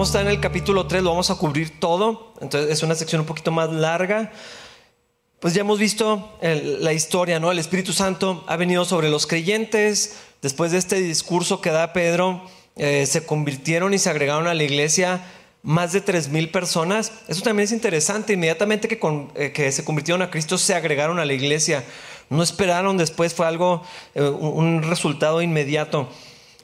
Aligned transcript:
Vamos 0.00 0.14
a 0.14 0.20
estar 0.20 0.32
en 0.32 0.32
el 0.34 0.40
capítulo 0.40 0.86
3, 0.86 1.02
lo 1.02 1.10
vamos 1.10 1.30
a 1.30 1.34
cubrir 1.34 1.78
todo. 1.78 2.32
Entonces 2.40 2.70
es 2.70 2.82
una 2.82 2.94
sección 2.94 3.20
un 3.20 3.26
poquito 3.26 3.50
más 3.50 3.70
larga. 3.70 4.32
Pues 5.40 5.52
ya 5.52 5.60
hemos 5.60 5.78
visto 5.78 6.38
la 6.40 6.94
historia, 6.94 7.38
¿no? 7.38 7.52
El 7.52 7.58
Espíritu 7.58 7.92
Santo 7.92 8.42
ha 8.46 8.56
venido 8.56 8.86
sobre 8.86 9.10
los 9.10 9.26
creyentes. 9.26 10.16
Después 10.40 10.72
de 10.72 10.78
este 10.78 11.02
discurso 11.02 11.60
que 11.60 11.68
da 11.68 11.92
Pedro, 11.92 12.40
eh, 12.76 13.04
se 13.04 13.26
convirtieron 13.26 13.92
y 13.92 13.98
se 13.98 14.08
agregaron 14.08 14.46
a 14.46 14.54
la 14.54 14.64
iglesia 14.64 15.22
más 15.62 15.92
de 15.92 16.00
tres 16.00 16.30
mil 16.30 16.50
personas. 16.50 17.12
Eso 17.28 17.42
también 17.42 17.64
es 17.64 17.72
interesante. 17.72 18.32
Inmediatamente 18.32 18.88
que, 18.88 18.98
eh, 19.34 19.52
que, 19.52 19.70
se 19.70 19.84
convirtieron 19.84 20.22
a 20.22 20.30
Cristo, 20.30 20.56
se 20.56 20.74
agregaron 20.74 21.18
a 21.18 21.26
la 21.26 21.34
iglesia. 21.34 21.84
No 22.30 22.42
esperaron 22.42 22.96
después, 22.96 23.34
fue 23.34 23.46
algo, 23.46 23.82
eh, 24.14 24.22
un 24.22 24.82
resultado 24.82 25.42
inmediato. 25.42 26.08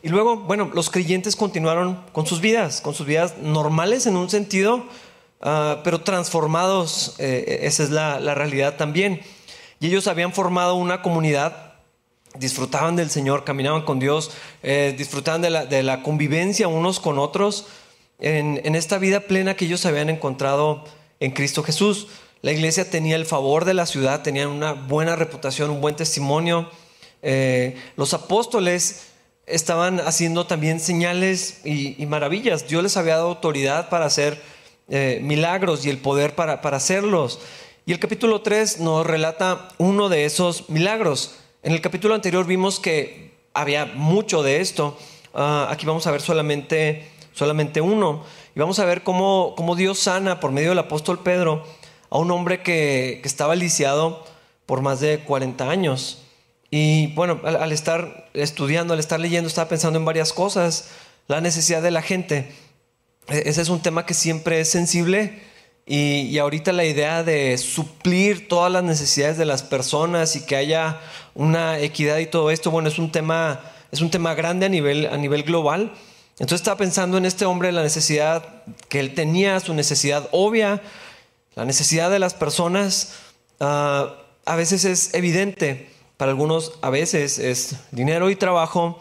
Y 0.07 0.09
luego, 0.09 0.37
bueno, 0.37 0.71
los 0.73 0.89
creyentes 0.89 1.35
continuaron 1.35 2.01
con 2.13 2.29
sus 2.29 2.41
vidas, 2.41 2.81
con 2.81 2.95
sus 2.95 3.09
vidas 3.09 3.39
normales 3.39 4.07
en 4.07 4.17
un 4.17 4.31
sentido, 4.31 4.85
ah, 5.41 5.81
pero 5.83 6.03
transformados, 6.03 7.17
eh, 7.19 7.59
esa 7.63 7.83
es 7.83 7.91
la, 7.91 8.21
realidad 8.37 8.77
también. 8.77 9.21
Y 9.81 9.89
ellos 9.89 10.07
habían 10.07 10.33
formado 10.33 10.77
una 10.77 11.03
comunidad, 11.03 11.75
disfrutaban 12.39 12.95
del 12.95 13.11
Señor, 13.11 13.43
caminaban 13.43 13.83
con 13.83 13.99
Dios, 13.99 14.31
eh, 14.63 14.95
disfrutaban 14.97 15.43
de 15.43 15.51
la, 15.51 15.67
de 15.67 15.83
la, 15.83 16.05
convivencia 16.05 16.69
unos 16.69 17.01
con 17.01 17.19
otros 17.19 17.67
en, 18.21 18.61
en 18.63 18.77
esta 18.77 18.99
vida 18.99 19.19
plena 19.19 19.57
que 19.57 19.65
ellos 19.65 19.85
habían 19.87 20.09
encontrado 20.09 20.85
en 21.19 21.33
Cristo 21.33 21.65
Jesús. 21.65 22.07
La 22.43 22.53
iglesia 22.53 22.89
tenía 22.89 23.17
el 23.17 23.27
favor 23.27 23.65
de 23.65 23.75
la 23.75 23.87
ciudad, 23.87 24.23
tenían 24.23 24.51
una 24.51 24.73
buena 24.73 25.17
reputación, 25.17 25.69
un 25.69 25.81
buen 25.81 25.97
testimonio. 25.97 26.71
Eh, 27.23 27.77
los 27.97 28.15
apóstoles 28.15 29.16
estaban 29.47 30.01
haciendo 30.01 30.47
también 30.47 30.81
señales 30.81 31.61
y, 31.65 32.05
maravillas. 32.07 32.69
Dios 32.69 32.83
les 32.83 32.97
había 32.97 33.17
dado 33.17 33.29
autoridad 33.29 33.89
para 33.89 34.07
hacer 34.07 34.41
eh, 34.89 35.21
milagros 35.23 35.87
y 35.87 35.91
el 35.91 35.99
poder 35.99 36.35
para, 36.35 36.55
hacerlos. 36.55 37.41
Y 37.87 37.93
el 37.93 38.01
capítulo 38.01 38.43
3 38.43 38.81
nos 38.81 39.07
relata 39.07 39.69
uno 39.79 40.09
de 40.09 40.25
esos 40.25 40.69
milagros. 40.69 41.37
En 41.63 41.73
el 41.73 41.81
capítulo 41.81 42.15
anterior 42.15 42.47
vimos 42.47 42.81
que 42.81 43.37
había 43.55 43.87
mucho 43.87 44.43
de 44.43 44.61
esto. 44.61 44.99
Ah, 45.33 45.69
aquí 45.71 45.87
vamos 45.87 46.07
a 46.07 46.11
ver 46.11 46.21
solamente, 46.21 47.09
solamente 47.33 47.81
uno. 47.81 48.25
Y 48.57 48.59
vamos 48.59 48.81
a 48.81 48.85
ver 48.85 49.05
cómo, 49.05 49.55
cómo, 49.57 49.77
Dios 49.77 50.01
sana 50.01 50.41
por 50.41 50.51
medio 50.51 50.71
del 50.71 50.79
apóstol 50.81 51.21
Pedro 51.21 51.65
a 52.11 52.19
un 52.19 52.31
hombre 52.31 52.63
que, 52.63 53.21
que 53.23 53.29
estaba 53.29 53.55
lisiado 53.55 54.25
por 54.65 54.81
más 54.81 54.99
de 55.01 55.21
40 55.21 55.71
años. 55.71 56.26
Y 56.71 57.09
bueno, 57.09 57.41
al, 57.45 57.73
estar 57.73 58.29
estudiando, 58.35 58.95
al 58.95 59.01
estar 59.01 59.21
leyendo, 59.21 59.49
estaba 59.49 59.69
pensando 59.69 59.99
en 59.99 60.05
varias 60.05 60.33
cosas. 60.33 60.89
La 61.29 61.41
necesidad 61.41 61.83
de 61.83 61.91
la 61.91 62.03
gente. 62.03 62.53
E, 63.29 63.43
ese 63.47 63.63
es 63.63 63.69
un 63.69 63.81
tema 63.81 64.07
que 64.07 64.15
siempre 64.15 64.61
es 64.61 64.69
sensible. 64.69 65.43
Y, 65.89 66.37
ahorita 66.39 66.73
la 66.73 66.85
idea 66.85 67.23
de 67.23 67.57
suplir 67.59 68.49
todas 68.49 68.73
las 68.73 68.83
necesidades 68.83 69.39
de 69.39 69.45
las 69.45 69.63
personas 69.63 70.35
y 70.35 70.45
que 70.45 70.57
haya 70.57 71.01
una 71.35 71.79
equidad 71.79 72.19
y 72.19 72.27
todo 72.27 72.51
esto, 72.51 72.73
bueno, 72.73 72.89
es 72.89 72.99
un 72.99 73.13
tema, 73.13 73.61
es 73.93 74.01
un 74.01 74.11
tema 74.11 74.35
grande 74.35 74.67
a 74.67 74.69
nivel, 74.69 75.07
a 75.07 75.17
nivel 75.17 75.45
global. 75.45 75.93
Entonces 76.41 76.61
estaba 76.61 76.77
pensando 76.77 77.19
en 77.19 77.25
este 77.25 77.45
hombre, 77.45 77.71
la 77.71 77.85
necesidad 77.85 78.65
que 78.89 78.99
él 78.99 79.15
tenía, 79.15 79.61
su 79.61 79.75
necesidad 79.75 80.29
obvia, 80.33 80.83
la 81.55 81.65
necesidad 81.65 82.11
de 82.11 82.19
las 82.19 82.35
personas, 82.35 83.15
ah, 83.61 84.17
a 84.45 84.57
veces 84.57 84.85
es 84.85 85.15
evidente. 85.15 85.89
Para 86.17 86.31
algunos 86.31 86.73
a 86.81 86.89
veces 86.89 87.39
es 87.39 87.77
dinero 87.91 88.31
y 88.31 88.37
trabajo, 88.37 88.99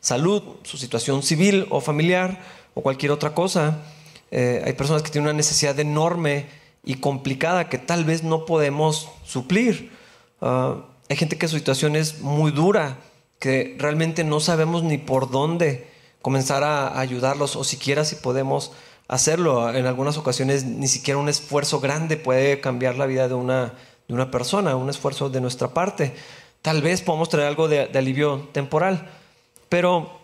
salud, 0.00 0.42
su 0.62 0.78
situación 0.78 1.22
civil 1.22 1.66
o 1.68 1.80
familiar 1.80 2.40
o 2.72 2.82
cualquier 2.82 3.12
otra 3.12 3.34
cosa. 3.34 3.82
Eh, 4.30 4.62
hay 4.64 4.72
personas 4.72 5.02
que 5.02 5.10
tienen 5.10 5.28
una 5.28 5.36
necesidad 5.36 5.78
enorme 5.78 6.46
y 6.82 6.96
complicada 6.96 7.68
que 7.68 7.78
tal 7.78 8.04
vez 8.04 8.22
no 8.22 8.46
podemos 8.46 9.10
suplir. 9.24 9.92
Ah, 10.40 10.86
hay 11.10 11.16
gente 11.16 11.36
que 11.36 11.48
su 11.48 11.56
situación 11.56 11.96
es 11.96 12.20
muy 12.20 12.50
dura, 12.50 12.96
que 13.38 13.76
realmente 13.78 14.24
no 14.24 14.40
sabemos 14.40 14.82
ni 14.84 14.96
por 14.96 15.30
dónde 15.30 15.90
comenzar 16.22 16.64
a 16.64 16.98
ayudarlos 16.98 17.56
o 17.56 17.64
siquiera 17.64 18.06
si 18.06 18.16
podemos 18.16 18.72
hacerlo. 19.06 19.70
En 19.74 19.84
algunas 19.84 20.16
ocasiones 20.16 20.64
ni 20.64 20.88
siquiera 20.88 21.20
un 21.20 21.28
esfuerzo 21.28 21.80
grande 21.80 22.16
puede 22.16 22.60
cambiar 22.60 22.96
la 22.96 23.04
vida 23.04 23.28
de 23.28 23.34
una, 23.34 23.74
de 24.08 24.14
una 24.14 24.30
persona, 24.30 24.76
un 24.76 24.88
esfuerzo 24.88 25.28
de 25.28 25.42
nuestra 25.42 25.68
parte 25.68 26.14
tal 26.64 26.80
vez 26.80 27.02
podamos 27.02 27.28
traer 27.28 27.46
algo 27.46 27.68
de, 27.68 27.90
alivio 27.94 28.48
temporal. 28.52 29.06
Pero 29.68 30.18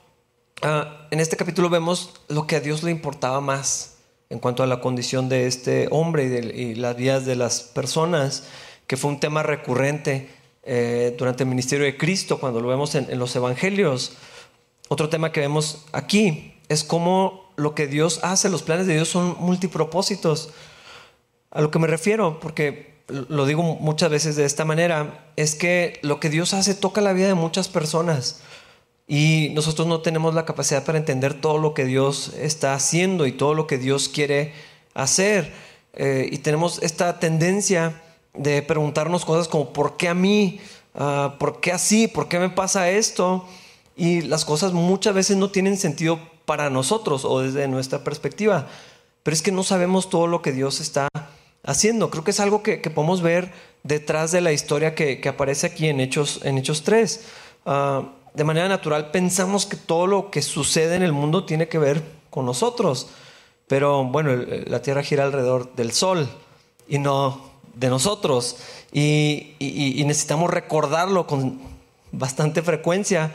ah, 0.62 1.06
en 1.10 1.20
este 1.20 1.36
capítulo 1.36 1.68
vemos 1.68 2.14
lo 2.28 2.46
que 2.46 2.56
a 2.56 2.60
Dios 2.60 2.82
le 2.82 2.90
importaba 2.90 3.42
más 3.42 3.98
en 4.30 4.38
cuanto 4.38 4.62
a 4.62 4.66
la 4.66 4.80
condición 4.80 5.28
de 5.28 5.46
este 5.46 5.88
hombre 5.90 6.24
y, 6.24 6.74
las 6.76 6.96
vidas 6.96 7.26
de 7.26 7.36
las 7.36 7.60
personas, 7.60 8.44
que 8.86 8.96
fue 8.96 9.10
un 9.10 9.20
tema 9.20 9.42
recurrente 9.42 10.30
eh, 10.62 11.14
durante 11.18 11.42
el 11.42 11.50
ministerio 11.50 11.84
de 11.84 11.98
Cristo, 11.98 12.40
cuando 12.40 12.60
lo 12.60 12.68
vemos 12.68 12.94
en, 12.94 13.10
en 13.10 13.18
los 13.18 13.36
evangelios. 13.36 14.14
Otro 14.88 15.10
tema 15.10 15.32
que 15.32 15.40
vemos 15.40 15.84
aquí 15.92 16.54
es 16.70 16.84
cómo 16.84 17.52
lo 17.56 17.74
que 17.74 17.86
Dios 17.86 18.18
hace, 18.22 18.48
los 18.48 18.62
planes 18.62 18.86
de 18.86 18.94
Dios 18.94 19.08
son 19.08 19.36
multipropósitos. 19.40 20.48
A 21.50 21.60
lo 21.60 21.70
que 21.70 21.78
me 21.78 21.86
refiero, 21.86 22.40
porque 22.40 22.89
lo 23.28 23.46
digo 23.46 23.62
muchas 23.62 24.10
veces 24.10 24.36
de 24.36 24.44
esta 24.44 24.64
manera, 24.64 25.30
es 25.36 25.54
que 25.54 25.98
lo 26.02 26.20
que 26.20 26.30
Dios 26.30 26.54
hace 26.54 26.74
toca 26.74 27.00
la 27.00 27.12
vida 27.12 27.28
de 27.28 27.34
muchas 27.34 27.68
personas 27.68 28.40
y 29.12 29.50
nosotros 29.54 29.88
no 29.88 30.02
tenemos 30.02 30.36
la 30.36 30.44
capacidad 30.44 30.84
para 30.84 30.96
entender 30.96 31.34
todo 31.34 31.58
lo 31.58 31.74
que 31.74 31.84
Dios 31.84 32.32
está 32.38 32.74
haciendo 32.74 33.26
y 33.26 33.32
todo 33.32 33.54
lo 33.54 33.66
que 33.66 33.76
Dios 33.76 34.08
quiere 34.08 34.52
hacer. 34.94 35.52
Eh, 35.94 36.28
y 36.30 36.38
tenemos 36.38 36.80
esta 36.80 37.18
tendencia 37.18 38.00
de 38.34 38.62
preguntarnos 38.62 39.24
cosas 39.24 39.48
como 39.48 39.72
¿por 39.72 39.96
qué 39.96 40.08
a 40.08 40.14
mí? 40.14 40.60
Ah, 40.94 41.34
¿Por 41.40 41.60
qué 41.60 41.72
así? 41.72 42.06
¿Por 42.06 42.28
qué 42.28 42.38
me 42.38 42.50
pasa 42.50 42.88
esto? 42.88 43.44
Y 43.96 44.22
las 44.22 44.44
cosas 44.44 44.72
muchas 44.72 45.12
veces 45.12 45.36
no 45.36 45.50
tienen 45.50 45.76
sentido 45.76 46.20
para 46.44 46.70
nosotros 46.70 47.24
o 47.24 47.40
desde 47.40 47.66
nuestra 47.66 48.04
perspectiva. 48.04 48.68
Pero 49.24 49.34
es 49.34 49.42
que 49.42 49.50
no 49.50 49.64
sabemos 49.64 50.08
todo 50.08 50.28
lo 50.28 50.40
que 50.40 50.52
Dios 50.52 50.80
está 50.80 51.08
haciendo. 51.12 51.39
Creo 52.10 52.24
que 52.24 52.30
es 52.30 52.40
algo 52.40 52.62
que, 52.62 52.78
podemos 52.78 53.22
ver 53.22 53.52
detrás 53.82 54.32
de 54.32 54.40
la 54.40 54.52
historia 54.52 54.94
que, 54.94 55.20
aparece 55.28 55.66
aquí 55.66 55.88
en 55.88 56.00
Hechos, 56.00 56.40
en 56.44 56.58
Hechos 56.58 56.82
3. 56.82 57.20
Ah, 57.66 58.02
de 58.34 58.44
manera 58.44 58.68
natural 58.68 59.10
pensamos 59.10 59.66
que 59.66 59.76
todo 59.76 60.06
lo 60.06 60.30
que 60.30 60.42
sucede 60.42 60.96
en 60.96 61.02
el 61.02 61.12
mundo 61.12 61.44
tiene 61.44 61.68
que 61.68 61.78
ver 61.78 62.02
con 62.30 62.46
nosotros. 62.46 63.08
Pero 63.66 64.04
bueno, 64.04 64.36
la 64.66 64.82
Tierra 64.82 65.02
gira 65.02 65.24
alrededor 65.24 65.74
del 65.74 65.92
Sol 65.92 66.28
y 66.88 66.98
no 66.98 67.50
de 67.74 67.88
nosotros. 67.88 68.56
Y 68.92 69.54
necesitamos 70.06 70.50
recordarlo 70.50 71.26
con 71.26 71.60
bastante 72.12 72.62
frecuencia 72.62 73.32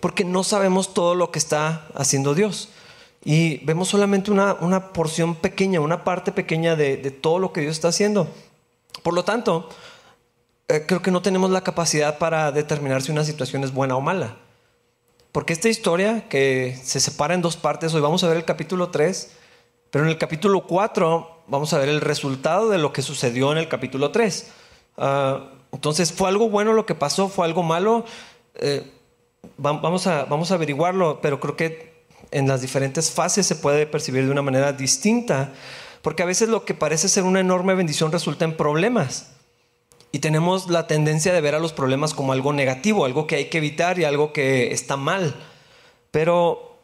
porque 0.00 0.24
no 0.24 0.44
sabemos 0.44 0.94
todo 0.94 1.14
lo 1.14 1.30
que 1.30 1.38
está 1.38 1.86
haciendo 1.94 2.34
Dios. 2.34 2.70
Y 3.30 3.58
vemos 3.58 3.88
solamente 3.88 4.30
una, 4.30 4.54
una 4.54 4.90
porción 4.94 5.34
pequeña, 5.34 5.82
una 5.82 6.02
parte 6.02 6.32
pequeña 6.32 6.76
de, 6.76 6.96
de, 6.96 7.10
todo 7.10 7.38
lo 7.38 7.52
que 7.52 7.60
Dios 7.60 7.72
está 7.72 7.88
haciendo. 7.88 8.26
Por 9.02 9.12
lo 9.12 9.22
tanto, 9.22 9.68
eh, 10.68 10.84
creo 10.86 11.02
que 11.02 11.10
no 11.10 11.20
tenemos 11.20 11.50
la 11.50 11.60
capacidad 11.60 12.16
para 12.16 12.52
determinar 12.52 13.02
si 13.02 13.12
una 13.12 13.24
situación 13.24 13.64
es 13.64 13.74
buena 13.74 13.96
o 13.96 14.00
mala. 14.00 14.38
Porque 15.30 15.52
esta 15.52 15.68
historia, 15.68 16.26
que 16.30 16.74
se 16.82 17.00
separa 17.00 17.34
en 17.34 17.42
dos 17.42 17.58
partes, 17.58 17.92
hoy 17.92 18.00
vamos 18.00 18.24
a 18.24 18.28
ver 18.28 18.38
el 18.38 18.46
capítulo 18.46 18.88
3, 18.88 19.30
pero 19.90 20.06
en 20.06 20.10
el 20.10 20.16
capítulo 20.16 20.66
4 20.66 21.42
vamos 21.48 21.74
a 21.74 21.78
ver 21.80 21.90
el 21.90 22.00
resultado 22.00 22.70
de 22.70 22.78
lo 22.78 22.94
que 22.94 23.02
sucedió 23.02 23.52
en 23.52 23.58
el 23.58 23.68
capítulo 23.68 24.10
3. 24.10 24.52
Ah, 24.96 25.50
entonces, 25.72 26.14
¿fue 26.14 26.30
algo 26.30 26.48
bueno 26.48 26.72
lo 26.72 26.86
que 26.86 26.94
pasó? 26.94 27.28
¿Fue 27.28 27.44
algo 27.44 27.62
malo? 27.62 28.06
Eh, 28.54 28.90
vamos, 29.58 30.06
a, 30.06 30.24
vamos 30.24 30.50
a 30.50 30.54
averiguarlo, 30.54 31.20
pero 31.20 31.40
creo 31.40 31.56
que 31.56 31.87
en 32.30 32.48
las 32.48 32.60
diferentes 32.60 33.10
fases 33.10 33.46
se 33.46 33.56
puede 33.56 33.86
percibir 33.86 34.24
de 34.24 34.30
una 34.30 34.42
manera 34.42 34.72
distinta, 34.72 35.52
porque 36.02 36.22
a 36.22 36.26
veces 36.26 36.48
lo 36.48 36.64
que 36.64 36.74
parece 36.74 37.08
ser 37.08 37.24
una 37.24 37.40
enorme 37.40 37.74
bendición 37.74 38.12
resulta 38.12 38.44
en 38.44 38.56
problemas. 38.56 39.32
Y 40.10 40.20
tenemos 40.20 40.70
la 40.70 40.86
tendencia 40.86 41.32
de 41.32 41.40
ver 41.40 41.54
a 41.54 41.58
los 41.58 41.72
problemas 41.72 42.14
como 42.14 42.32
algo 42.32 42.52
negativo, 42.52 43.04
algo 43.04 43.26
que 43.26 43.36
hay 43.36 43.44
que 43.46 43.58
evitar 43.58 43.98
y 43.98 44.04
algo 44.04 44.32
que 44.32 44.72
está 44.72 44.96
mal. 44.96 45.34
Pero 46.10 46.78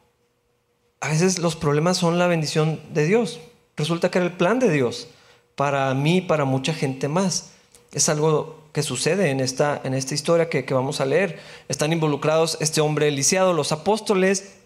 a 1.00 1.08
veces 1.08 1.38
los 1.38 1.56
problemas 1.56 1.96
son 1.96 2.18
la 2.18 2.26
bendición 2.26 2.80
de 2.92 3.06
Dios. 3.06 3.40
Resulta 3.76 4.10
que 4.10 4.18
era 4.18 4.26
el 4.26 4.34
plan 4.34 4.58
de 4.58 4.70
Dios 4.70 5.08
para 5.54 5.92
mí 5.94 6.18
y 6.18 6.20
para 6.22 6.44
mucha 6.44 6.74
gente 6.74 7.08
más. 7.08 7.50
Es 7.92 8.08
algo 8.08 8.64
que 8.72 8.82
sucede 8.82 9.30
en 9.30 9.40
esta, 9.40 9.80
en 9.84 9.94
esta 9.94 10.14
historia 10.14 10.48
que, 10.48 10.62
vamos 10.74 11.00
a 11.00 11.06
leer. 11.06 11.38
Están 11.68 11.92
involucrados 11.92 12.58
este 12.60 12.80
hombre 12.80 13.10
lisiado, 13.10 13.52
los 13.52 13.72
apóstoles, 13.72 14.56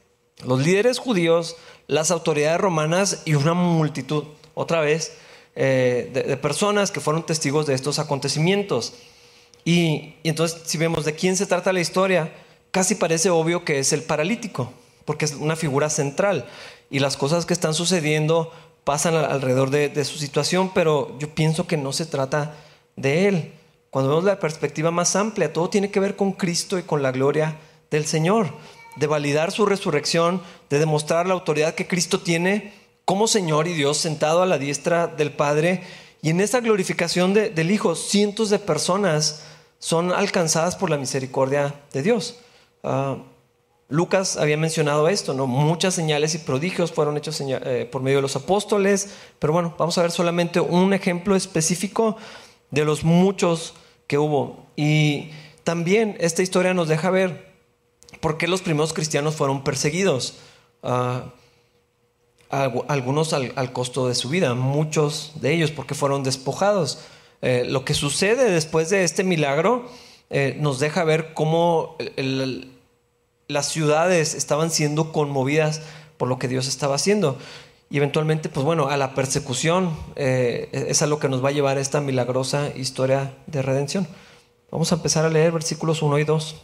los 0.44 0.60
líderes 0.64 0.98
judíos, 0.98 1.56
las 1.86 2.10
autoridades 2.10 2.60
romanas 2.60 3.22
y 3.24 3.34
una 3.34 3.54
multitud, 3.54 4.24
otra 4.54 4.80
vez, 4.80 5.12
eh, 5.56 6.10
de, 6.12 6.36
personas 6.36 6.90
que 6.90 7.00
fueron 7.00 7.26
testigos 7.26 7.66
de 7.66 7.74
estos 7.74 7.98
acontecimientos. 7.98 8.94
Y, 9.64 10.14
entonces, 10.22 10.60
si 10.64 10.78
vemos 10.78 11.04
de 11.04 11.14
quién 11.14 11.36
se 11.36 11.46
trata 11.46 11.72
la 11.72 11.80
historia, 11.80 12.32
casi 12.70 12.94
parece 12.94 13.30
obvio 13.30 13.64
que 13.64 13.78
es 13.78 13.92
el 13.92 14.02
paralítico. 14.02 14.72
porque 15.04 15.24
es 15.24 15.32
una 15.32 15.56
figura 15.56 15.88
central 15.88 16.46
y 16.90 16.98
las 16.98 17.16
cosas 17.16 17.46
que 17.46 17.54
están 17.54 17.72
sucediendo 17.72 18.52
pasan 18.84 19.14
alrededor 19.14 19.70
de, 19.70 20.04
su 20.04 20.18
situación, 20.18 20.70
pero 20.74 21.14
yo 21.18 21.34
pienso 21.34 21.66
que 21.66 21.76
no 21.76 21.92
se 21.92 22.06
trata 22.06 22.54
de 22.96 23.28
él. 23.28 23.52
Cuando 23.90 24.10
vemos 24.10 24.24
la 24.24 24.38
perspectiva 24.38 24.90
más 24.90 25.16
amplia, 25.16 25.52
todo 25.52 25.70
tiene 25.70 25.90
que 25.90 26.00
ver 26.00 26.16
con 26.16 26.32
Cristo 26.32 26.78
y 26.78 26.82
con 26.82 27.02
la 27.02 27.12
gloria 27.12 27.56
del 27.90 28.06
Señor, 28.06 28.52
de 28.98 29.06
validar 29.06 29.52
su 29.52 29.66
resurrección, 29.66 30.42
de 30.70 30.78
demostrar 30.78 31.26
la 31.26 31.34
autoridad 31.34 31.74
que 31.74 31.86
Cristo 31.86 32.20
tiene 32.20 32.72
como 33.04 33.26
Señor 33.26 33.68
y 33.68 33.74
Dios 33.74 33.96
sentado 33.96 34.42
a 34.42 34.46
la 34.46 34.58
diestra 34.58 35.06
del 35.06 35.32
Padre. 35.32 35.82
Y 36.20 36.30
en 36.30 36.40
esa 36.40 36.60
glorificación 36.60 37.32
del 37.32 37.70
Hijo, 37.70 37.94
cientos 37.94 38.50
de 38.50 38.58
personas 38.58 39.44
son 39.78 40.12
alcanzadas 40.12 40.76
por 40.76 40.90
la 40.90 40.98
misericordia 40.98 41.74
de 41.92 42.02
Dios. 42.02 42.40
Ah, 42.82 43.16
Lucas 43.88 44.36
había 44.36 44.58
mencionado 44.58 45.08
esto, 45.08 45.32
¿no? 45.32 45.46
Muchas 45.46 45.94
señales 45.94 46.34
y 46.34 46.38
prodigios 46.38 46.92
fueron 46.92 47.16
hechos 47.16 47.40
eh, 47.40 47.88
por 47.90 48.02
medio 48.02 48.18
de 48.18 48.22
los 48.22 48.36
apóstoles, 48.36 49.14
pero 49.38 49.54
bueno, 49.54 49.74
vamos 49.78 49.96
a 49.96 50.02
ver 50.02 50.10
solamente 50.10 50.60
un 50.60 50.92
ejemplo 50.92 51.34
específico 51.34 52.18
de 52.70 52.84
los 52.84 53.04
muchos 53.04 53.72
que 54.06 54.18
hubo. 54.18 54.66
Y 54.76 55.30
también 55.64 56.16
esta 56.20 56.42
historia 56.42 56.74
nos 56.74 56.88
deja 56.88 57.08
ver 57.08 57.47
por 58.20 58.38
qué 58.38 58.48
los 58.48 58.62
primeros 58.62 58.92
cristianos 58.92 59.34
fueron 59.34 59.64
perseguidos. 59.64 60.38
Ah, 60.82 61.32
algunos 62.50 63.34
al, 63.34 63.72
costo 63.72 64.08
de 64.08 64.14
su 64.14 64.30
vida, 64.30 64.54
muchos 64.54 65.32
de 65.36 65.52
ellos 65.52 65.70
porque 65.70 65.94
fueron 65.94 66.22
despojados. 66.22 67.00
Eh, 67.42 67.64
lo 67.68 67.84
que 67.84 67.94
sucede 67.94 68.50
después 68.50 68.90
de 68.90 69.04
este 69.04 69.22
milagro 69.22 69.88
eh, 70.30 70.56
nos 70.58 70.80
deja 70.80 71.04
ver 71.04 71.34
cómo 71.34 71.96
las 73.48 73.68
ciudades 73.68 74.34
estaban 74.34 74.70
siendo 74.70 75.12
conmovidas 75.12 75.82
por 76.16 76.28
lo 76.28 76.38
que 76.38 76.48
Dios 76.48 76.68
estaba 76.68 76.94
haciendo. 76.94 77.38
Y 77.90 77.98
eventualmente, 77.98 78.48
pues 78.48 78.64
bueno, 78.64 78.88
a 78.88 78.96
la 78.96 79.14
persecución 79.14 79.96
eh, 80.16 80.86
es 80.88 81.00
a 81.00 81.06
lo 81.06 81.18
que 81.18 81.28
nos 81.28 81.42
va 81.42 81.50
a 81.50 81.52
llevar 81.52 81.78
esta 81.78 82.00
milagrosa 82.00 82.70
historia 82.76 83.34
de 83.46 83.62
redención. 83.62 84.06
Vamos 84.70 84.92
a 84.92 84.96
empezar 84.96 85.24
a 85.24 85.30
leer 85.30 85.52
versículos 85.52 86.02
1 86.02 86.18
y 86.18 86.24
2. 86.24 86.56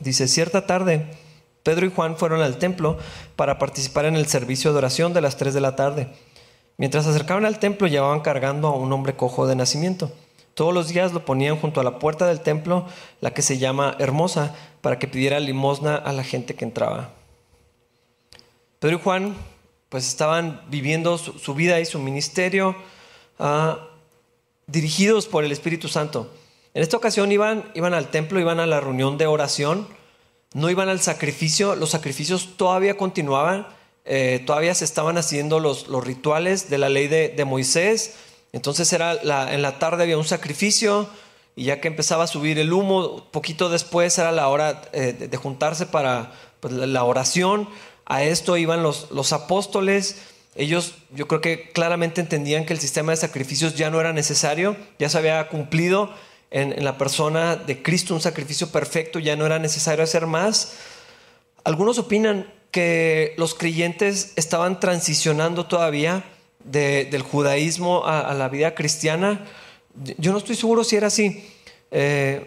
Dice, 0.00 0.28
cierta 0.28 0.66
tarde 0.66 1.06
Pedro 1.62 1.86
y 1.86 1.92
Juan 1.94 2.16
fueron 2.16 2.40
al 2.40 2.58
templo 2.58 2.98
para 3.36 3.58
participar 3.58 4.06
en 4.06 4.16
el 4.16 4.26
servicio 4.26 4.72
de 4.72 4.78
oración 4.78 5.12
de 5.12 5.20
las 5.20 5.36
3 5.36 5.52
de 5.52 5.60
la 5.60 5.76
tarde. 5.76 6.08
Mientras 6.78 7.04
se 7.04 7.10
acercaban 7.10 7.44
al 7.44 7.58
templo 7.58 7.86
llevaban 7.86 8.20
cargando 8.20 8.68
a 8.68 8.76
un 8.76 8.92
hombre 8.92 9.14
cojo 9.14 9.46
de 9.46 9.56
nacimiento. 9.56 10.10
Todos 10.54 10.72
los 10.72 10.88
días 10.88 11.12
lo 11.12 11.24
ponían 11.24 11.56
junto 11.56 11.80
a 11.80 11.84
la 11.84 11.98
puerta 11.98 12.26
del 12.26 12.40
templo, 12.40 12.86
la 13.20 13.32
que 13.32 13.42
se 13.42 13.58
llama 13.58 13.96
Hermosa, 13.98 14.54
para 14.80 14.98
que 14.98 15.06
pidiera 15.06 15.38
limosna 15.40 15.96
a 15.96 16.12
la 16.12 16.24
gente 16.24 16.54
que 16.54 16.64
entraba. 16.64 17.10
Pedro 18.78 18.96
y 18.96 19.00
Juan 19.00 19.36
pues 19.90 20.06
estaban 20.06 20.62
viviendo 20.68 21.18
su, 21.18 21.54
vida 21.54 21.80
y 21.80 21.84
su 21.84 21.98
ministerio 21.98 22.76
ah, 23.38 23.88
dirigidos 24.66 25.26
por 25.26 25.44
el 25.44 25.52
Espíritu 25.52 25.88
Santo. 25.88 26.30
En 26.74 26.82
esta 26.82 26.96
ocasión 26.96 27.32
iban, 27.32 27.70
iban 27.74 27.94
al 27.94 28.10
templo, 28.10 28.40
iban 28.40 28.60
a 28.60 28.66
la 28.66 28.80
reunión 28.80 29.18
de 29.18 29.26
oración. 29.26 29.88
No 30.52 30.68
iban 30.68 30.88
al 30.88 31.00
sacrificio, 31.00 31.76
los 31.76 31.90
sacrificios 31.90 32.56
todavía 32.56 32.96
continuaban, 32.96 33.68
eh, 34.04 34.42
todavía 34.46 34.74
se 34.74 34.84
estaban 34.84 35.16
haciendo 35.16 35.60
los, 35.60 35.86
los 35.86 36.04
rituales 36.04 36.68
de 36.68 36.78
la 36.78 36.88
ley 36.88 37.06
de, 37.06 37.44
Moisés, 37.44 38.16
entonces 38.52 38.92
era 38.92 39.12
en 39.12 39.62
la 39.62 39.78
tarde 39.78 40.02
había 40.02 40.18
un 40.18 40.24
sacrificio 40.24 41.08
y 41.54 41.64
ya 41.64 41.80
que 41.80 41.86
empezaba 41.86 42.24
a 42.24 42.26
subir 42.26 42.58
el 42.58 42.72
humo, 42.72 43.28
poquito 43.30 43.68
después 43.68 44.18
era 44.18 44.32
la 44.32 44.48
hora 44.48 44.82
eh, 44.92 45.12
de, 45.12 45.36
juntarse 45.36 45.86
para 45.86 46.32
pues, 46.58 46.72
la 46.74 47.04
oración, 47.04 47.68
a 48.06 48.24
esto 48.24 48.56
iban 48.56 48.82
los, 48.82 49.12
los 49.12 49.32
apóstoles, 49.32 50.22
ellos 50.56 50.94
yo 51.12 51.28
creo 51.28 51.40
que 51.40 51.70
claramente 51.70 52.20
entendían 52.20 52.66
que 52.66 52.72
el 52.72 52.80
sistema 52.80 53.12
de 53.12 53.18
sacrificios 53.18 53.76
ya 53.76 53.88
no 53.88 54.00
era 54.00 54.12
necesario, 54.12 54.76
ya 54.98 55.08
se 55.08 55.18
había 55.18 55.46
cumplido, 55.48 56.10
en, 56.50 56.84
la 56.84 56.98
persona 56.98 57.56
de 57.56 57.82
Cristo, 57.82 58.14
un 58.14 58.20
sacrificio 58.20 58.68
perfecto, 58.70 59.18
ya 59.18 59.36
no 59.36 59.46
era 59.46 59.58
necesario 59.58 60.04
hacer 60.04 60.26
más. 60.26 60.74
Algunos 61.64 61.98
opinan 61.98 62.52
que 62.70 63.34
los 63.36 63.54
creyentes 63.54 64.32
estaban 64.36 64.80
transicionando 64.80 65.66
todavía 65.66 66.24
del 66.64 67.22
judaísmo 67.22 68.04
a, 68.04 68.34
la 68.34 68.48
vida 68.48 68.74
cristiana. 68.74 69.46
Yo 70.18 70.32
no 70.32 70.38
estoy 70.38 70.56
seguro 70.56 70.84
si 70.84 70.96
era 70.96 71.06
así. 71.06 71.48
Eh, 71.90 72.46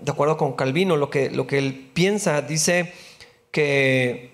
de 0.00 0.10
acuerdo 0.10 0.36
con 0.36 0.54
Calvino, 0.54 0.96
lo 0.96 1.08
que, 1.08 1.30
lo 1.30 1.46
que 1.46 1.58
él 1.58 1.90
piensa, 1.94 2.42
dice 2.42 2.92
que 3.50 4.32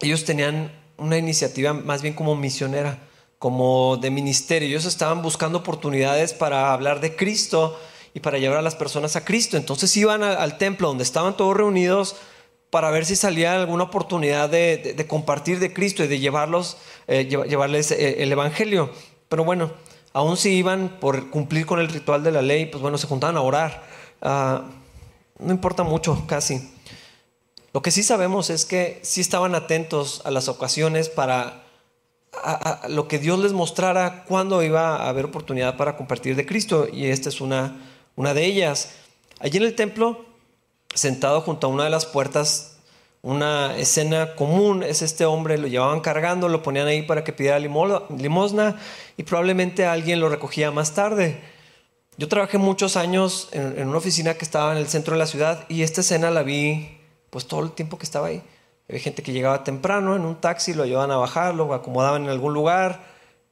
ellos 0.00 0.24
tenían 0.24 0.70
una 0.96 1.16
iniciativa 1.16 1.72
más 1.72 2.02
bien 2.02 2.14
como 2.14 2.36
misionera, 2.36 2.98
como 3.38 3.96
de 3.96 4.10
ministerio. 4.10 4.68
Ellos 4.68 4.84
estaban 4.84 5.22
buscando 5.22 5.58
oportunidades 5.58 6.34
para 6.34 6.72
hablar 6.72 7.00
de 7.00 7.16
Cristo 7.16 7.78
y 8.18 8.20
para 8.20 8.38
llevar 8.38 8.58
a 8.58 8.62
las 8.62 8.74
personas 8.74 9.14
a 9.14 9.24
Cristo. 9.24 9.56
Entonces 9.56 9.96
iban 9.96 10.24
al, 10.24 10.58
templo 10.58 10.88
donde 10.88 11.04
estaban 11.04 11.36
todos 11.36 11.56
reunidos 11.56 12.16
para 12.68 12.90
ver 12.90 13.06
si 13.06 13.14
salía 13.14 13.54
alguna 13.54 13.84
oportunidad 13.84 14.50
de, 14.50 15.06
compartir 15.08 15.60
de 15.60 15.72
Cristo 15.72 16.02
y 16.02 16.08
de 16.08 16.18
llevarlos, 16.18 16.78
eh, 17.06 17.26
llevarles 17.26 17.92
eh, 17.92 18.24
el 18.24 18.32
Evangelio. 18.32 18.90
Pero 19.28 19.44
bueno, 19.44 19.70
aún 20.12 20.36
si 20.36 20.50
iban 20.50 20.98
por 21.00 21.30
cumplir 21.30 21.64
con 21.64 21.78
el 21.78 21.88
ritual 21.88 22.24
de 22.24 22.32
la 22.32 22.42
ley, 22.42 22.66
pues 22.66 22.82
bueno, 22.82 22.98
se 22.98 23.06
juntaban 23.06 23.36
a 23.36 23.40
orar. 23.40 23.84
Ah, 24.20 24.64
no 25.38 25.52
importa 25.52 25.84
mucho, 25.84 26.24
casi. 26.26 26.74
Lo 27.72 27.82
que 27.82 27.92
sí 27.92 28.02
sabemos 28.02 28.50
es 28.50 28.64
que 28.64 28.98
sí 29.02 29.20
estaban 29.20 29.54
atentos 29.54 30.22
a 30.24 30.32
las 30.32 30.48
ocasiones 30.48 31.08
para 31.08 31.62
lo 32.88 33.06
que 33.06 33.20
Dios 33.20 33.38
les 33.38 33.52
mostrara 33.52 34.24
cuando 34.24 34.62
iba 34.64 34.96
a 34.96 35.08
haber 35.08 35.26
oportunidad 35.26 35.76
para 35.76 35.96
compartir 35.96 36.34
de 36.34 36.46
Cristo. 36.46 36.88
Y 36.92 37.06
esta 37.06 37.28
es 37.28 37.40
una 37.40 37.76
una 38.18 38.34
de 38.34 38.44
ellas, 38.44 38.90
allí 39.38 39.58
en 39.58 39.62
el 39.62 39.76
templo, 39.76 40.24
sentado 40.92 41.40
junto 41.40 41.68
a 41.68 41.70
una 41.70 41.84
de 41.84 41.90
las 41.90 42.04
puertas, 42.04 42.78
una 43.22 43.76
escena 43.76 44.34
común 44.34 44.82
es 44.82 45.02
este 45.02 45.24
hombre, 45.24 45.56
lo 45.56 45.68
llevaban 45.68 46.00
cargando, 46.00 46.48
lo 46.48 46.60
ponían 46.60 46.88
ahí 46.88 47.02
para 47.02 47.22
que 47.22 47.32
pidiera 47.32 47.60
limosna 47.60 48.74
y 49.16 49.22
probablemente 49.22 49.86
alguien 49.86 50.18
lo 50.18 50.28
recogía 50.28 50.72
más 50.72 50.94
tarde. 50.94 51.40
Yo 52.16 52.26
trabajé 52.26 52.58
muchos 52.58 52.96
años 52.96 53.50
en, 53.52 53.86
una 53.86 53.98
oficina 53.98 54.34
que 54.34 54.44
estaba 54.44 54.72
en 54.72 54.78
el 54.78 54.88
centro 54.88 55.14
de 55.14 55.20
la 55.20 55.26
ciudad 55.26 55.64
y 55.68 55.82
esta 55.82 56.00
escena 56.00 56.32
la 56.32 56.42
vi 56.42 56.98
pues 57.30 57.46
todo 57.46 57.62
el 57.62 57.70
tiempo 57.70 57.98
que 57.98 58.04
estaba 58.04 58.26
ahí. 58.26 58.42
Había 58.88 59.00
gente 59.00 59.22
que 59.22 59.30
llegaba 59.30 59.62
temprano 59.62 60.16
en 60.16 60.22
un 60.22 60.40
taxi, 60.40 60.74
lo 60.74 60.86
llevaban 60.86 61.12
a 61.12 61.18
bajar, 61.18 61.54
lo 61.54 61.72
acomodaban 61.72 62.24
en 62.24 62.30
algún 62.30 62.52
lugar, 62.52 63.00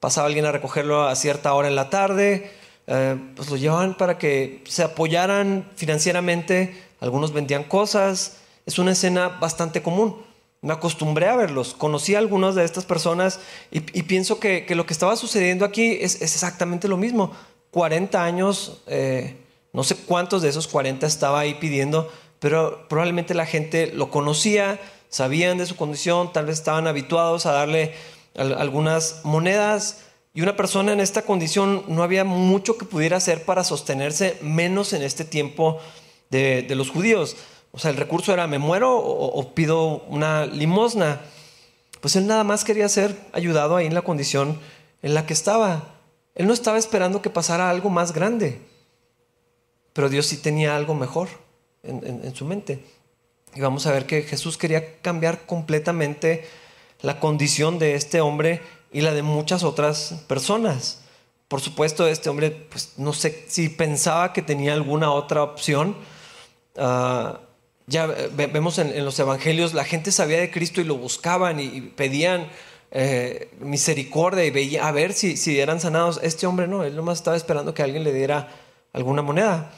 pasaba 0.00 0.26
alguien 0.26 0.44
a 0.44 0.50
recogerlo 0.50 1.04
a 1.04 1.14
cierta 1.14 1.54
hora 1.54 1.68
en 1.68 1.76
la 1.76 1.88
tarde, 1.88 2.50
eh, 2.86 3.16
pues 3.34 3.50
lo 3.50 3.56
llevaban 3.56 3.96
para 3.96 4.18
que 4.18 4.62
se 4.66 4.82
apoyaran 4.82 5.68
financieramente, 5.76 6.80
algunos 7.00 7.32
vendían 7.32 7.64
cosas, 7.64 8.38
es 8.64 8.78
una 8.78 8.92
escena 8.92 9.28
bastante 9.28 9.82
común. 9.82 10.16
Me 10.62 10.72
acostumbré 10.72 11.28
a 11.28 11.36
verlos, 11.36 11.74
conocí 11.74 12.14
a 12.14 12.18
algunas 12.18 12.54
de 12.54 12.64
estas 12.64 12.84
personas 12.84 13.40
y, 13.70 13.80
pienso 13.80 14.40
que, 14.40 14.66
lo 14.74 14.86
que 14.86 14.92
estaba 14.92 15.14
sucediendo 15.16 15.64
aquí 15.64 15.98
es, 16.00 16.22
exactamente 16.22 16.88
lo 16.88 16.96
mismo. 16.96 17.32
40 17.70 18.24
años, 18.24 18.82
eh, 18.86 19.36
no 19.72 19.84
sé 19.84 19.96
cuántos 19.96 20.42
de 20.42 20.48
esos 20.48 20.66
40 20.66 21.06
estaba 21.06 21.40
ahí 21.40 21.54
pidiendo, 21.54 22.10
pero 22.40 22.88
probablemente 22.88 23.34
la 23.34 23.46
gente 23.46 23.92
lo 23.92 24.10
conocía, 24.10 24.80
sabían 25.08 25.58
de 25.58 25.66
su 25.66 25.76
condición, 25.76 26.32
tal 26.32 26.46
vez 26.46 26.58
estaban 26.58 26.86
habituados 26.86 27.46
a 27.46 27.52
darle 27.52 27.94
algunas 28.34 29.20
monedas, 29.24 30.05
y 30.36 30.42
una 30.42 30.54
persona 30.54 30.92
en 30.92 31.00
esta 31.00 31.22
condición 31.22 31.82
no 31.88 32.02
había 32.02 32.22
mucho 32.22 32.76
que 32.76 32.84
pudiera 32.84 33.16
hacer 33.16 33.44
para 33.46 33.64
sostenerse, 33.64 34.36
menos 34.42 34.92
en 34.92 35.02
este 35.02 35.24
tiempo 35.24 35.78
de, 36.28 36.66
los 36.76 36.90
judíos. 36.90 37.38
O 37.72 37.78
sea, 37.78 37.90
el 37.90 37.96
recurso 37.96 38.34
era, 38.34 38.46
me 38.46 38.58
muero 38.58 38.98
o, 38.98 39.54
pido 39.54 40.02
una 40.08 40.44
limosna. 40.44 41.22
Pues 42.02 42.16
él 42.16 42.26
nada 42.26 42.44
más 42.44 42.64
quería 42.64 42.86
ser 42.90 43.16
ayudado 43.32 43.76
ahí 43.76 43.86
en 43.86 43.94
la 43.94 44.02
condición 44.02 44.60
en 45.00 45.14
la 45.14 45.24
que 45.24 45.32
estaba. 45.32 45.94
Él 46.34 46.46
no 46.46 46.52
estaba 46.52 46.76
esperando 46.76 47.22
que 47.22 47.30
pasara 47.30 47.70
algo 47.70 47.88
más 47.88 48.12
grande. 48.12 48.60
Pero 49.94 50.10
Dios 50.10 50.26
sí 50.26 50.36
tenía 50.36 50.76
algo 50.76 50.94
mejor 50.94 51.28
en 51.82 52.34
su 52.34 52.44
mente. 52.44 52.84
Y 53.54 53.62
vamos 53.62 53.86
a 53.86 53.92
ver 53.92 54.04
que 54.04 54.20
Jesús 54.20 54.58
quería 54.58 54.98
cambiar 55.00 55.46
completamente 55.46 56.44
la 57.00 57.20
condición 57.20 57.78
de 57.78 57.94
este 57.94 58.20
hombre 58.20 58.60
y 58.92 59.00
la 59.00 59.12
de 59.12 59.22
muchas 59.22 59.62
otras 59.62 60.24
personas. 60.26 61.00
Por 61.48 61.60
supuesto, 61.60 62.08
este 62.08 62.28
hombre, 62.28 62.50
pues 62.50 62.94
no 62.96 63.12
sé 63.12 63.44
si 63.48 63.68
pensaba 63.68 64.32
que 64.32 64.42
tenía 64.42 64.72
alguna 64.72 65.12
otra 65.12 65.42
opción. 65.42 65.96
Ah, 66.76 67.40
ya 67.86 68.06
vemos 68.06 68.78
en, 68.78 69.04
los 69.04 69.18
evangelios, 69.20 69.72
la 69.72 69.84
gente 69.84 70.10
sabía 70.10 70.40
de 70.40 70.50
Cristo 70.50 70.80
y 70.80 70.84
lo 70.84 70.96
buscaban 70.96 71.60
y, 71.60 71.82
pedían 71.82 72.48
eh, 72.90 73.50
misericordia 73.60 74.44
y 74.44 74.50
veía 74.50 74.88
a 74.88 74.92
ver 74.92 75.12
si, 75.12 75.36
si 75.36 75.60
eran 75.60 75.80
sanados. 75.80 76.18
Este 76.22 76.46
hombre 76.48 76.66
no, 76.66 76.82
él 76.82 76.96
nomás 76.96 77.18
estaba 77.18 77.36
esperando 77.36 77.74
que 77.74 77.84
alguien 77.84 78.02
le 78.02 78.12
diera 78.12 78.48
alguna 78.92 79.22
moneda. 79.22 79.70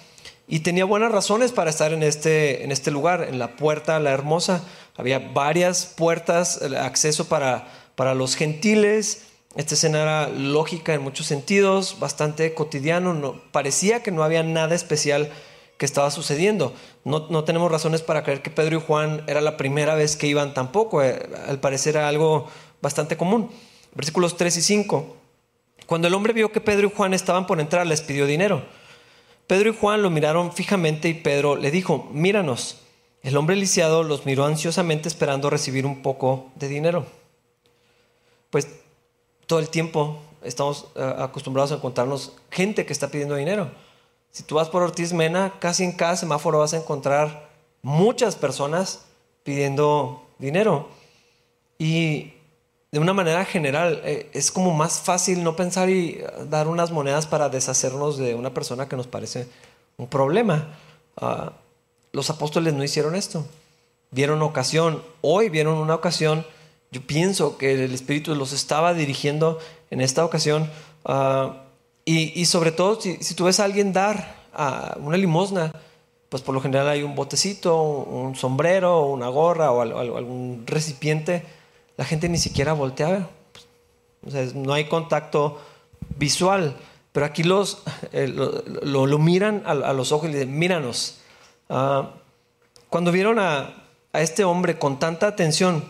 y 0.47 0.61
tenía 0.61 0.87
buenas 0.87 1.12
razones 1.12 1.53
para 1.53 1.69
estar 1.69 1.93
en 1.93 2.03
este, 2.03 2.65
en 2.65 2.73
este 2.73 2.91
lugar, 2.91 3.27
en 3.29 3.38
la 3.38 3.57
puerta 3.57 3.99
la 4.00 4.12
hermosa. 4.12 4.65
Había 4.97 5.19
varias 5.19 5.85
puertas, 5.85 6.62
acceso 6.62 7.29
para, 7.29 7.69
para 7.99 8.14
los 8.14 8.37
gentiles. 8.37 9.25
Esta 9.57 9.75
escena 9.75 10.00
era 10.00 10.28
lógica 10.28 10.95
en 10.95 11.02
muchos 11.02 11.26
sentidos, 11.26 11.97
bastante 11.99 12.55
cotidiano. 12.55 13.12
No, 13.12 13.43
parecía 13.50 14.05
que 14.05 14.12
no 14.12 14.23
había 14.23 14.45
nada 14.45 14.76
especial 14.76 15.33
que 15.78 15.85
estaba 15.85 16.12
sucediendo. 16.12 16.73
No, 17.05 17.26
no, 17.28 17.43
tenemos 17.43 17.73
razones 17.73 18.02
para 18.02 18.23
creer 18.23 18.40
que 18.40 18.50
Pedro 18.50 18.76
y 18.76 18.81
Juan 18.81 19.25
era 19.26 19.40
la 19.40 19.57
primera 19.57 19.97
vez 19.97 20.14
que 20.14 20.28
iban 20.28 20.55
tampoco. 20.55 21.02
Eh, 21.02 21.28
al 21.49 21.59
parecer 21.59 21.97
era 21.97 22.07
algo 22.07 22.47
bastante 22.81 23.17
común. 23.17 23.50
Versículos 23.97 24.37
3 24.37 24.57
y 24.59 24.62
5. 24.62 25.17
Cuando 25.87 26.07
el 26.07 26.14
hombre 26.14 26.33
vio 26.33 26.52
que 26.52 26.61
Pedro 26.61 26.87
y 26.87 26.93
Juan 26.95 27.14
estaban 27.14 27.49
por 27.49 27.59
entrar, 27.59 27.85
les 27.85 28.00
pidió 28.00 28.26
dinero. 28.26 28.62
Pedro 29.49 29.71
y 29.71 29.76
Juan 29.76 30.02
lo 30.02 30.11
miraron 30.11 30.52
fijamente 30.52 31.09
y 31.09 31.14
Pedro 31.14 31.57
le 31.57 31.73
dijo, 31.73 32.09
míranos. 32.12 32.76
El 33.25 33.37
hombre 33.37 33.57
lisiado 33.57 34.05
los 34.05 34.25
miró 34.25 34.45
ansiosamente 34.45 35.09
esperando 35.09 35.50
recibir 35.50 35.85
un 35.85 36.00
poco 36.00 36.52
de 36.55 36.69
dinero. 36.69 37.18
Pues 38.50 38.69
todo 39.47 39.59
el 39.59 39.69
tiempo 39.69 40.19
estamos 40.43 40.87
eh, 40.95 41.14
acostumbrados 41.19 41.73
a 41.73 41.76
encontrarnos 41.76 42.33
gente 42.50 42.87
que 42.87 42.93
está 42.93 43.09
pidiendo 43.09 43.35
dinero. 43.35 43.71
Si 44.31 44.43
tú 44.43 44.57
vas 44.57 44.69
por 44.69 44.83
Ortiz 44.83 45.12
Mena, 45.12 45.55
casi 45.59 45.85
en 45.85 45.93
cada 45.93 46.17
semáforo 46.17 46.59
vas 46.59 46.75
a 46.75 46.78
encontrar 46.78 47.49
muchas 47.83 48.37
personas 48.37 49.05
pidiendo 49.43 50.26
dinero. 50.38 50.88
Y 51.78 52.35
de 52.90 52.99
una 52.99 53.12
manera 53.12 53.45
general, 53.45 54.00
eh, 54.05 54.31
es 54.33 54.50
como 54.50 54.73
más 54.75 55.00
fácil 55.00 55.45
no 55.45 55.57
pensar 55.57 55.90
y 55.90 56.23
dar 56.49 56.69
unas 56.69 56.90
monedas 56.90 57.26
para 57.26 57.49
deshacernos 57.49 58.17
de 58.17 58.35
una 58.35 58.55
persona 58.55 58.88
que 58.88 58.97
nos 58.97 59.07
parece 59.07 59.49
un 59.97 60.07
problema. 60.07 60.75
Ah, 61.17 61.52
los 62.12 62.31
apóstoles 62.31 62.75
no 62.75 62.85
hicieron 62.85 63.14
esto. 63.14 63.45
Vieron 64.11 64.40
ocasión, 64.43 65.02
hoy 65.21 65.50
vieron 65.50 65.76
una 65.78 65.95
ocasión. 65.95 66.47
Yo 66.90 67.02
pienso 67.02 67.59
que 67.59 67.85
el 67.85 67.92
Espíritu 67.92 68.35
los 68.35 68.52
estaba 68.52 68.95
dirigiendo 68.95 69.59
en 69.90 70.00
esta 70.00 70.25
ocasión. 70.25 70.71
Ah, 71.04 71.64
y, 72.04 72.47
sobre 72.47 72.73
todo, 72.73 72.99
si, 72.99 73.35
tú 73.35 73.45
ves 73.45 73.61
a 73.61 73.64
alguien 73.64 73.92
dar 73.92 74.37
una 74.97 75.18
limosna, 75.18 75.73
pues 76.30 76.42
por 76.42 76.54
lo 76.54 76.62
general 76.62 76.88
hay 76.88 77.02
un 77.02 77.14
botecito, 77.14 77.83
un 77.83 78.35
sombrero, 78.35 79.04
una 79.07 79.28
gorra 79.28 79.73
o 79.73 79.83
algún 79.83 80.64
recipiente 80.66 81.45
la 81.99 82.04
gente 82.04 82.28
ni 82.28 82.38
siquiera 82.38 82.73
voltea. 82.73 83.28
O 84.25 84.30
sea, 84.30 84.47
no 84.54 84.73
hay 84.73 84.85
contacto 84.85 85.61
visual. 86.16 86.76
Pero 87.12 87.26
aquí 87.26 87.42
los, 87.42 87.83
eh, 88.12 88.28
lo, 88.28 89.18
miran 89.18 89.64
a, 89.66 89.92
los 89.92 90.12
ojos 90.12 90.30
y 90.30 90.33
dicen, 90.33 90.57
míranos. 90.57 91.18
Ah, 91.68 92.11
cuando 92.88 93.12
vieron 93.12 93.38
a, 93.38 93.85
este 94.12 94.45
hombre 94.45 94.78
con 94.78 94.99
tanta 94.99 95.26
atención, 95.26 95.85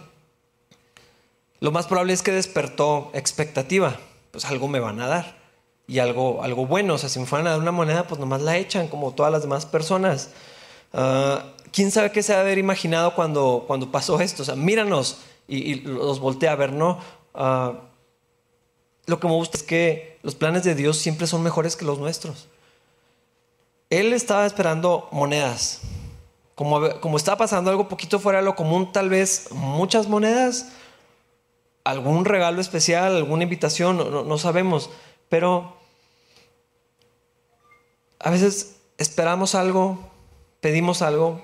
lo 1.60 1.72
más 1.72 1.86
probable 1.86 2.12
es 2.12 2.22
que 2.22 2.32
despertó 2.32 3.10
expectativa. 3.14 3.96
Pues 4.30 4.44
algo 4.44 4.68
me 4.68 4.80
van 4.80 5.00
a 5.00 5.06
dar. 5.06 5.38
Y 5.86 5.98
algo, 5.98 6.42
algo 6.42 6.66
bueno. 6.66 6.94
O 6.94 6.98
sea, 6.98 7.08
si 7.08 7.18
me 7.18 7.26
fueran 7.26 7.46
a 7.46 7.50
dar 7.50 7.60
una 7.60 7.72
moneda, 7.72 8.06
pues 8.06 8.20
nomás 8.20 8.42
la 8.42 8.56
echan 8.56 8.88
como 8.88 9.12
todas 9.12 9.32
las 9.32 9.42
demás 9.42 9.66
personas. 9.66 10.30
Ah, 10.92 11.44
¿Quién 11.72 11.90
sabe 11.90 12.12
qué 12.12 12.22
se 12.22 12.34
ha 12.34 12.40
haber 12.40 12.58
imaginado 12.58 13.14
cuando, 13.14 13.64
cuando 13.66 13.90
pasó 13.90 14.20
esto? 14.20 14.42
O 14.42 14.46
sea, 14.46 14.54
míranos 14.54 15.18
y, 15.46 15.76
los 15.80 16.20
voltea 16.20 16.52
a 16.52 16.56
ver, 16.56 16.72
¿no? 16.72 16.98
Ah, 17.34 17.72
lo 19.06 19.18
que 19.18 19.26
me 19.26 19.34
gusta 19.34 19.56
es 19.56 19.62
que 19.62 20.18
los 20.22 20.34
planes 20.34 20.64
de 20.64 20.74
Dios 20.74 20.98
siempre 20.98 21.26
son 21.26 21.42
mejores 21.42 21.76
que 21.76 21.84
los 21.84 21.98
nuestros. 21.98 22.48
Él 23.90 24.12
estaba 24.12 24.44
esperando 24.46 25.08
monedas. 25.10 25.80
Como, 26.54 27.00
como 27.00 27.16
estaba 27.16 27.38
pasando 27.38 27.70
algo 27.70 27.88
poquito 27.88 28.18
fuera 28.18 28.40
de 28.40 28.44
lo 28.44 28.54
común, 28.54 28.92
tal 28.92 29.08
vez 29.08 29.48
muchas 29.52 30.08
monedas, 30.08 30.72
algún 31.88 32.26
regalo 32.26 32.60
especial, 32.60 33.16
alguna 33.16 33.44
invitación, 33.44 33.96
no, 33.96 34.38
sabemos. 34.38 34.90
Pero 35.30 35.74
a 38.18 38.30
veces 38.30 38.76
esperamos 38.98 39.54
algo, 39.54 39.98
pedimos 40.60 41.00
algo, 41.00 41.42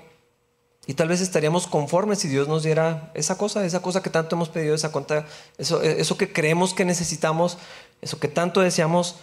y 0.85 0.93
tal 0.93 1.07
vez 1.07 1.21
estaríamos 1.21 1.65
conformes 1.65 2.19
si 2.19 2.27
Dios 2.27 2.47
nos 2.47 2.61
diera 2.61 3.11
esa 3.15 3.39
cosa, 3.39 3.65
esa 3.65 3.81
cosa 3.81 4.03
que 4.03 4.11
tanto 4.11 4.35
hemos 4.35 4.49
pedido, 4.49 4.75
esa 4.75 4.91
cuenta, 4.91 5.25
eso, 5.57 5.81
eso 5.81 6.15
que 6.15 6.31
creemos 6.31 6.75
que 6.75 6.85
necesitamos, 6.85 7.57
eso 8.01 8.19
que 8.19 8.27
tanto 8.27 8.61
deseamos. 8.61 9.15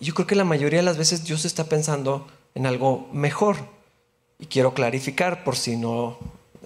Yo 0.00 0.14
creo 0.14 0.26
que 0.26 0.36
la 0.36 0.44
mayoría 0.44 0.78
de 0.78 0.86
las 0.86 0.96
veces 0.96 1.24
Dios 1.24 1.44
está 1.44 1.64
pensando 1.64 2.26
en 2.54 2.64
algo 2.64 3.10
mejor. 3.12 3.56
Y 4.38 4.46
quiero 4.46 4.72
clarificar, 4.72 5.44
por 5.44 5.54
si 5.54 5.76
no 5.76 6.16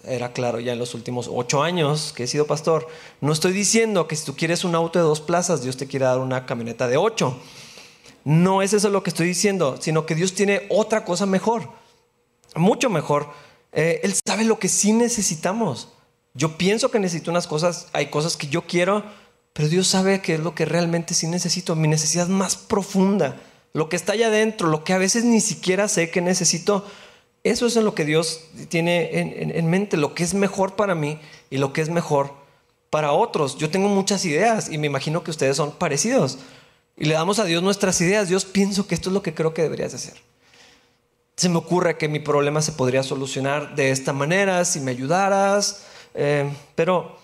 era 0.07 0.33
claro 0.33 0.61
ya 0.61 0.73
en 0.73 0.79
los 0.79 0.95
últimos 0.95 1.29
ocho 1.33 1.63
años 1.63 2.13
que 2.15 2.25
he 2.25 2.27
sido 2.27 2.47
pastor, 2.47 2.87
no 3.21 3.33
estoy 3.33 3.53
diciendo 3.53 4.07
que 4.09 4.17
si 4.17 4.25
tú 4.25 4.37
quieres 4.37 4.65
un 4.65 4.75
auto 4.75 4.99
de 4.99 5.05
dos 5.05 5.21
plazas, 5.21 5.63
Dios 5.63 5.77
te 5.77 5.87
quiera 5.87 6.09
dar 6.09 6.19
una 6.19 6.47
camioneta 6.47 6.89
de 6.89 6.97
ocho. 6.97 7.39
No 8.25 8.63
es 8.63 8.73
eso 8.73 8.89
lo 8.91 9.03
que 9.03 9.11
estoy 9.11 9.27
diciendo, 9.27 9.77
sino 9.81 10.07
que 10.07 10.15
Dios 10.15 10.35
tiene 10.35 10.67
otra 10.69 11.05
cosa 11.05 11.27
mejor, 11.27 11.69
mucho 12.55 12.91
mejor 12.91 13.29
eh, 13.77 14.01
él 14.03 14.15
sabe 14.27 14.45
lo 14.45 14.59
que 14.59 14.69
sí 14.69 14.95
necesitamos. 14.95 15.89
Yo 16.33 16.57
pienso 16.57 16.91
que 16.91 16.99
necesito 16.99 17.31
unas 17.31 17.47
cosas, 17.47 17.89
hay 17.93 18.07
cosas 18.07 18.39
que 18.39 18.47
yo 18.47 18.63
quiero, 18.63 19.05
pero 19.53 19.69
Dios 19.69 19.87
sabe 19.87 20.23
qué 20.23 20.35
es 20.35 20.41
lo 20.41 20.55
que 20.55 20.65
realmente 20.65 21.13
sí 21.13 21.27
necesito, 21.27 21.77
mi 21.77 21.87
necesidad 21.87 22.27
más 22.29 22.57
profunda, 22.57 23.37
lo 23.75 23.91
que 23.91 23.97
está 23.97 24.15
allá 24.15 24.29
adentro, 24.29 24.69
lo 24.69 24.83
que 24.83 24.95
a 24.95 24.99
veces 24.99 25.25
ni 25.25 25.43
siquiera 25.43 25.89
sé 25.89 26.11
que 26.11 26.23
necesito. 26.23 26.87
Eso 27.51 27.67
es 27.67 27.77
en 27.77 27.85
lo 27.85 27.95
que 27.95 28.05
Dios 28.05 28.43
tiene 28.69 29.21
en, 29.59 29.71
mente, 29.71 29.97
lo 29.97 30.15
que 30.15 30.25
es 30.25 30.35
mejor 30.35 30.77
para 30.77 30.95
mí 30.95 31.21
y 31.51 31.59
lo 31.59 31.73
que 31.73 31.81
es 31.81 31.89
mejor 31.89 32.33
para 32.91 33.13
otros. 33.13 33.57
Yo 33.57 33.71
tengo 33.71 33.89
muchas 33.89 34.25
ideas 34.25 34.71
y 34.71 34.79
me 34.79 34.87
imagino 34.87 35.23
que 35.23 35.31
ustedes 35.31 35.57
son 35.57 35.73
parecidos. 35.73 36.39
Y 36.97 37.05
le 37.05 37.15
damos 37.15 37.39
a 37.39 37.45
Dios 37.45 37.63
nuestras 37.63 38.01
ideas. 38.01 38.29
Dios 38.29 38.45
pienso 38.45 38.87
que 38.87 38.95
esto 38.95 39.11
es 39.11 39.15
lo 39.15 39.23
que 39.23 39.35
creo 39.35 39.55
que 39.55 39.63
deberías 39.63 39.95
hacer 39.95 40.15
se 41.37 41.51
me 41.51 41.59
ocurre 41.59 41.99
que 41.99 42.09
mi 42.09 42.19
problema 42.19 42.63
se 42.63 42.73
podría 42.73 43.03
solucionar 43.03 43.75
de 43.75 43.91
esta 43.91 44.15
manera, 44.15 44.65
si 44.65 44.81
me 44.81 44.91
ayudaras. 44.91 45.85
Eh, 46.15 46.51
pero, 46.75 47.19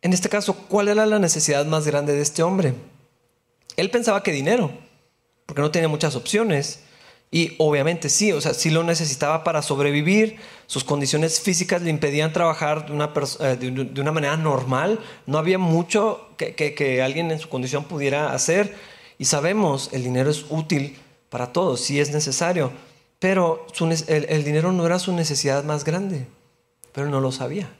en 0.00 0.14
este 0.14 0.30
caso, 0.30 0.54
¿cuál 0.54 0.88
era 0.88 1.04
la 1.04 1.18
necesidad 1.18 1.66
más 1.66 1.86
grande 1.86 2.14
de 2.14 2.22
este 2.22 2.42
hombre? 2.42 2.74
Él 3.76 3.90
pensaba 3.90 4.22
que 4.22 4.32
dinero, 4.32 4.72
porque 5.44 5.60
no 5.60 5.70
tenía 5.70 5.88
muchas 5.88 6.16
opciones. 6.16 6.80
Y 7.36 7.54
obviamente 7.58 8.08
sí, 8.08 8.32
o 8.32 8.40
sea, 8.40 8.54
sí 8.54 8.70
lo 8.70 8.82
necesitaba 8.82 9.44
para 9.44 9.60
sobrevivir. 9.60 10.38
Sus 10.66 10.84
condiciones 10.84 11.38
físicas 11.38 11.82
le 11.82 11.90
impedían 11.90 12.32
trabajar 12.32 12.86
de 12.86 12.94
una, 12.94 13.12
eh, 13.40 13.56
de 13.58 14.00
una 14.00 14.10
manera 14.10 14.38
normal. 14.38 15.00
No 15.26 15.36
había 15.36 15.58
mucho 15.58 16.30
que, 16.38 16.54
que 16.54 17.02
alguien 17.02 17.30
en 17.30 17.38
su 17.38 17.50
condición 17.50 17.84
pudiera 17.84 18.32
hacer. 18.32 18.74
Y 19.18 19.26
sabemos, 19.26 19.90
el 19.92 20.02
dinero 20.02 20.30
es 20.30 20.46
útil 20.48 20.96
para 21.28 21.52
todos, 21.52 21.82
si 21.82 22.00
es 22.00 22.10
necesario. 22.10 22.72
Pero 23.18 23.66
el, 24.08 24.42
dinero 24.42 24.72
no 24.72 24.86
era 24.86 24.98
su 24.98 25.12
necesidad 25.12 25.62
más 25.62 25.84
grande, 25.84 26.26
pero 26.94 27.06
no 27.10 27.20
lo 27.20 27.32
sabía. 27.32 27.70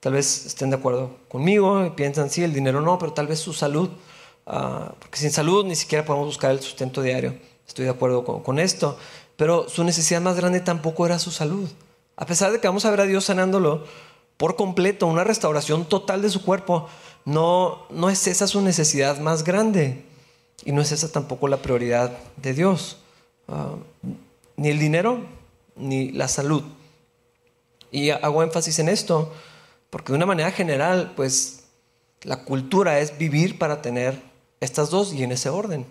Tal 0.00 0.14
vez 0.14 0.46
estén 0.46 0.70
de 0.70 0.76
acuerdo 0.76 1.18
conmigo 1.28 1.86
y 1.86 1.90
piensan, 1.90 2.30
sí, 2.30 2.42
el 2.42 2.52
dinero 2.52 2.80
no, 2.80 2.98
pero 2.98 3.12
tal 3.12 3.28
vez 3.28 3.38
su 3.38 3.52
salud, 3.52 3.90
ah, 4.44 4.92
porque 4.98 5.20
sin 5.20 5.30
salud 5.30 5.64
ni 5.64 5.76
siquiera 5.76 6.04
podemos 6.04 6.26
buscar 6.26 6.50
el 6.50 6.58
sustento 6.58 7.00
diario. 7.00 7.53
Estoy 7.66 7.86
de 7.86 7.90
acuerdo 7.90 8.24
con, 8.24 8.58
esto, 8.58 8.98
pero 9.36 9.68
su 9.68 9.84
necesidad 9.84 10.20
más 10.20 10.36
grande 10.36 10.60
tampoco 10.60 11.06
era 11.06 11.18
su 11.18 11.30
salud. 11.30 11.68
A 12.16 12.26
pesar 12.26 12.52
de 12.52 12.60
que 12.60 12.68
vamos 12.68 12.84
a 12.84 12.90
ver 12.90 13.00
a 13.00 13.06
Dios 13.06 13.24
sanándolo 13.24 13.84
por 14.36 14.56
completo, 14.56 15.06
una 15.06 15.24
restauración 15.24 15.84
total 15.86 16.22
de 16.22 16.30
su 16.30 16.42
cuerpo, 16.42 16.88
no, 17.24 17.86
no 17.90 18.10
es 18.10 18.26
esa 18.26 18.46
su 18.46 18.60
necesidad 18.60 19.18
más 19.18 19.44
grande. 19.44 20.04
Y 20.64 20.72
no 20.72 20.82
es 20.82 20.92
esa 20.92 21.10
tampoco 21.10 21.48
la 21.48 21.62
prioridad 21.62 22.16
de 22.36 22.54
Dios. 22.54 22.98
Ah, 23.48 23.74
ni 24.56 24.68
el 24.68 24.78
dinero, 24.78 25.20
ni 25.76 26.12
la 26.12 26.28
salud. 26.28 26.62
Y 27.90 28.10
hago 28.10 28.42
énfasis 28.42 28.78
en 28.78 28.88
esto 28.88 29.32
porque 29.94 30.10
de 30.10 30.16
una 30.16 30.26
manera 30.26 30.50
general, 30.50 31.12
pues 31.14 31.66
la 32.22 32.44
cultura 32.44 32.98
es 32.98 33.16
vivir 33.16 33.60
para 33.60 33.80
tener 33.80 34.20
estas 34.58 34.90
dos 34.90 35.12
y 35.12 35.22
en 35.22 35.30
ese 35.30 35.50
orden. 35.50 35.86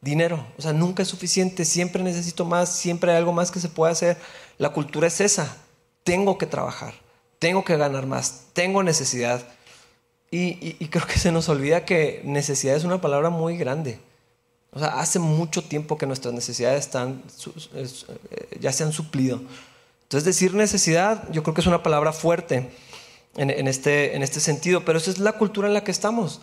Dinero, 0.00 0.46
o 0.56 0.62
sea, 0.62 0.72
nunca 0.72 1.02
es 1.02 1.08
suficiente, 1.08 1.64
siempre 1.64 2.04
necesito 2.04 2.44
más, 2.44 2.72
siempre 2.72 3.10
hay 3.10 3.18
algo 3.18 3.32
más 3.32 3.50
que 3.50 3.58
se 3.58 3.68
puede 3.68 3.92
hacer. 3.92 4.16
La 4.56 4.70
cultura 4.70 5.08
es 5.08 5.20
esa, 5.20 5.56
tengo 6.04 6.38
que 6.38 6.46
trabajar, 6.46 6.94
tengo 7.38 7.64
que 7.64 7.76
ganar 7.76 8.06
más, 8.06 8.44
tengo 8.52 8.82
necesidad. 8.82 9.42
Y, 10.30 10.74
creo 10.90 11.06
que 11.06 11.18
se 11.18 11.32
nos 11.32 11.48
olvida 11.48 11.84
que 11.84 12.20
necesidad 12.24 12.76
es 12.76 12.84
una 12.84 13.00
palabra 13.00 13.30
muy 13.30 13.56
grande. 13.56 13.98
O 14.72 14.78
sea, 14.78 15.00
hace 15.00 15.18
mucho 15.18 15.64
tiempo 15.64 15.96
que 15.96 16.06
nuestras 16.06 16.34
necesidades 16.34 16.80
están, 16.80 17.22
eh, 17.74 18.58
ya 18.60 18.72
se 18.72 18.84
han 18.84 18.92
suplido. 18.92 19.40
Entonces, 20.02 20.24
decir 20.24 20.54
necesidad, 20.54 21.28
yo 21.32 21.42
creo 21.42 21.54
que 21.54 21.62
es 21.62 21.66
una 21.66 21.82
palabra 21.82 22.12
fuerte 22.12 22.70
en, 23.36 23.68
este, 23.68 24.16
en 24.16 24.22
este 24.22 24.40
sentido, 24.40 24.84
pero 24.84 24.98
esa 24.98 25.10
es 25.10 25.18
la 25.18 25.32
cultura 25.32 25.68
en 25.68 25.74
la 25.74 25.84
que 25.84 25.90
estamos. 25.90 26.40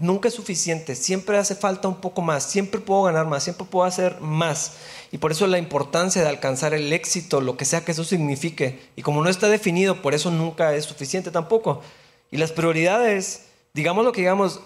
Nunca 0.00 0.28
es 0.28 0.34
suficiente, 0.34 0.96
siempre 0.96 1.36
hace 1.36 1.54
falta 1.54 1.86
un 1.86 2.00
poco 2.00 2.22
más, 2.22 2.44
siempre 2.44 2.80
puedo 2.80 3.02
ganar 3.02 3.26
más, 3.26 3.44
siempre 3.44 3.66
puedo 3.66 3.84
hacer 3.84 4.20
más. 4.20 4.78
Y 5.12 5.18
por 5.18 5.30
eso 5.30 5.46
la 5.46 5.58
importancia 5.58 6.22
de 6.22 6.28
alcanzar 6.28 6.72
el 6.74 6.92
éxito, 6.92 7.40
lo 7.40 7.56
que 7.56 7.66
sea 7.66 7.84
que 7.84 7.92
eso 7.92 8.02
signifique. 8.02 8.80
Y 8.96 9.02
como 9.02 9.22
no 9.22 9.28
está 9.28 9.48
definido, 9.48 10.00
por 10.02 10.14
eso 10.14 10.30
nunca 10.30 10.74
es 10.74 10.86
suficiente 10.86 11.30
tampoco. 11.30 11.82
Y 12.30 12.38
las 12.38 12.50
prioridades, 12.50 13.42
digamos 13.74 14.04
lo 14.04 14.12
que 14.12 14.22
digamos, 14.22 14.60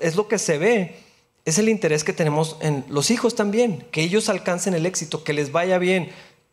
es 0.00 0.14
lo 0.14 0.28
que 0.28 0.38
se 0.38 0.56
ve, 0.58 0.96
es 1.44 1.58
el 1.58 1.68
interés 1.68 2.04
que 2.04 2.12
tenemos 2.12 2.56
en 2.60 2.84
los 2.88 3.10
hijos 3.10 3.34
también, 3.34 3.86
que 3.90 4.02
ellos 4.02 4.28
alcancen 4.28 4.74
el 4.74 4.86
éxito, 4.86 5.24
que 5.24 5.32
les 5.32 5.50
vaya 5.50 5.78
bien. 5.78 6.12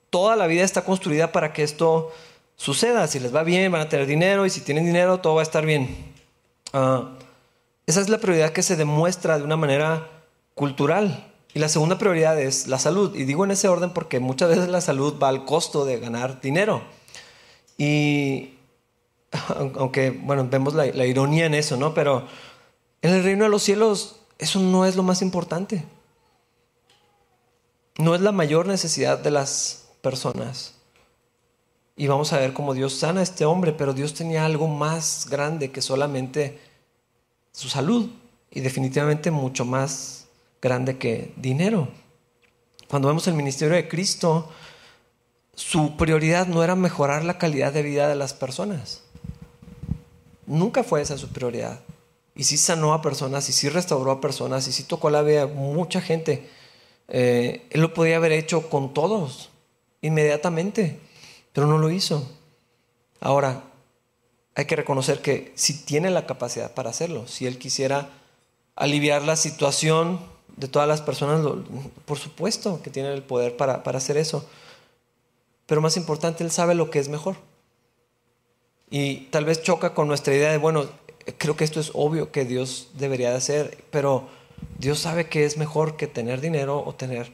Toda 0.10 0.36
la 0.36 0.48
vida 0.48 0.64
está 0.64 0.84
construida 0.84 1.32
para 1.32 1.54
que 1.54 1.64
esto 1.64 2.12
suceda. 2.56 3.06
Si 3.08 3.20
les 3.20 3.36
va 3.36 3.44
bien, 3.44 3.72
van 3.72 3.82
a 3.82 3.90
tener 3.90 4.08
dinero 4.08 4.46
y 4.46 4.50
si 4.50 4.62
tienen 4.62 4.86
dinero, 4.86 5.20
todo 5.20 5.36
va 5.36 5.42
a 5.42 5.44
estar 5.44 5.66
bien. 5.66 5.96
Ah, 6.74 7.12
esa 7.88 8.02
es 8.02 8.10
la 8.10 8.18
prioridad 8.18 8.52
que 8.52 8.64
se 8.64 8.76
demuestra 8.76 9.38
de 9.38 9.44
una 9.44 9.58
manera 9.58 10.10
cultural. 10.56 11.32
Y 11.54 11.60
la 11.60 11.70
segunda 11.70 11.98
prioridad 11.98 12.40
es 12.40 12.68
la 12.68 12.80
salud. 12.80 13.16
Y 13.16 13.26
digo 13.26 13.46
en 13.46 13.52
ese 13.52 13.68
orden 13.68 13.92
porque 13.92 14.20
muchas 14.20 14.50
veces 14.50 14.68
la 14.68 14.82
salud 14.82 15.16
va 15.22 15.30
al 15.30 15.46
costo 15.46 15.86
de 15.86 16.00
ganar 16.00 16.42
dinero. 16.42 16.82
Y 17.78 18.56
aunque, 19.76 20.10
bueno, 20.10 20.48
vemos 20.50 20.74
la, 20.74 21.06
ironía 21.06 21.46
en 21.46 21.54
eso, 21.54 21.78
¿no? 21.78 21.94
Pero 21.94 22.28
en 23.02 23.14
el 23.14 23.24
reino 23.24 23.46
de 23.46 23.50
los 23.50 23.64
cielos 23.64 24.18
eso 24.38 24.60
no 24.60 24.86
es 24.86 24.96
lo 24.96 25.04
más 25.04 25.22
importante. 25.22 25.86
No 27.98 28.16
es 28.16 28.22
la 28.22 28.32
mayor 28.32 28.66
necesidad 28.66 29.20
de 29.20 29.32
las 29.32 29.90
personas. 30.02 30.74
Y 31.96 32.08
vamos 32.08 32.34
a 32.34 32.40
ver 32.40 32.52
cómo 32.52 32.74
Dios 32.74 32.94
sana 32.94 33.22
a 33.22 33.24
este 33.24 33.46
hombre, 33.46 33.72
pero 33.72 33.94
Dios 33.94 34.14
tenía 34.14 34.44
algo 34.44 34.68
más 34.68 35.28
grande 35.30 35.72
que 35.72 35.82
solamente 35.82 36.60
su 37.56 37.70
salud 37.70 38.10
y 38.52 38.60
definitivamente 38.60 39.32
mucho 39.32 39.66
más 39.66 40.28
grande 40.62 40.98
que 40.98 41.34
dinero. 41.38 41.88
Cuando 42.90 43.08
vemos 43.08 43.28
el 43.28 43.34
ministerio 43.34 43.76
de 43.76 43.88
Cristo, 43.88 44.50
su 45.56 45.98
prioridad 45.98 46.48
no 46.48 46.64
era 46.64 46.76
mejorar 46.76 47.24
la 47.24 47.38
calidad 47.38 47.74
de 47.74 47.82
vida 47.82 48.08
de 48.08 48.16
las 48.16 48.34
personas. 48.34 49.02
Nunca 50.46 50.84
fue 50.84 51.02
esa 51.02 51.18
su 51.18 51.30
prioridad. 51.30 51.80
Y 52.36 52.44
sí 52.44 52.58
sanó 52.58 52.94
a 52.94 53.02
personas, 53.02 53.48
y 53.50 53.54
sí 53.54 53.70
restauró 53.70 54.12
a 54.12 54.22
personas, 54.22 54.68
y 54.68 54.74
sí 54.74 54.84
tocó 54.84 55.10
la 55.10 55.22
vida 55.22 55.44
a 55.44 55.48
mucha 55.48 56.02
gente. 56.02 56.50
Eh, 57.08 57.66
él 57.70 57.82
lo 57.82 57.94
podía 57.94 58.18
haber 58.18 58.34
hecho 58.34 58.70
con 58.70 58.94
todos, 58.94 59.50
inmediatamente 60.02 61.00
pero 61.56 61.68
no 61.68 61.78
lo 61.78 61.90
hizo. 61.90 62.30
Ahora, 63.22 63.64
hay 64.56 64.66
que 64.66 64.76
reconocer 64.76 65.22
que 65.22 65.52
si 65.56 65.86
tiene 65.86 66.10
la 66.10 66.26
capacidad 66.26 66.74
para 66.74 66.90
hacerlo, 66.90 67.28
si 67.28 67.46
él 67.46 67.58
quisiera 67.58 68.10
aliviar 68.76 69.22
la 69.22 69.36
situación 69.36 70.20
de 70.56 70.70
todas 70.70 70.88
las 70.88 71.02
personas, 71.02 71.46
por 72.06 72.18
supuesto 72.18 72.82
que 72.82 72.90
tiene 72.90 73.14
el 73.14 73.24
poder 73.24 73.58
para, 73.58 73.84
para 73.84 73.98
hacer 73.98 74.16
eso. 74.16 74.48
Pero 75.66 75.82
más 75.82 75.98
importante, 75.98 76.44
él 76.44 76.52
sabe 76.52 76.74
lo 76.76 76.90
que 76.90 77.00
es 77.00 77.10
mejor. 77.10 77.36
Y 78.90 79.28
tal 79.32 79.46
vez 79.46 79.62
choca 79.62 79.94
con 79.94 80.08
nuestra 80.08 80.34
idea 80.34 80.52
de, 80.52 80.58
bueno, 80.58 80.86
creo 81.38 81.58
que 81.58 81.64
esto 81.64 81.80
es 81.80 81.92
obvio 81.94 82.32
que 82.32 82.46
Dios 82.46 82.90
debería 82.94 83.32
de 83.32 83.38
hacer, 83.38 83.84
pero 83.92 84.30
Dios 84.78 85.00
sabe 85.00 85.28
que 85.28 85.44
es 85.46 85.58
mejor 85.58 85.98
que 85.98 86.08
tener 86.08 86.40
dinero 86.40 86.82
o 86.86 86.96
tener 86.96 87.34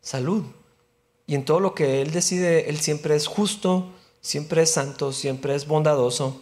salud. 0.00 0.44
Y 1.26 1.34
en 1.34 1.44
todo 1.44 1.60
lo 1.60 1.74
que 1.74 2.00
Él 2.00 2.12
decide, 2.12 2.70
Él 2.70 2.80
siempre 2.80 3.14
es 3.14 3.26
justo, 3.26 3.90
siempre 4.20 4.62
es 4.62 4.70
santo, 4.70 5.12
siempre 5.12 5.54
es 5.54 5.66
bondadoso. 5.66 6.40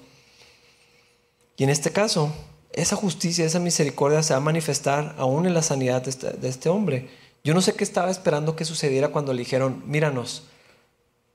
Y 1.61 1.65
en 1.65 1.69
este 1.69 1.93
caso, 1.93 2.33
esa 2.73 2.97
justicia, 2.97 3.45
esa 3.45 3.59
misericordia 3.59 4.23
se 4.23 4.33
va 4.33 4.39
a 4.39 4.41
manifestar 4.41 5.15
aún 5.19 5.45
en 5.45 5.53
la 5.53 5.61
sanidad 5.61 6.01
de 6.01 6.09
este, 6.09 6.31
de 6.31 6.49
este 6.49 6.71
hombre. 6.71 7.11
Yo 7.45 7.53
no 7.53 7.61
sé 7.61 7.75
qué 7.75 7.85
estaba 7.85 8.11
esperando 8.11 8.57
que 8.57 8.65
sucediera 8.65 9.09
cuando 9.09 9.35
le 9.35 9.41
dijeron, 9.41 9.83
míranos. 9.85 10.45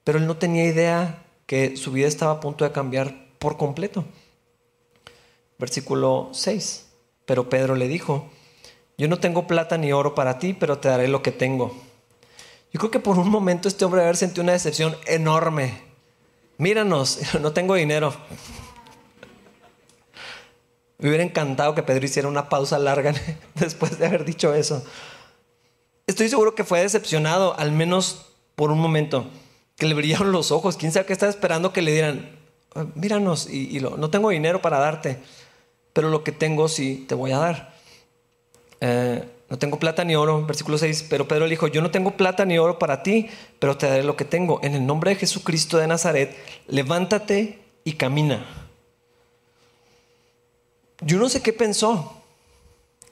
Pero 0.04 0.18
él 0.18 0.26
no 0.26 0.38
tenía 0.38 0.66
idea 0.66 1.24
que 1.46 1.78
su 1.78 1.92
vida 1.92 2.08
estaba 2.08 2.32
a 2.32 2.40
punto 2.40 2.66
de 2.66 2.72
cambiar 2.72 3.14
por 3.38 3.58
completo. 3.58 4.04
Versículo 5.60 6.30
6. 6.32 6.88
Pero 7.28 7.48
Pedro 7.48 7.76
le 7.76 7.88
dijo, 7.88 8.28
yo 8.98 9.08
no 9.08 9.20
tengo 9.20 9.46
plata 9.46 9.78
ni 9.78 9.94
oro 9.94 10.16
para 10.16 10.40
ti, 10.40 10.54
pero 10.54 10.80
te 10.80 10.90
daré 10.90 11.08
lo 11.08 11.22
que 11.22 11.34
tengo. 11.34 11.72
Yo 12.74 12.80
creo 12.80 12.90
que 12.90 13.00
por 13.00 13.20
un 13.20 13.30
momento 13.30 13.68
este 13.68 13.86
hombre 13.86 14.00
debe 14.00 14.08
haber 14.08 14.18
sentido 14.18 14.42
una 14.42 14.54
decepción 14.54 14.98
enorme. 15.06 15.84
Míranos, 16.58 17.20
no 17.40 17.54
tengo 17.54 17.76
dinero. 17.76 18.12
Me 20.98 21.10
hubiera 21.10 21.24
encantado 21.24 21.76
que 21.76 21.84
Pedro 21.84 22.06
hiciera 22.06 22.28
una 22.28 22.50
pausa 22.50 22.80
larga 22.80 23.14
después 23.56 24.00
de 24.00 24.06
haber 24.06 24.26
dicho 24.26 24.54
eso. 24.54 24.84
Estoy 26.08 26.30
seguro 26.30 26.56
que 26.56 26.64
fue 26.64 26.82
decepcionado, 26.82 27.58
al 27.58 27.72
menos 27.72 28.28
por 28.56 28.72
un 28.72 28.80
momento, 28.80 29.28
que 29.76 29.88
le 29.88 29.96
brillaron 29.96 30.32
los 30.32 30.52
ojos. 30.52 30.78
Quién 30.78 30.92
sabe 30.92 31.06
qué 31.06 31.14
estaba 31.14 31.30
esperando 31.30 31.74
que 31.74 31.82
le 31.82 31.92
dieran, 31.92 32.40
ah, 32.76 32.86
míranos, 32.96 33.50
y, 33.50 33.80
no 33.80 34.10
tengo 34.10 34.30
dinero 34.30 34.62
para 34.62 34.80
darte, 34.80 35.20
pero 35.94 36.10
lo 36.10 36.24
que 36.24 36.32
tengo 36.32 36.68
sí 36.68 37.06
te 37.08 37.16
voy 37.16 37.32
a 37.32 37.40
dar. 37.40 37.76
Eh, 38.82 39.24
no 39.50 39.60
tengo 39.60 39.78
plata 39.78 40.04
ni 40.04 40.16
oro, 40.16 40.46
versículo 40.46 40.78
6, 40.78 41.08
pero 41.10 41.28
Pedro 41.28 41.46
le 41.46 41.52
dijo, 41.52 41.68
yo 41.68 41.82
no 41.82 41.92
tengo 41.92 42.18
plata 42.18 42.46
ni 42.46 42.58
oro 42.58 42.80
para 42.80 43.04
ti, 43.04 43.28
pero 43.60 43.78
te 43.78 43.88
daré 43.88 44.04
lo 44.04 44.16
que 44.16 44.26
tengo. 44.26 44.60
En 44.64 44.74
el 44.74 44.86
nombre 44.86 45.12
de 45.12 45.18
Jesucristo 45.18 45.78
de 45.78 45.88
Nazaret, 45.88 46.36
levántate 46.68 47.60
y 47.84 47.94
camina. 47.94 48.65
Yo 51.02 51.18
no 51.18 51.30
sé 51.30 51.42
qué 51.42 51.54
pensó, 51.54 52.22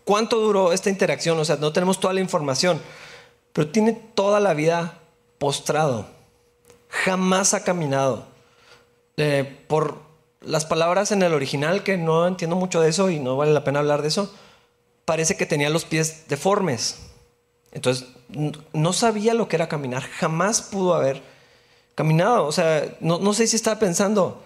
cuánto 0.04 0.40
duró 0.40 0.72
esta 0.72 0.90
interacción, 0.90 1.40
o 1.40 1.46
sea, 1.46 1.58
no 1.58 1.74
tenemos 1.74 2.00
toda 2.00 2.14
la 2.14 2.22
información, 2.22 2.82
pero 3.52 3.70
tiene 3.70 3.94
toda 3.94 4.40
la 4.40 4.54
vida 4.54 5.00
postrado, 5.38 6.08
jamás 6.90 7.54
ha 7.54 7.64
caminado. 7.64 8.26
Eh, 9.18 9.60
por 9.68 10.02
las 10.42 10.66
palabras 10.66 11.12
en 11.12 11.22
el 11.22 11.34
original, 11.34 11.84
que 11.84 11.98
no 11.98 12.28
entiendo 12.28 12.56
mucho 12.56 12.82
de 12.82 12.90
eso 12.90 13.10
y 13.10 13.20
no 13.20 13.38
vale 13.38 13.54
la 13.54 13.64
pena 13.64 13.80
hablar 13.80 14.02
de 14.02 14.08
eso, 14.08 14.34
parece 15.06 15.38
que 15.38 15.46
tenía 15.46 15.70
los 15.70 15.86
pies 15.86 16.28
deformes. 16.28 17.00
Entonces, 17.72 18.08
no 18.74 18.94
sabía 18.94 19.34
lo 19.34 19.48
que 19.48 19.56
era 19.56 19.68
caminar, 19.68 20.04
jamás 20.04 20.62
pudo 20.62 20.94
haber 20.94 21.22
caminado. 21.96 22.46
O 22.46 22.52
sea, 22.52 22.96
no, 23.00 23.34
sé 23.34 23.48
si 23.48 23.56
estaba 23.56 23.80
pensando, 23.80 24.44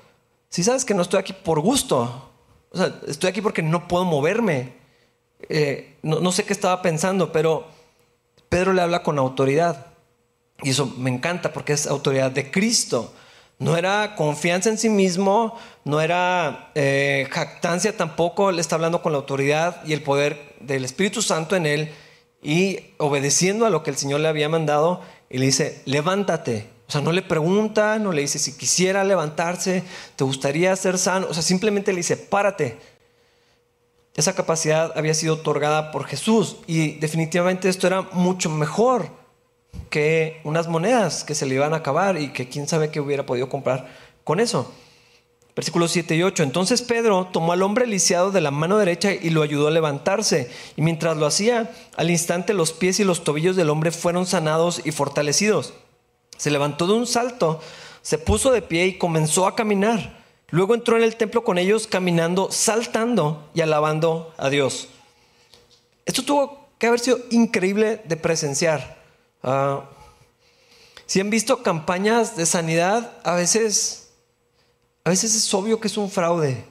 si 0.50 0.63
sabes 0.63 0.86
que 0.86 0.93
no 0.93 1.02
estoy 1.02 1.19
aquí 1.19 1.34
por 1.34 1.60
gusto, 1.60 2.26
estoy 3.07 3.29
aquí 3.29 3.41
porque 3.41 3.61
no 3.61 3.87
puedo 3.87 4.05
moverme. 4.05 4.73
Eh, 5.49 5.95
no, 6.01 6.19
no 6.19 6.31
sé 6.31 6.43
qué 6.45 6.53
estaba 6.53 6.81
pensando, 6.81 7.31
pero 7.31 7.67
Pedro 8.49 8.73
le 8.73 8.81
habla 8.81 9.03
con 9.03 9.19
autoridad. 9.19 9.87
Y 10.63 10.71
eso 10.71 10.87
me 10.97 11.09
encanta 11.09 11.53
porque 11.53 11.73
es 11.73 11.87
autoridad 11.87 12.31
de 12.31 12.49
Cristo. 12.49 13.13
No 13.59 13.75
era 13.75 14.15
confianza 14.15 14.69
en 14.69 14.77
sí 14.77 14.89
mismo, 14.89 15.57
no 15.83 15.99
era 15.99 16.71
eh, 16.75 17.27
jactancia 17.31 17.97
tampoco, 17.97 18.51
él 18.51 18.59
está 18.59 18.75
hablando 18.75 19.01
con 19.01 19.13
la 19.13 19.17
autoridad 19.17 19.83
y 19.83 19.93
el 19.93 20.03
poder 20.03 20.55
del 20.59 20.85
Espíritu 20.85 21.23
Santo 21.23 21.55
en 21.55 21.65
él 21.65 21.91
y 22.43 22.79
obedeciendo 22.97 23.65
a 23.65 23.71
lo 23.71 23.81
que 23.81 23.89
el 23.89 23.97
Señor 23.97 24.19
le 24.19 24.27
había 24.27 24.47
mandado 24.47 25.01
y 25.29 25.39
le 25.39 25.47
dice, 25.47 25.81
levántate. 25.85 26.69
O 26.88 26.91
sea, 26.91 27.02
no 27.02 27.12
le 27.12 27.21
pregunta, 27.21 28.00
no 28.00 28.13
le 28.13 28.21
dice 28.21 28.39
si 28.39 28.58
quisiera 28.58 29.04
levantarse, 29.04 29.84
te 30.15 30.23
gustaría 30.23 30.76
ser 30.76 30.97
sano, 30.97 31.28
o 31.30 31.34
sea, 31.34 31.43
simplemente 31.43 31.91
le 31.91 31.97
dice, 31.97 32.15
párate. 32.15 32.78
Esa 34.15 34.34
capacidad 34.34 34.93
había 34.95 35.13
sido 35.13 35.36
otorgada 35.36 35.91
por 35.91 36.06
Jesús 36.06 36.58
y 36.65 36.93
definitivamente 36.93 37.69
esto 37.69 37.86
era 37.86 38.02
mucho 38.13 38.50
mejor 38.50 39.10
que 39.89 40.41
unas 40.43 40.67
monedas 40.67 41.23
que 41.23 41.36
se 41.36 41.45
le 41.45 41.56
iban 41.56 41.73
a 41.73 41.78
acabar 41.78 42.19
y 42.19 42.30
que 42.30 42.50
quién 42.50 42.67
sabe 42.67 42.89
qué 42.89 43.00
hubiera 43.00 43.26
podido 43.26 43.47
comprar 43.50 43.88
con 44.23 44.39
eso. 44.39 44.73
Versículos 45.56 45.91
7 45.91 46.15
y 46.15 46.23
8. 46.23 46.43
Entonces 46.43 46.82
Pedro 46.82 47.30
tomó 47.34 47.52
al 47.52 47.63
hombre 47.63 47.88
lisiado 47.88 48.32
de 48.32 48.41
la 48.41 48.52
mano 48.52 48.78
derecha 48.78 49.12
y 49.12 49.30
lo 49.32 49.41
ayudó 49.41 49.67
a 49.67 49.71
levantarse. 49.71 50.52
Y 50.76 50.82
mientras 50.82 51.17
lo 51.17 51.26
hacía, 51.26 51.71
al 51.95 52.12
instante 52.12 52.54
los 52.54 52.73
pies 52.73 53.00
y 53.00 53.04
los 53.04 53.23
tobillos 53.23 53.56
del 53.56 53.69
hombre 53.69 53.91
fueron 53.91 54.26
sanados 54.26 54.82
y 54.86 54.91
fortalecidos. 54.91 55.73
Se 56.38 56.52
levantó 56.52 56.88
de 56.88 56.93
un 56.93 57.08
salto, 57.08 57.60
se 58.02 58.17
puso 58.17 58.52
de 58.52 58.62
pie 58.62 58.86
y 58.88 58.97
comenzó 58.97 59.47
a 59.47 59.56
caminar. 59.56 60.17
Luego 60.50 60.76
entró 60.76 60.95
en 60.95 61.04
el 61.04 61.17
templo 61.17 61.43
con 61.43 61.58
ellos 61.58 61.88
caminando, 61.88 62.52
saltando 62.52 63.50
y 63.54 63.62
alabando 63.62 64.34
a 64.38 64.50
Dios. 64.50 64.88
Esto 66.06 66.23
tuvo 66.23 66.69
que 66.78 66.88
haber 66.88 67.00
sido 67.00 67.19
increíble 67.32 68.02
de 68.06 68.15
presenciar. 68.15 68.97
Ah, 69.43 69.84
si 71.06 71.19
han 71.19 71.30
visto 71.30 71.63
campañas 71.63 72.36
de 72.36 72.45
sanidad, 72.45 73.13
a 73.23 73.34
veces, 73.34 74.10
a 75.04 75.10
veces 75.10 75.36
es 75.36 75.54
obvio 75.54 75.80
que 75.80 75.88
es 75.88 75.97
un 75.97 76.10
fraude. 76.10 76.63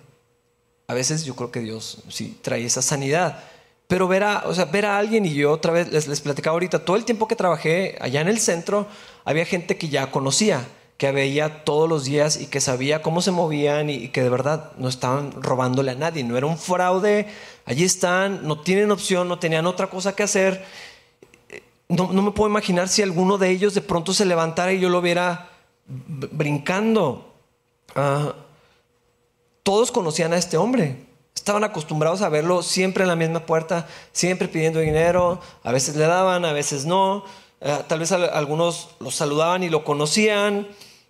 A 0.88 0.94
veces 0.94 1.24
yo 1.24 1.34
creo 1.34 1.50
que 1.50 1.60
Dios 1.60 2.02
sí 2.08 2.38
trae 2.42 2.64
esa 2.64 2.82
sanidad. 2.82 3.42
Pero 3.88 4.08
ver 4.08 4.24
a, 4.24 4.44
o 4.46 4.54
sea, 4.54 4.64
ver 4.64 4.84
a 4.84 4.98
alguien, 4.98 5.24
y 5.26 5.34
yo 5.34 5.52
otra 5.52 5.72
vez 5.72 6.06
les, 6.06 6.20
platicaba 6.20 6.54
ahorita, 6.54 6.84
todo 6.84 6.96
el 6.96 7.04
tiempo 7.04 7.28
que 7.28 7.36
trabajé 7.36 7.96
allá 8.00 8.20
en 8.20 8.28
el 8.28 8.38
centro, 8.40 8.86
había 9.24 9.44
gente 9.44 9.76
que 9.76 9.88
ya 9.88 10.10
conocía, 10.10 10.66
que 10.96 11.12
veía 11.12 11.64
todos 11.64 11.88
los 11.88 12.04
días 12.04 12.40
y 12.40 12.46
que 12.46 12.60
sabía 12.60 13.00
cómo 13.00 13.22
se 13.22 13.30
movían 13.30 13.88
y, 13.88 14.08
que 14.08 14.22
de 14.22 14.28
verdad 14.28 14.72
no 14.78 14.88
estaban 14.88 15.30
robándole 15.40 15.92
a 15.92 15.94
nadie, 15.94 16.24
no 16.24 16.36
era 16.36 16.46
un 16.46 16.58
fraude, 16.58 17.28
allí 17.64 17.84
están, 17.84 18.46
no 18.46 18.60
tienen 18.60 18.90
opción, 18.90 19.28
no 19.28 19.38
tenían 19.38 19.66
otra 19.66 19.88
cosa 19.88 20.16
que 20.16 20.24
hacer. 20.24 20.64
No, 21.88 22.08
me 22.08 22.32
puedo 22.32 22.50
imaginar 22.50 22.88
si 22.88 23.02
alguno 23.02 23.38
de 23.38 23.50
ellos 23.50 23.72
de 23.74 23.82
pronto 23.82 24.12
se 24.12 24.24
levantara 24.24 24.72
y 24.72 24.80
yo 24.80 24.88
lo 24.88 25.00
viera 25.00 25.50
brincando. 25.86 27.32
Ah, 27.94 28.34
todos 29.62 29.92
conocían 29.92 30.32
a 30.32 30.36
este 30.36 30.56
hombre. 30.56 31.05
Estaban 31.36 31.62
acostumbrados 31.62 32.22
a 32.22 32.28
verlo 32.28 32.64
siempre 32.64 33.04
en 33.04 33.08
la 33.08 33.14
misma 33.14 33.46
puerta, 33.46 33.86
siempre 34.10 34.48
pidiendo 34.48 34.80
dinero. 34.80 35.40
A 35.62 35.70
veces 35.70 35.94
le 35.94 36.06
daban, 36.06 36.44
a 36.44 36.52
veces 36.52 36.86
no. 36.86 37.24
Eh, 37.60 37.78
tal 37.86 38.00
vez 38.00 38.10
algunos 38.10 38.88
lo 38.98 39.12
saludaban 39.12 39.62
y 39.62 39.68
lo 39.68 39.84
conocían. 39.84 40.66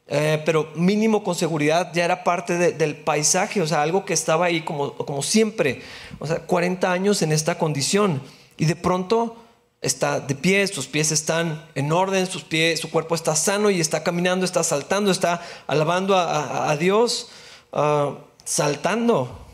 Eh, 0.09 0.43
pero 0.45 0.69
mínimo 0.75 1.25
con 1.25 1.35
seguridad 1.35 1.91
ya 1.93 2.05
era 2.05 2.23
parte 2.23 2.73
del 2.73 2.97
paisaje, 2.97 3.61
o 3.61 3.67
sea, 3.67 3.83
algo 3.83 4.05
que 4.05 4.13
estaba 4.13 4.47
ahí 4.47 4.61
como, 4.61 4.93
como 4.93 5.21
siempre, 5.21 5.83
o 6.21 6.29
sea, 6.29 6.39
40 6.47 6.93
años 6.93 7.23
en 7.23 7.33
esta 7.33 7.59
condición 7.59 8.23
y 8.57 8.67
de 8.67 8.77
pronto 8.77 9.35
está 9.83 10.21
de 10.21 10.37
pie, 10.37 10.65
sus 10.69 10.87
pies 10.87 11.11
están 11.11 11.69
en 11.75 11.91
orden, 11.91 12.27
sus 12.27 12.45
pies, 12.45 12.79
su 12.79 12.91
cuerpo 12.91 13.17
está 13.17 13.35
sano 13.35 13.69
y 13.69 13.81
está 13.81 14.05
caminando, 14.05 14.45
está 14.45 14.63
saltando, 14.63 15.11
está 15.11 15.43
alabando 15.67 16.17
a, 16.17 16.77
Dios, 16.77 17.31
ah, 17.73 18.15
saltando. 18.45 19.46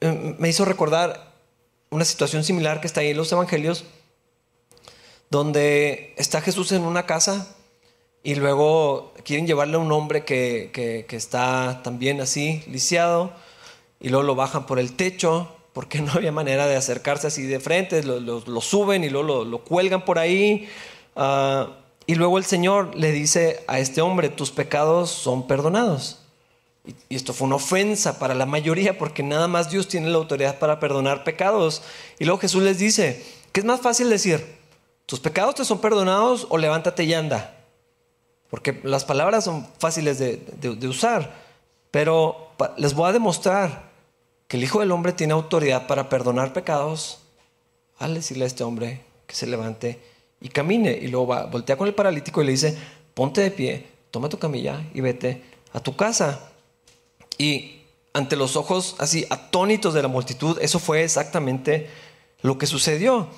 Eh, 0.00 0.36
me 0.38 0.48
hizo 0.48 0.64
recordar 0.64 1.32
una 1.90 2.04
situación 2.04 2.44
similar 2.44 2.80
que 2.80 2.86
está 2.86 3.00
ahí 3.00 3.10
en 3.10 3.16
los 3.16 3.32
evangelios, 3.32 3.84
donde 5.30 6.14
está 6.16 6.40
Jesús 6.40 6.72
en 6.72 6.82
una 6.82 7.06
casa 7.06 7.54
y 8.22 8.34
luego 8.34 9.14
quieren 9.24 9.46
llevarle 9.46 9.76
a 9.76 9.78
un 9.78 9.92
hombre 9.92 10.24
que, 10.24 11.06
está 11.10 11.80
también 11.82 12.20
así, 12.20 12.62
lisiado, 12.68 13.32
y 14.00 14.08
luego 14.08 14.24
lo 14.24 14.34
bajan 14.34 14.66
por 14.66 14.78
el 14.78 14.96
techo, 14.96 15.54
porque 15.72 16.00
no 16.02 16.12
había 16.12 16.32
manera 16.32 16.66
de 16.66 16.76
acercarse 16.76 17.26
así 17.28 17.46
de 17.46 17.60
frente, 17.60 18.02
lo, 18.02 18.60
suben 18.60 19.04
y 19.04 19.10
luego 19.10 19.44
lo, 19.44 19.64
cuelgan 19.64 20.04
por 20.04 20.18
ahí. 20.18 20.68
Ah, 21.16 21.78
y 22.06 22.14
luego 22.14 22.38
el 22.38 22.44
Señor 22.44 22.94
le 22.94 23.12
dice 23.12 23.64
a 23.66 23.78
este 23.80 24.00
hombre, 24.00 24.28
tus 24.28 24.50
pecados 24.50 25.10
son 25.10 25.46
perdonados. 25.46 26.18
Y, 27.08 27.14
esto 27.14 27.32
fue 27.32 27.46
una 27.46 27.56
ofensa 27.56 28.18
para 28.18 28.34
la 28.34 28.46
mayoría, 28.46 28.98
porque 28.98 29.22
nada 29.22 29.46
más 29.46 29.70
Dios 29.70 29.86
tiene 29.86 30.08
la 30.08 30.18
autoridad 30.18 30.58
para 30.58 30.80
perdonar 30.80 31.22
pecados. 31.22 31.82
Y 32.18 32.24
luego 32.24 32.40
Jesús 32.40 32.62
les 32.62 32.78
dice, 32.78 33.24
¿qué 33.52 33.60
es 33.60 33.66
más 33.66 33.80
fácil 33.80 34.10
decir? 34.10 34.58
¿Tus 35.06 35.20
pecados 35.20 35.54
te 35.54 35.64
son 35.64 35.80
perdonados 35.80 36.46
o 36.50 36.58
levántate 36.58 37.04
y 37.04 37.14
anda? 37.14 37.54
porque 38.50 38.80
las 38.82 39.04
palabras 39.04 39.44
son 39.44 39.66
fáciles 39.78 40.18
de, 40.18 40.88
usar, 40.88 41.34
pero 41.90 42.52
les 42.76 42.94
voy 42.94 43.08
a 43.08 43.12
demostrar 43.12 43.88
que 44.46 44.56
el 44.56 44.64
Hijo 44.64 44.80
del 44.80 44.90
Hombre 44.90 45.12
tiene 45.12 45.34
autoridad 45.34 45.86
para 45.86 46.08
perdonar 46.08 46.52
pecados 46.52 47.20
al 47.98 48.14
decirle 48.14 48.44
a 48.44 48.46
este 48.46 48.64
hombre 48.64 49.02
que 49.26 49.34
se 49.34 49.46
levante 49.46 50.00
y 50.40 50.48
camine. 50.48 50.92
Y 50.92 51.08
luego 51.08 51.26
va, 51.26 51.44
voltea 51.44 51.76
con 51.76 51.88
el 51.88 51.94
paralítico 51.94 52.40
y 52.40 52.46
le 52.46 52.52
dice, 52.52 52.76
ponte 53.12 53.42
de 53.42 53.50
pie, 53.50 53.86
toma 54.10 54.30
tu 54.30 54.38
camilla 54.38 54.82
y 54.94 55.02
vete 55.02 55.42
a 55.72 55.80
tu 55.80 55.94
casa. 55.94 56.50
Y 57.38 57.82
ante 58.12 58.36
los 58.36 58.56
ojos 58.56 58.96
así 58.98 59.24
atónitos 59.30 59.94
de 59.94 60.02
la 60.02 60.08
multitud, 60.08 60.58
eso 60.60 60.78
fue 60.78 61.04
exactamente 61.04 61.88
lo 62.42 62.58
que 62.58 62.66
sucedió. 62.66 63.28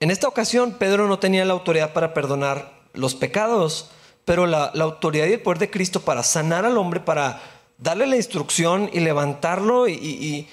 En 0.00 0.10
esta 0.10 0.28
ocasión, 0.28 0.72
Pedro 0.78 1.06
no 1.06 1.18
tenía 1.18 1.44
la 1.44 1.52
autoridad 1.52 1.92
para 1.92 2.12
perdonar 2.14 2.82
los 2.92 3.14
pecados, 3.14 3.90
pero 4.24 4.46
la, 4.46 4.66
autoridad 4.80 5.26
y 5.26 5.34
el 5.34 5.40
poder 5.40 5.58
de 5.58 5.70
Cristo 5.70 6.00
para 6.00 6.22
sanar 6.22 6.64
al 6.64 6.78
hombre, 6.78 7.00
para 7.00 7.42
darle 7.78 8.06
la 8.06 8.16
instrucción 8.16 8.90
y 8.92 9.00
levantarlo 9.00 9.88
y, 9.88 10.48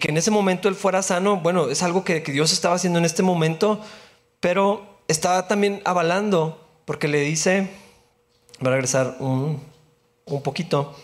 que 0.00 0.08
en 0.08 0.16
ese 0.16 0.30
momento 0.30 0.68
él 0.68 0.74
fuera 0.74 1.02
sano, 1.02 1.38
bueno, 1.38 1.68
es 1.70 1.82
algo 1.82 2.04
que, 2.04 2.20
Dios 2.20 2.52
estaba 2.52 2.76
haciendo 2.76 2.98
en 2.98 3.04
este 3.04 3.22
momento, 3.22 3.80
pero 4.40 4.84
estaba 5.08 5.48
también 5.48 5.82
avalando, 5.84 6.60
porque 6.84 7.08
le 7.08 7.20
dice, 7.20 7.70
voy 8.60 8.68
a 8.68 8.70
regresar 8.72 9.16
un, 9.20 9.60
poquito, 10.42 10.94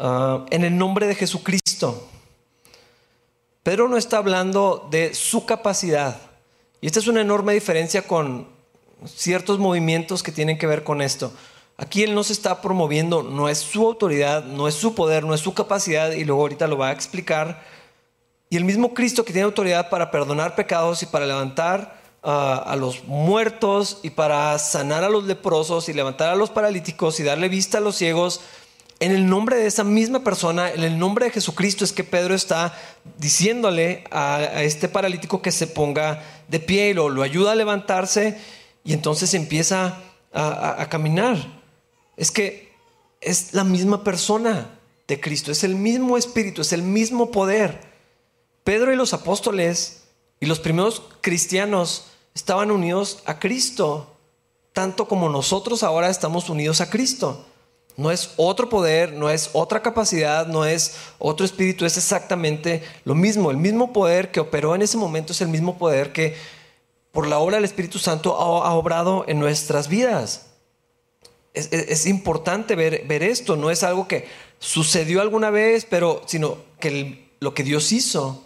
ah, 0.00 0.44
en 0.50 0.64
el 0.64 0.76
nombre 0.76 1.06
de 1.06 1.14
Jesucristo. 1.14 2.08
Pedro 3.62 3.88
no 3.88 3.96
está 3.96 4.16
hablando 4.16 4.88
de 4.90 5.14
su 5.14 5.46
capacidad. 5.46 6.20
Y 6.80 6.86
esta 6.86 6.98
es 6.98 7.06
una 7.06 7.20
enorme 7.20 7.52
diferencia 7.52 8.02
con 8.02 8.48
ciertos 9.06 9.58
movimientos 9.58 10.22
que 10.22 10.32
tienen 10.32 10.58
que 10.58 10.66
ver 10.66 10.82
con 10.82 11.02
esto. 11.02 11.32
Aquí 11.76 12.02
él 12.02 12.14
no 12.14 12.24
se 12.24 12.32
está 12.32 12.60
promoviendo, 12.60 13.22
no 13.22 13.48
es 13.48 13.58
su 13.58 13.86
autoridad, 13.86 14.44
no 14.44 14.68
es 14.68 14.74
su 14.74 14.94
poder, 14.94 15.24
no 15.24 15.34
es 15.34 15.40
su 15.40 15.54
capacidad, 15.54 16.12
y 16.12 16.24
luego 16.24 16.42
ahorita 16.42 16.66
lo 16.66 16.76
va 16.76 16.88
a 16.88 16.92
explicar. 16.92 17.62
Y 18.50 18.56
el 18.56 18.64
mismo 18.64 18.92
Cristo 18.92 19.24
que 19.24 19.32
tiene 19.32 19.46
autoridad 19.46 19.88
para 19.88 20.10
perdonar 20.10 20.54
pecados 20.54 21.02
y 21.02 21.06
para 21.06 21.24
levantar 21.24 22.00
ah, 22.22 22.62
a 22.66 22.76
los 22.76 23.04
muertos 23.04 24.00
y 24.02 24.10
para 24.10 24.58
sanar 24.58 25.04
a 25.04 25.08
los 25.08 25.24
leprosos 25.24 25.88
y 25.88 25.94
levantar 25.94 26.30
a 26.30 26.34
los 26.34 26.50
paralíticos 26.50 27.18
y 27.20 27.22
darle 27.22 27.48
vista 27.48 27.78
a 27.78 27.80
los 27.80 27.96
ciegos, 27.96 28.40
en 29.00 29.12
el 29.12 29.26
nombre 29.26 29.56
de 29.56 29.66
esa 29.66 29.82
misma 29.82 30.22
persona, 30.22 30.70
en 30.70 30.84
el 30.84 30.98
nombre 30.98 31.24
de 31.24 31.32
Jesucristo, 31.32 31.84
es 31.84 31.92
que 31.92 32.04
Pedro 32.04 32.34
está 32.34 32.78
diciéndole 33.18 34.04
a, 34.10 34.62
este 34.62 34.88
paralítico 34.88 35.40
que 35.40 35.50
se 35.50 35.66
ponga 35.66 36.22
de 36.48 36.60
pie 36.60 36.90
y 36.90 36.94
lo, 36.94 37.22
ayuda 37.22 37.52
a 37.52 37.54
levantarse 37.54 38.38
y 38.84 38.92
entonces 38.92 39.32
empieza 39.32 39.98
a, 40.34 40.86
caminar. 40.90 41.38
Es 42.18 42.30
que 42.30 42.74
es 43.22 43.54
la 43.54 43.64
misma 43.64 44.04
persona 44.04 44.78
de 45.08 45.18
Cristo, 45.18 45.50
es 45.50 45.64
el 45.64 45.76
mismo 45.76 46.18
espíritu, 46.18 46.60
es 46.60 46.74
el 46.74 46.82
mismo 46.82 47.30
poder. 47.30 47.80
Pedro 48.64 48.92
y 48.92 48.96
los 48.96 49.14
apóstoles 49.14 50.02
y 50.40 50.46
los 50.46 50.60
primeros 50.60 51.02
cristianos 51.22 52.08
estaban 52.34 52.70
unidos 52.70 53.22
a 53.24 53.38
Cristo, 53.38 54.14
tanto 54.74 55.08
como 55.08 55.30
nosotros 55.30 55.82
ahora 55.82 56.10
estamos 56.10 56.50
unidos 56.50 56.82
a 56.82 56.90
Cristo. 56.90 57.46
No 57.96 58.10
es 58.10 58.32
otro 58.36 58.68
poder, 58.68 59.12
no 59.12 59.30
es 59.30 59.50
otra 59.52 59.82
capacidad, 59.82 60.46
no 60.46 60.64
es 60.64 60.96
otro 61.18 61.44
espíritu, 61.44 61.84
es 61.84 61.96
exactamente 61.96 62.82
lo 63.04 63.14
mismo. 63.14 63.50
El 63.50 63.56
mismo 63.56 63.92
poder 63.92 64.30
que 64.30 64.40
operó 64.40 64.74
en 64.74 64.82
ese 64.82 64.96
momento 64.96 65.32
es 65.32 65.40
el 65.40 65.48
mismo 65.48 65.76
poder 65.76 66.12
que 66.12 66.34
por 67.12 67.26
la 67.26 67.38
obra 67.38 67.56
del 67.56 67.64
Espíritu 67.64 67.98
Santo 67.98 68.36
ha, 68.36 68.72
obrado 68.74 69.24
en 69.26 69.38
nuestras 69.38 69.88
vidas. 69.88 70.46
Es, 71.52 72.06
importante 72.06 72.76
ver, 72.76 73.22
esto, 73.22 73.56
no 73.56 73.70
es 73.70 73.82
algo 73.82 74.06
que 74.06 74.28
sucedió 74.60 75.20
alguna 75.20 75.50
vez, 75.50 75.84
pero 75.84 76.22
sino 76.26 76.58
que 76.78 77.28
lo 77.40 77.54
que 77.54 77.64
Dios 77.64 77.90
hizo, 77.90 78.44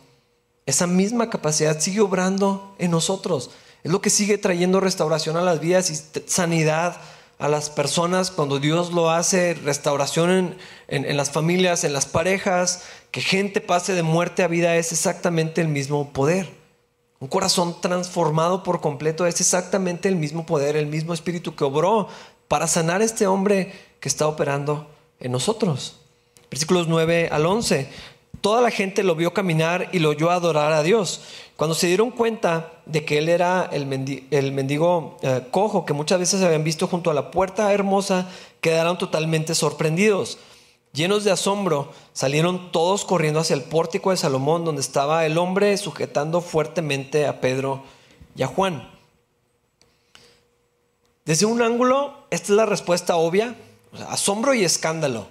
esa 0.65 0.87
misma 0.87 1.29
capacidad 1.29 1.79
sigue 1.79 2.01
obrando 2.01 2.75
en 2.79 2.91
nosotros. 2.91 3.51
Es 3.83 3.93
lo 3.93 4.01
que 4.01 4.09
sigue 4.09 4.39
trayendo 4.39 4.81
restauración 4.81 5.37
a 5.37 5.43
las 5.43 5.61
vidas 5.61 5.91
y 5.91 6.23
sanidad 6.27 6.97
a 7.39 7.49
las 7.49 7.71
personas 7.71 8.31
cuando 8.31 8.59
Dios 8.59 8.93
lo 8.93 9.11
hace, 9.11 9.55
restauración 9.55 10.57
en 10.89 11.17
las 11.17 11.31
familias, 11.31 11.85
en 11.85 11.93
las 11.93 12.07
parejas, 12.07 12.85
que 13.11 13.21
gente 13.21 13.61
pase 13.61 13.95
de 13.95 14.03
muerte 14.03 14.43
a 14.43 14.49
vida, 14.49 14.77
es 14.77 14.93
exactamente 14.93 15.61
el 15.61 15.69
mismo 15.69 16.13
poder. 16.13 16.49
Un 17.21 17.29
corazón 17.29 17.81
transformado 17.81 18.63
por 18.63 18.81
completo 18.81 19.27
es 19.27 19.41
exactamente 19.41 20.09
el 20.09 20.17
mismo 20.17 20.45
poder, 20.45 20.77
el 20.77 20.87
mismo 20.87 21.15
espíritu 21.15 21.55
que 21.55 21.65
obró 21.65 22.09
para 22.49 22.67
sanar 22.67 23.01
a 23.01 23.05
este 23.05 23.27
hombre 23.27 23.73
que 24.01 24.09
está 24.09 24.27
operando 24.27 24.91
en 25.21 25.33
nosotros. 25.33 26.01
Versículos 26.51 26.87
9 26.87 27.31
al 27.33 27.47
11. 27.47 27.89
Toda 28.45 28.61
la 28.61 28.71
gente 28.71 29.03
lo 29.03 29.15
vio 29.15 29.33
caminar 29.33 29.89
y 29.93 30.01
lo 30.01 30.11
oyó 30.11 30.31
adorar 30.31 30.71
a 30.73 30.83
Dios. 30.83 31.23
Cuando 31.57 31.75
se 31.75 31.87
dieron 31.87 32.11
cuenta 32.11 32.73
de 32.85 33.03
que 33.03 33.17
él 33.17 33.31
era 33.31 33.71
el, 33.73 33.87
mendigo, 33.87 35.17
eh, 35.23 35.47
cojo 35.51 35.87
que 35.87 35.95
muchas 35.95 36.19
veces 36.19 36.43
habían 36.43 36.63
visto 36.63 36.87
junto 36.87 37.11
a 37.11 37.15
la 37.15 37.31
puerta 37.31 37.73
hermosa, 37.73 38.29
quedaron 38.61 38.99
totalmente 38.99 39.55
sorprendidos. 39.55 40.37
Llenos 40.93 41.25
de 41.25 41.31
asombro, 41.31 41.91
salieron 42.13 42.71
todos 42.71 43.07
corriendo 43.07 43.41
hacia 43.41 43.57
el 43.57 43.63
pórtico 43.63 44.11
de 44.11 44.19
Salomón, 44.19 44.67
donde 44.67 44.83
estaba 44.83 45.25
el 45.25 45.39
hombre 45.39 45.75
sujetando 45.79 46.43
fuertemente 46.43 47.27
a 47.27 47.41
Pedro 47.41 47.83
y 48.37 48.43
a 48.43 48.47
Juan. 48.47 48.91
Desde 51.25 51.47
un 51.47 51.63
ángulo, 51.63 52.13
esta 52.29 52.53
es 52.53 52.57
la 52.59 52.67
respuesta 52.67 53.17
obvia, 53.17 53.57
asombro 54.11 54.53
y 54.53 54.65
escándalo. 54.65 55.29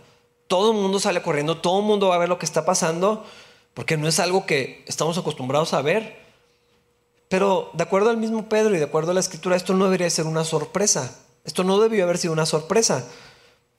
Todo 0.54 0.72
el 0.72 0.78
mundo 0.78 1.00
sale 1.00 1.24
corriendo, 1.24 1.58
todo 1.58 1.80
el 1.80 1.86
mundo 1.88 2.10
va 2.10 2.16
a 2.16 2.20
ver 2.20 2.30
lo 2.30 2.38
que 2.38 2.46
está 2.46 2.64
pasando, 2.64 3.26
porque 3.74 3.98
no 3.98 4.08
es 4.08 4.20
algo 4.20 4.46
que 4.46 4.86
estamos 4.88 5.18
acostumbrados 5.18 5.74
a 5.74 5.82
ver. 5.82 6.20
Pero 7.28 7.72
de 7.74 7.82
acuerdo 7.82 8.12
al 8.12 8.18
mismo 8.18 8.48
Pedro 8.50 8.76
y 8.76 8.78
de 8.78 8.84
acuerdo 8.84 9.10
a 9.10 9.14
la 9.16 9.20
escritura, 9.20 9.56
esto 9.56 9.74
no 9.74 9.86
debería 9.86 10.08
ser 10.12 10.28
una 10.28 10.44
sorpresa. 10.44 11.18
Esto 11.44 11.64
no 11.64 11.80
debió 11.80 12.04
haber 12.04 12.20
sido 12.20 12.34
una 12.34 12.46
sorpresa. 12.46 13.04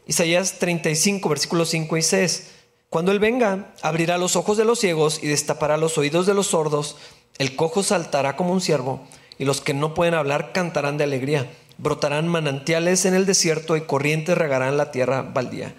Isaías 0.09 0.59
35, 0.59 1.29
versículos 1.29 1.69
5 1.69 1.97
y 1.97 2.03
6. 2.03 2.51
Cuando 2.91 3.13
Él 3.13 3.21
venga, 3.21 3.73
abrirá 3.81 4.19
los 4.19 4.35
ojos 4.35 4.57
de 4.57 4.65
los 4.65 4.81
ciegos 4.81 5.23
y 5.23 5.29
destapará 5.29 5.77
los 5.77 5.97
oídos 5.97 6.27
de 6.27 6.35
los 6.35 6.49
sordos. 6.49 6.97
El 7.39 7.55
cojo 7.55 7.85
saltará 7.85 8.35
como 8.35 8.53
un 8.53 8.61
ciervo 8.61 9.07
y 9.39 9.45
los 9.45 9.61
que 9.61 9.75
no 9.75 9.95
pueden 9.95 10.15
hablar 10.15 10.53
cantarán 10.53 10.99
de 10.99 11.05
alegría. 11.05 11.49
Brotarán 11.79 12.27
manantiales 12.27 13.05
en 13.05 13.15
el 13.15 13.27
desierto 13.27 13.77
y 13.77 13.83
corrientes 13.83 14.37
regarán 14.37 14.77
la 14.77 14.91
tierra 14.91 15.23
baldía. 15.23 15.77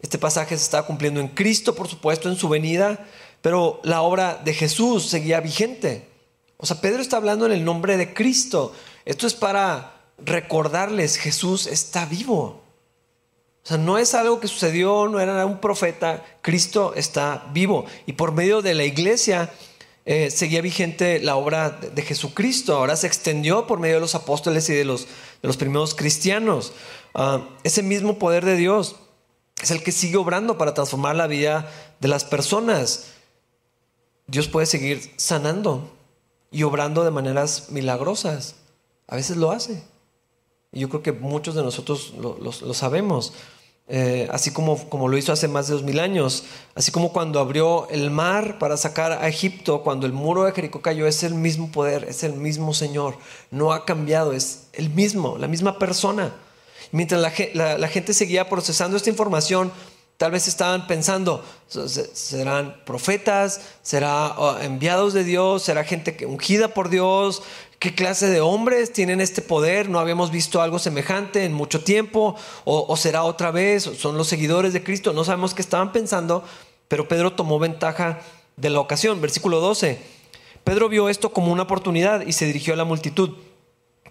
Este 0.00 0.18
pasaje 0.18 0.56
se 0.56 0.62
está 0.62 0.82
cumpliendo 0.84 1.20
en 1.20 1.28
Cristo, 1.28 1.74
por 1.74 1.88
supuesto, 1.88 2.28
en 2.28 2.36
su 2.36 2.48
venida, 2.48 3.06
pero 3.42 3.80
la 3.82 4.02
obra 4.02 4.40
de 4.44 4.54
Jesús 4.54 5.06
seguía 5.06 5.40
vigente. 5.40 6.08
O 6.56 6.66
sea, 6.66 6.80
Pedro 6.80 7.02
está 7.02 7.16
hablando 7.16 7.46
en 7.46 7.52
el 7.52 7.64
nombre 7.64 7.96
de 7.96 8.14
Cristo. 8.14 8.72
Esto 9.04 9.26
es 9.26 9.34
para 9.34 9.94
recordarles, 10.18 11.16
Jesús 11.16 11.66
está 11.66 12.06
vivo. 12.06 12.62
O 13.64 13.68
sea, 13.68 13.78
no 13.78 13.98
es 13.98 14.14
algo 14.14 14.40
que 14.40 14.48
sucedió, 14.48 15.08
no 15.08 15.20
era 15.20 15.44
un 15.44 15.60
profeta, 15.60 16.24
Cristo 16.42 16.94
está 16.94 17.46
vivo. 17.52 17.84
Y 18.06 18.14
por 18.14 18.32
medio 18.32 18.62
de 18.62 18.74
la 18.74 18.84
iglesia 18.84 19.52
eh, 20.04 20.30
seguía 20.30 20.62
vigente 20.62 21.20
la 21.20 21.36
obra 21.36 21.70
de, 21.70 22.02
Jesucristo. 22.02 22.76
Ahora 22.76 22.96
se 22.96 23.06
extendió 23.06 23.66
por 23.66 23.78
medio 23.78 23.96
de 23.96 24.00
los 24.00 24.14
apóstoles 24.14 24.68
y 24.70 24.74
de 24.74 24.84
los, 24.84 25.02
de 25.02 25.48
los 25.48 25.56
primeros 25.56 25.94
cristianos. 25.94 26.72
Ah, 27.14 27.46
ese 27.62 27.82
mismo 27.82 28.18
poder 28.18 28.44
de 28.44 28.56
Dios 28.56 28.96
es 29.62 29.70
el 29.70 29.82
que 29.82 29.92
sigue 29.92 30.16
obrando 30.16 30.56
para 30.56 30.74
transformar 30.74 31.16
la 31.16 31.26
vida 31.26 31.70
de 32.00 32.08
las 32.08 32.24
personas. 32.24 33.06
Dios 34.26 34.48
puede 34.48 34.66
seguir 34.66 35.12
sanando 35.16 35.90
y 36.50 36.62
obrando 36.62 37.04
de 37.04 37.10
maneras 37.10 37.70
milagrosas. 37.70 38.54
A 39.06 39.16
veces 39.16 39.36
lo 39.36 39.50
hace. 39.50 39.82
Y 40.72 40.80
yo 40.80 40.88
creo 40.88 41.02
que 41.02 41.12
muchos 41.12 41.54
de 41.54 41.62
nosotros 41.62 42.12
lo, 42.18 42.74
sabemos. 42.74 43.32
Eh, 43.88 44.28
así 44.30 44.52
como, 44.52 44.88
como 44.90 45.08
lo 45.08 45.16
hizo 45.16 45.32
hace 45.32 45.48
más 45.48 45.66
de 45.66 45.72
dos 45.72 45.82
mil 45.82 45.98
años, 45.98 46.44
así 46.74 46.92
como 46.92 47.10
cuando 47.10 47.40
abrió 47.40 47.88
el 47.88 48.10
mar 48.10 48.58
para 48.58 48.76
sacar 48.76 49.12
a 49.12 49.28
Egipto, 49.28 49.82
cuando 49.82 50.04
el 50.04 50.12
muro 50.12 50.44
de 50.44 50.52
Jericó 50.52 50.82
cayó, 50.82 51.06
es 51.06 51.22
el 51.22 51.32
mismo 51.34 51.72
poder, 51.72 52.04
es 52.04 52.22
el 52.22 52.34
mismo 52.34 52.74
Señor, 52.74 53.16
no 53.50 53.72
ha 53.72 53.86
cambiado, 53.86 54.34
es 54.34 54.68
el 54.74 54.90
mismo, 54.90 55.38
la 55.38 55.48
misma 55.48 55.78
persona. 55.78 56.34
Mientras 56.92 57.20
la, 57.54 57.88
gente 57.88 58.14
seguía 58.14 58.48
procesando 58.48 58.96
esta 58.96 59.10
información, 59.10 59.72
tal 60.16 60.32
vez 60.32 60.48
estaban 60.48 60.86
pensando, 60.86 61.44
serán 61.68 62.82
profetas, 62.84 63.60
será 63.82 64.34
oh, 64.38 64.58
enviados 64.58 65.14
de 65.14 65.24
Dios, 65.24 65.62
será 65.62 65.84
gente 65.84 66.26
ungida 66.26 66.68
por 66.68 66.88
Dios, 66.88 67.42
¿Qué 67.78 67.94
clase 67.94 68.26
de 68.26 68.40
hombres 68.40 68.92
tienen 68.92 69.20
este 69.20 69.40
poder? 69.40 69.88
No 69.88 70.00
habíamos 70.00 70.32
visto 70.32 70.60
algo 70.60 70.80
semejante 70.80 71.44
en 71.44 71.52
mucho 71.52 71.84
tiempo. 71.84 72.34
O, 72.64 72.96
será 72.96 73.22
otra 73.22 73.52
vez? 73.52 73.84
¿Son 73.84 74.18
los 74.18 74.26
seguidores 74.26 74.72
de 74.72 74.82
Cristo? 74.82 75.12
No 75.12 75.22
sabemos 75.22 75.54
qué 75.54 75.62
estaban 75.62 75.92
pensando, 75.92 76.42
pero 76.88 77.06
Pedro 77.06 77.34
tomó 77.34 77.60
ventaja 77.60 78.18
de 78.56 78.70
la 78.70 78.80
ocasión. 78.80 79.20
Versículo 79.20 79.60
12. 79.60 80.00
Pedro 80.64 80.88
vio 80.88 81.08
esto 81.08 81.32
como 81.32 81.52
una 81.52 81.62
oportunidad 81.62 82.26
y 82.26 82.32
se 82.32 82.46
dirigió 82.46 82.74
a 82.74 82.76
la 82.76 82.84
multitud. 82.84 83.36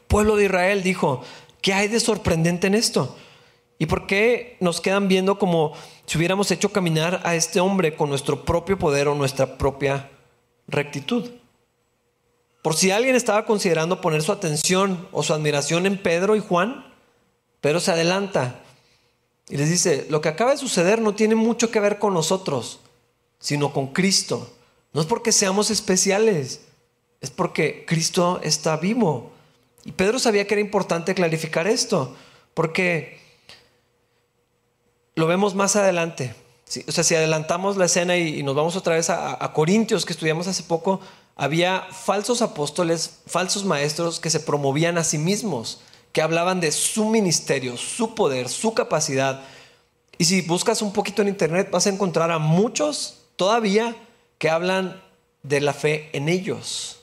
Pueblo 0.08 0.38
de 0.38 0.46
Israel 0.46 0.82
dijo, 0.82 1.22
¿qué 1.62 1.74
hay 1.74 1.88
de 1.88 2.00
sorprendente 2.00 2.68
en 2.68 2.76
esto? 2.76 3.16
¿Y 3.80 3.86
por 3.86 4.08
qué 4.08 4.58
nos 4.60 4.82
quedan 4.82 5.08
viendo 5.08 5.38
como 5.38 5.74
si 6.06 6.18
hubiéramos 6.18 6.50
hecho 6.52 6.72
caminar 6.72 7.22
a 7.24 7.36
este 7.36 7.60
hombre 7.60 7.96
con 7.96 8.10
nuestro 8.10 8.44
propio 8.44 8.80
poder 8.80 9.08
o 9.08 9.16
nuestra 9.16 9.58
propia 9.58 10.10
rectitud? 10.68 11.30
Por 12.64 12.76
si 12.76 12.92
alguien 12.92 13.16
estaba 13.16 13.46
considerando 13.46 14.02
poner 14.02 14.24
su 14.24 14.32
atención 14.32 15.08
o 15.12 15.24
su 15.24 15.34
admiración 15.34 15.86
en 15.86 16.02
Pedro 16.02 16.36
y 16.36 16.40
Juan, 16.40 16.92
Pedro 17.62 17.80
se 17.80 17.92
adelanta 17.92 18.62
y 19.50 19.58
les 19.58 19.70
dice, 19.70 20.06
lo 20.10 20.22
que 20.22 20.30
acaba 20.30 20.52
de 20.52 20.58
suceder 20.58 21.02
no 21.02 21.16
tiene 21.16 21.36
mucho 21.36 21.72
que 21.72 21.80
ver 21.80 22.00
con 22.00 22.14
nosotros, 22.14 22.80
sino 23.40 23.72
con 23.72 23.88
Cristo. 23.88 24.54
No 24.94 25.02
es 25.02 25.08
porque 25.08 25.32
seamos 25.32 25.70
especiales, 25.72 26.62
es 27.22 27.30
porque 27.30 27.86
Cristo 27.88 28.42
está 28.44 28.76
vivo. 28.78 29.32
Y 29.88 29.94
Pedro 29.94 30.20
sabía 30.20 30.46
que 30.46 30.54
era 30.54 30.62
importante 30.62 31.16
clarificar 31.16 31.66
esto, 31.66 32.14
porque 32.54 33.22
lo 35.16 35.28
vemos 35.28 35.56
más 35.56 35.78
adelante. 35.78 36.36
o 36.86 36.92
sea, 36.92 37.06
si 37.06 37.16
adelantamos 37.16 37.78
la 37.78 37.86
escena 37.86 38.18
y, 38.18 38.44
nos 38.44 38.54
vamos 38.54 38.76
otra 38.76 38.96
vez 38.96 39.10
a, 39.10 39.42
a 39.42 39.54
Corintios, 39.54 40.06
que 40.06 40.12
estudiamos 40.12 40.46
hace 40.46 40.64
poco, 40.64 41.00
había 41.38 41.88
falsos 41.90 42.42
apóstoles, 42.42 43.22
falsos 43.28 43.64
maestros 43.64 44.20
que 44.20 44.30
se 44.30 44.42
promovían 44.42 44.98
a 44.98 45.06
sí 45.06 45.18
mismos, 45.18 45.80
que 46.12 46.22
hablaban 46.22 46.60
de 46.60 46.74
su 46.74 47.06
ministerio, 47.06 47.78
su 47.78 48.14
poder, 48.14 48.50
su 48.50 48.74
capacidad. 48.74 49.42
Y 50.18 50.26
si 50.26 50.42
buscas 50.42 50.82
un 50.82 50.92
poquito 50.92 51.22
en 51.22 51.30
internet 51.30 51.70
vas 51.72 51.88
a 51.88 51.92
encontrar 51.92 52.30
a 52.32 52.40
muchos 52.40 53.20
todavía 53.38 53.96
que 54.38 54.50
hablan 54.50 55.02
de 55.44 55.62
la 55.62 55.72
fe 55.72 56.10
en 56.12 56.28
ellos. 56.28 57.00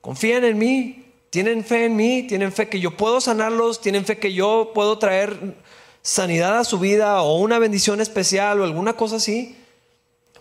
Confían 0.00 0.44
en 0.44 0.58
mí, 0.58 1.01
tienen 1.32 1.64
fe 1.64 1.86
en 1.86 1.96
mí, 1.96 2.24
tienen 2.24 2.52
fe 2.52 2.68
que 2.68 2.78
yo 2.78 2.94
puedo 2.94 3.18
sanarlos, 3.18 3.80
tienen 3.80 4.04
fe 4.04 4.18
que 4.18 4.34
yo 4.34 4.72
puedo 4.74 4.98
traer 4.98 5.56
sanidad 6.02 6.58
a 6.58 6.64
su 6.64 6.78
vida 6.78 7.22
o 7.22 7.38
una 7.38 7.58
bendición 7.58 8.02
especial 8.02 8.60
o 8.60 8.64
alguna 8.64 8.92
cosa 8.92 9.16
así. 9.16 9.56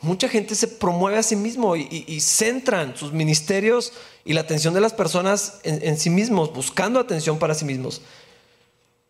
Mucha 0.01 0.27
gente 0.27 0.53
se 0.53 0.67
promueve 0.67 1.17
a 1.17 1.23
sí 1.23 1.37
mismo 1.37 1.77
y, 1.77 2.19
centran 2.19 2.97
sus 2.97 3.13
ministerios 3.13 3.93
y 4.25 4.33
la 4.33 4.41
atención 4.41 4.73
de 4.73 4.81
las 4.81 4.91
personas 4.91 5.61
en, 5.63 5.97
sí 5.97 6.09
mismos, 6.09 6.53
buscando 6.53 6.99
atención 6.99 7.39
para 7.39 7.53
sí 7.53 7.63
mismos. 7.63 8.01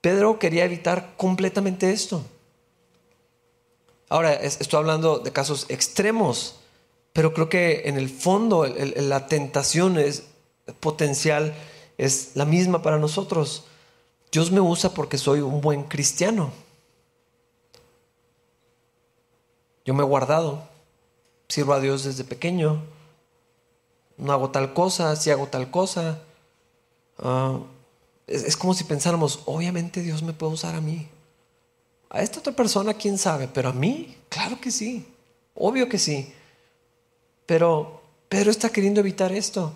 Pedro 0.01 0.37
quería 0.37 0.65
evitar 0.65 1.15
completamente 1.17 1.91
esto. 1.91 2.23
Ahora, 4.07 4.33
estoy 4.33 4.77
hablando 4.77 5.17
de 5.17 5.31
casos 5.31 5.65
extremos, 5.67 6.57
pero 7.11 7.33
creo 7.33 7.49
que 7.49 7.83
en 7.85 7.97
el 7.97 8.07
fondo 8.07 8.67
la 8.67 9.25
tentación 9.25 9.97
es, 9.97 10.25
potencial 10.79 11.55
es 11.97 12.31
la 12.35 12.45
misma 12.45 12.81
para 12.81 12.97
nosotros. 12.97 13.65
Dios 14.31 14.51
me 14.51 14.61
usa 14.61 14.93
porque 14.93 15.17
soy 15.17 15.41
un 15.41 15.61
buen 15.61 15.83
cristiano. 15.83 16.51
Yo 19.85 19.93
me 19.93 20.03
he 20.03 20.05
guardado 20.05 20.71
sirvo 21.51 21.73
a 21.73 21.79
Dios 21.79 22.03
desde 22.05 22.23
pequeño, 22.23 22.81
no 24.17 24.31
hago 24.31 24.51
tal 24.51 24.73
cosa, 24.73 25.15
si 25.15 25.29
hago 25.29 25.47
tal 25.47 25.69
cosa. 25.69 26.19
Ah, 27.19 27.59
es, 28.25 28.55
como 28.55 28.73
si 28.73 28.85
pensáramos, 28.85 29.41
obviamente 29.45 30.01
Dios 30.01 30.23
me 30.23 30.33
puede 30.33 30.53
usar 30.53 30.75
a 30.75 30.81
mí. 30.81 31.07
A 32.09 32.21
esta 32.21 32.39
otra 32.39 32.53
persona, 32.53 32.93
quién 32.93 33.17
sabe, 33.17 33.47
pero 33.47 33.69
a 33.69 33.73
mí, 33.73 34.17
claro 34.29 34.59
que 34.61 34.71
sí, 34.71 35.05
obvio 35.55 35.89
que 35.89 35.97
sí. 35.97 36.33
Pero 37.45 38.01
Pedro 38.29 38.51
está 38.51 38.69
queriendo 38.69 39.01
evitar 39.01 39.31
esto. 39.31 39.73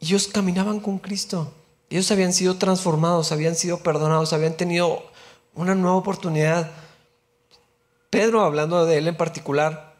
Ellos 0.00 0.28
caminaban 0.28 0.80
con 0.80 0.98
Cristo. 0.98 1.52
Ellos 1.90 2.10
habían 2.10 2.32
sido 2.32 2.56
transformados, 2.56 3.32
habían 3.32 3.54
sido 3.54 3.78
perdonados, 3.78 4.32
habían 4.32 4.56
tenido 4.56 5.02
una 5.54 5.74
nueva 5.74 5.96
oportunidad. 5.96 6.70
Pedro, 8.08 8.42
hablando 8.42 8.86
de 8.86 8.98
él 8.98 9.08
en 9.08 9.16
particular, 9.16 9.94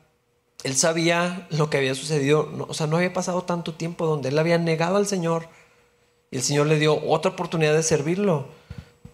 él 0.62 0.76
sabía 0.76 1.46
lo 1.50 1.70
que 1.70 1.78
había 1.78 1.94
sucedido, 1.94 2.66
o 2.68 2.74
sea, 2.74 2.86
no 2.86 2.96
había 2.96 3.12
pasado 3.12 3.42
tanto 3.42 3.74
tiempo 3.74 4.06
donde 4.06 4.28
él 4.28 4.38
había 4.38 4.58
negado 4.58 4.96
al 4.96 5.06
Señor 5.06 5.48
y 6.30 6.36
el 6.36 6.42
Señor 6.42 6.66
le 6.66 6.78
dio 6.78 7.02
otra 7.06 7.32
oportunidad 7.32 7.74
de 7.74 7.82
servirlo. 7.82 8.48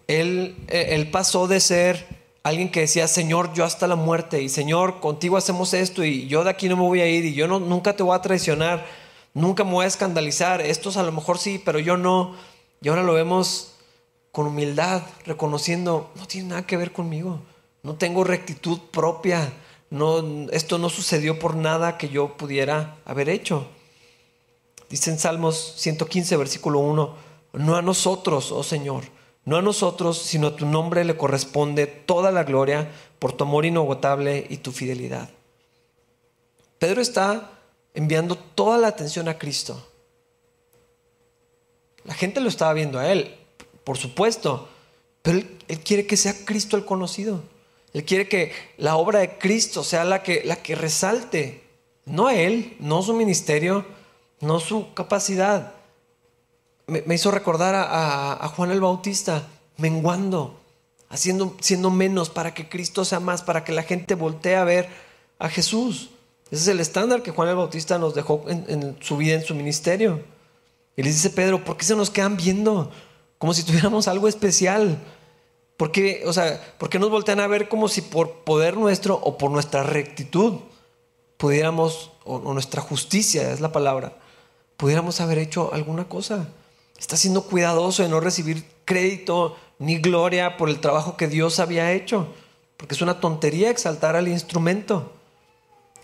Él, 0.07 0.55
eh, 0.67 0.89
él 0.91 1.09
pasó 1.09 1.47
de 1.47 1.59
ser 1.59 2.05
alguien 2.43 2.71
que 2.71 2.81
decía, 2.81 3.07
Señor, 3.07 3.53
yo 3.53 3.65
hasta 3.65 3.87
la 3.87 3.95
muerte 3.95 4.41
y 4.41 4.49
Señor, 4.49 4.99
contigo 4.99 5.37
hacemos 5.37 5.73
esto 5.73 6.03
y 6.03 6.27
yo 6.27 6.43
de 6.43 6.49
aquí 6.49 6.69
no 6.69 6.75
me 6.75 6.83
voy 6.83 7.01
a 7.01 7.07
ir 7.07 7.25
y 7.25 7.33
yo 7.33 7.47
nunca 7.47 7.95
te 7.95 8.03
voy 8.03 8.15
a 8.15 8.21
traicionar, 8.21 8.85
nunca 9.37 9.63
me 9.63 9.71
voy 9.71 9.85
a 9.85 9.87
escandalizar, 9.87 10.61
estos 10.61 10.97
a 10.97 11.03
lo 11.03 11.11
mejor 11.11 11.37
sí, 11.37 11.61
pero 11.63 11.79
yo 11.79 11.97
no. 11.97 12.35
Y 12.81 12.89
ahora 12.89 13.03
lo 13.03 13.13
vemos 13.13 13.73
con 14.31 14.47
humildad, 14.47 15.01
reconociendo, 15.25 16.11
no 16.15 16.27
tiene 16.27 16.49
nada 16.49 16.67
que 16.67 16.77
ver 16.77 16.91
conmigo, 16.91 17.39
no 17.83 17.95
tengo 17.95 18.23
rectitud 18.23 18.79
propia 18.91 19.51
no, 19.89 20.49
esto 20.51 20.77
no 20.77 20.89
sucedió 20.89 21.39
por 21.39 21.55
nada 21.55 21.97
que 21.97 22.09
yo 22.09 22.35
pudiera 22.35 22.97
haber 23.05 23.29
hecho. 23.29 23.67
Dice 24.89 25.11
en 25.11 25.19
Salmos 25.19 25.73
115, 25.77 26.35
versículo 26.37 26.79
1, 26.79 27.15
no 27.53 27.75
a 27.75 27.81
nosotros, 27.81 28.51
oh 28.51 28.63
Señor, 28.63 29.03
no 29.45 29.57
a 29.57 29.61
nosotros, 29.61 30.17
sino 30.17 30.47
a 30.47 30.55
tu 30.55 30.65
nombre 30.65 31.05
le 31.05 31.17
corresponde 31.17 31.87
toda 31.87 32.31
la 32.31 32.43
gloria 32.43 32.91
por 33.19 33.33
tu 33.33 33.45
amor 33.45 33.65
inagotable 33.65 34.45
y 34.49 34.57
tu 34.57 34.71
fidelidad. 34.71 35.29
Pedro 36.79 37.01
está 37.01 37.56
enviando 37.97 38.37
toda 38.37 38.77
la 38.77 38.89
atención 38.89 39.27
a 39.27 39.39
Cristo. 39.39 39.83
La 42.03 42.13
gente 42.13 42.39
lo 42.39 42.47
estaba 42.47 42.71
viendo 42.73 42.99
a 42.99 43.11
él, 43.11 43.35
por 43.83 43.97
supuesto, 43.97 44.69
pero 45.23 45.39
él 45.67 45.79
quiere 45.83 46.05
que 46.05 46.15
sea 46.15 46.45
Cristo 46.45 46.77
el 46.77 46.85
conocido. 46.85 47.41
Él 47.93 48.05
quiere 48.05 48.29
que 48.29 48.53
la 48.77 48.97
obra 48.97 49.17
de 49.19 49.39
Cristo 49.39 49.83
sea 49.83 50.05
la 50.05 50.21
que, 50.21 50.43
la 50.45 50.57
que 50.57 50.75
resalte, 50.75 51.63
no 52.05 52.29
Él, 52.29 52.77
no 52.79 53.01
su 53.01 53.15
ministerio, 53.15 53.83
no 54.41 54.59
su 54.59 54.93
capacidad. 54.93 55.73
Me, 56.85 57.15
hizo 57.15 57.31
recordar 57.31 57.73
a, 57.75 58.47
Juan 58.55 58.69
el 58.69 58.79
Bautista, 58.79 59.47
menguando, 59.77 60.59
haciendo, 61.09 61.57
siendo 61.61 61.89
menos 61.89 62.29
para 62.29 62.53
que 62.53 62.69
Cristo 62.69 63.03
sea 63.05 63.19
más, 63.19 63.41
para 63.41 63.63
que 63.63 63.71
la 63.71 63.81
gente 63.81 64.13
voltee 64.13 64.55
a 64.55 64.63
ver 64.65 64.87
a 65.39 65.49
Jesús. 65.49 66.11
Ese 66.51 66.61
es 66.63 66.67
el 66.67 66.79
estándar 66.79 67.23
que 67.23 67.31
Juan 67.31 67.49
el 67.49 67.55
Bautista 67.55 67.97
nos 67.97 68.15
dejó 68.15 68.45
en, 68.47 68.97
su 69.01 69.17
vida, 69.17 69.35
en 69.35 69.43
su 69.43 69.55
ministerio. 69.55 70.21
Y 70.95 71.03
les 71.03 71.13
dice 71.15 71.29
Pedro, 71.29 71.63
¿por 71.63 71.77
qué 71.77 71.85
se 71.85 71.95
nos 71.95 72.09
quedan 72.09 72.37
viendo? 72.37 72.91
como 73.37 73.53
si 73.53 73.63
tuviéramos 73.63 74.07
algo 74.07 74.27
especial. 74.27 74.97
¿Por 75.77 75.91
qué, 75.91 76.23
o 76.25 76.33
sea, 76.33 76.59
¿por 76.77 76.89
qué 76.89 76.97
nos 76.97 77.11
voltean 77.11 77.39
a 77.39 77.47
ver 77.47 77.69
como 77.69 77.87
si 77.87 78.01
por 78.01 78.43
poder 78.43 78.77
nuestro 78.77 79.15
o 79.15 79.37
por 79.37 79.51
nuestra 79.51 79.83
rectitud 79.83 80.55
pudiéramos, 81.37 82.11
o, 82.23 82.39
nuestra 82.53 82.81
justicia 82.81 83.51
es 83.51 83.59
la 83.61 83.71
palabra, 83.71 84.17
pudiéramos 84.75 85.21
haber 85.21 85.37
hecho 85.37 85.71
alguna 85.73 86.09
cosa? 86.09 86.49
Está 86.97 87.15
siendo 87.15 87.43
cuidadoso 87.43 88.01
de 88.01 88.09
no 88.09 88.19
recibir 88.19 88.65
crédito 88.85 89.55
ni 89.77 89.99
gloria 89.99 90.57
por 90.57 90.69
el 90.69 90.79
trabajo 90.79 91.15
que 91.15 91.27
Dios 91.27 91.59
había 91.59 91.91
hecho, 91.91 92.27
porque 92.75 92.95
es 92.95 93.01
una 93.03 93.19
tontería 93.19 93.69
exaltar 93.69 94.15
al 94.15 94.27
instrumento. 94.27 95.13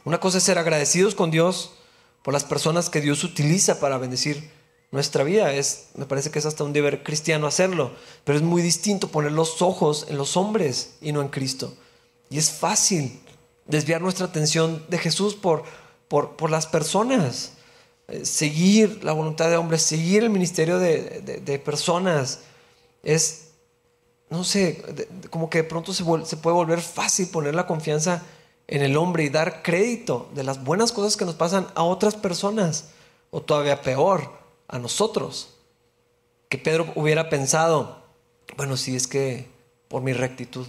Una 0.06 0.20
cosa 0.20 0.38
es 0.38 0.44
ser 0.44 0.58
agradecidos 0.58 1.16
con 1.16 1.32
Dios 1.32 1.72
por 2.24 2.34
las 2.34 2.44
personas 2.44 2.90
que 2.90 3.02
Dios 3.02 3.24
utiliza 3.24 3.80
para 3.80 3.98
bendecir 3.98 4.52
nuestra 4.92 5.24
vida. 5.24 5.54
Es, 5.54 5.88
me 5.96 6.06
parece 6.06 6.30
que 6.30 6.40
es 6.40 6.46
hasta 6.46 6.64
un 6.64 6.74
deber 6.74 7.04
cristiano 7.04 7.48
hacerlo, 7.48 7.92
pero 8.24 8.38
es 8.38 8.44
muy 8.44 8.62
distinto 8.62 9.08
poner 9.10 9.32
los 9.32 9.62
ojos 9.62 10.06
en 10.10 10.18
los 10.18 10.36
hombres 10.36 10.96
y 11.02 11.12
no 11.12 11.22
en 11.22 11.30
Cristo. 11.30 11.74
Y 12.30 12.38
es 12.38 12.52
fácil 12.52 13.20
desviar 13.66 14.02
nuestra 14.02 14.26
atención 14.26 14.86
de 14.90 14.98
Jesús 14.98 15.36
por, 15.36 15.64
por, 16.08 16.50
las 16.50 16.68
personas, 16.68 17.54
eh, 18.08 18.26
seguir 18.26 19.04
la 19.04 19.14
voluntad 19.14 19.50
de 19.50 19.58
hombres, 19.58 19.82
seguir 19.82 20.24
el 20.24 20.30
ministerio 20.30 20.80
de, 20.80 21.62
personas. 21.64 22.40
Es, 23.04 23.52
no 24.30 24.44
sé, 24.44 24.84
como 25.30 25.50
que 25.50 25.60
de 25.60 25.64
pronto 25.64 25.94
se, 25.94 26.04
se 26.26 26.38
puede 26.38 26.56
volver 26.56 26.82
fácil 26.82 27.28
poner 27.28 27.56
la 27.56 27.66
confianza 27.66 28.16
en 28.16 28.24
el 28.68 28.98
hombre 28.98 29.24
y 29.24 29.30
dar 29.30 29.62
crédito 29.62 30.30
de 30.34 30.44
las 30.44 30.64
buenas 30.64 30.92
cosas 30.92 31.18
que 31.18 31.26
nos 31.26 31.36
pasan 31.36 31.68
a 31.76 31.84
otras 31.84 32.16
personas, 32.16 32.90
o 33.32 33.42
todavía 33.42 33.82
peor, 33.82 34.32
a 34.68 34.80
nosotros. 34.80 35.56
Que 36.50 36.58
Pedro 36.58 36.92
hubiera 36.96 37.30
pensado, 37.30 38.04
bueno, 38.56 38.78
si 38.78 38.96
es 38.96 39.08
que 39.08 39.50
por 39.88 40.02
mi 40.02 40.14
rectitud. 40.14 40.66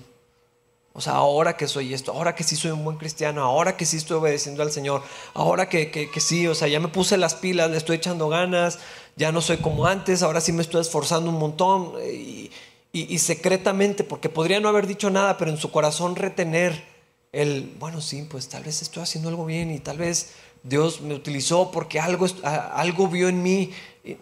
O 0.93 1.01
sea, 1.01 1.15
ahora 1.15 1.57
que 1.57 1.67
soy 1.67 1.93
esto, 1.93 2.13
ahora 2.13 2.37
que 2.37 2.45
sí 2.45 2.55
soy 2.55 2.71
un 2.71 2.85
buen 2.85 2.99
cristiano, 2.99 3.43
ahora 3.43 3.77
que 3.77 3.85
sí 3.85 3.97
estoy 3.97 4.19
obedeciendo 4.19 4.63
al 4.63 4.71
Señor, 4.71 5.03
ahora 5.35 5.69
que, 5.69 5.91
que, 5.91 6.21
sí, 6.21 6.47
o 6.47 6.55
sea, 6.55 6.69
ya 6.69 6.79
me 6.79 6.87
puse 6.87 7.17
las 7.17 7.35
pilas, 7.35 7.69
le 7.71 7.77
estoy 7.77 7.97
echando 7.97 8.29
ganas, 8.29 8.79
ya 9.17 9.33
no 9.33 9.41
soy 9.41 9.57
como 9.57 9.87
antes, 9.87 10.23
ahora 10.23 10.41
sí 10.41 10.53
me 10.53 10.63
estoy 10.63 10.83
esforzando 10.83 11.31
un 11.31 11.39
montón 11.39 11.95
y, 12.05 12.51
y, 12.93 13.19
secretamente, 13.19 14.05
porque 14.05 14.29
podría 14.29 14.61
no 14.61 14.69
haber 14.69 14.87
dicho 14.87 15.11
nada, 15.11 15.37
pero 15.37 15.51
en 15.51 15.57
su 15.57 15.73
corazón 15.73 16.15
retener 16.15 16.94
el, 17.35 17.75
bueno, 17.79 18.01
sí, 18.01 18.27
pues 18.31 18.49
tal 18.49 18.63
vez 18.63 18.81
estoy 18.81 19.03
haciendo 19.03 19.29
algo 19.29 19.45
bien 19.45 19.71
y 19.71 19.81
tal 19.81 19.99
vez 19.99 20.35
Dios 20.63 21.01
me 21.01 21.15
utilizó 21.15 21.71
porque 21.71 22.01
algo, 22.01 22.27
algo 22.45 23.09
vio 23.09 23.29
en 23.29 23.43
mí. 23.43 23.73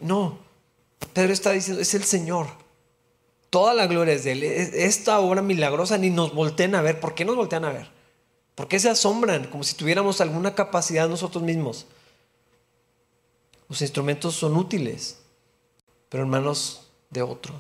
No, 0.01 0.39
Pedro 1.13 1.33
está 1.33 1.53
diciendo, 1.53 1.83
es 1.83 1.95
el 1.95 2.05
Señor. 2.05 2.47
Toda 3.51 3.75
la 3.75 3.87
gloria 3.87 4.15
es 4.15 4.25
de 4.25 4.33
Él. 4.33 4.43
Esta 4.45 5.21
obra 5.21 5.43
milagrosa 5.43 5.99
ni 5.99 6.09
nos 6.09 6.35
voltean 6.35 6.75
a 6.75 6.81
ver. 6.81 7.01
¿Por 7.01 7.15
qué 7.15 7.25
nos 7.25 7.37
voltean 7.37 7.67
a 7.67 7.73
ver? 7.73 7.91
¿Por 8.55 8.67
qué 8.67 8.81
se 8.81 8.89
asombran 8.89 9.47
como 9.49 9.63
si 9.63 9.75
tuviéramos 9.75 10.21
alguna 10.21 10.55
capacidad 10.55 11.09
nosotros 11.09 11.43
mismos? 11.43 11.87
Los 13.69 13.81
instrumentos 13.83 14.35
son 14.35 14.57
útiles, 14.57 15.19
pero 16.09 16.25
en 16.25 16.31
manos 16.31 16.91
de 17.11 17.23
otro. 17.23 17.55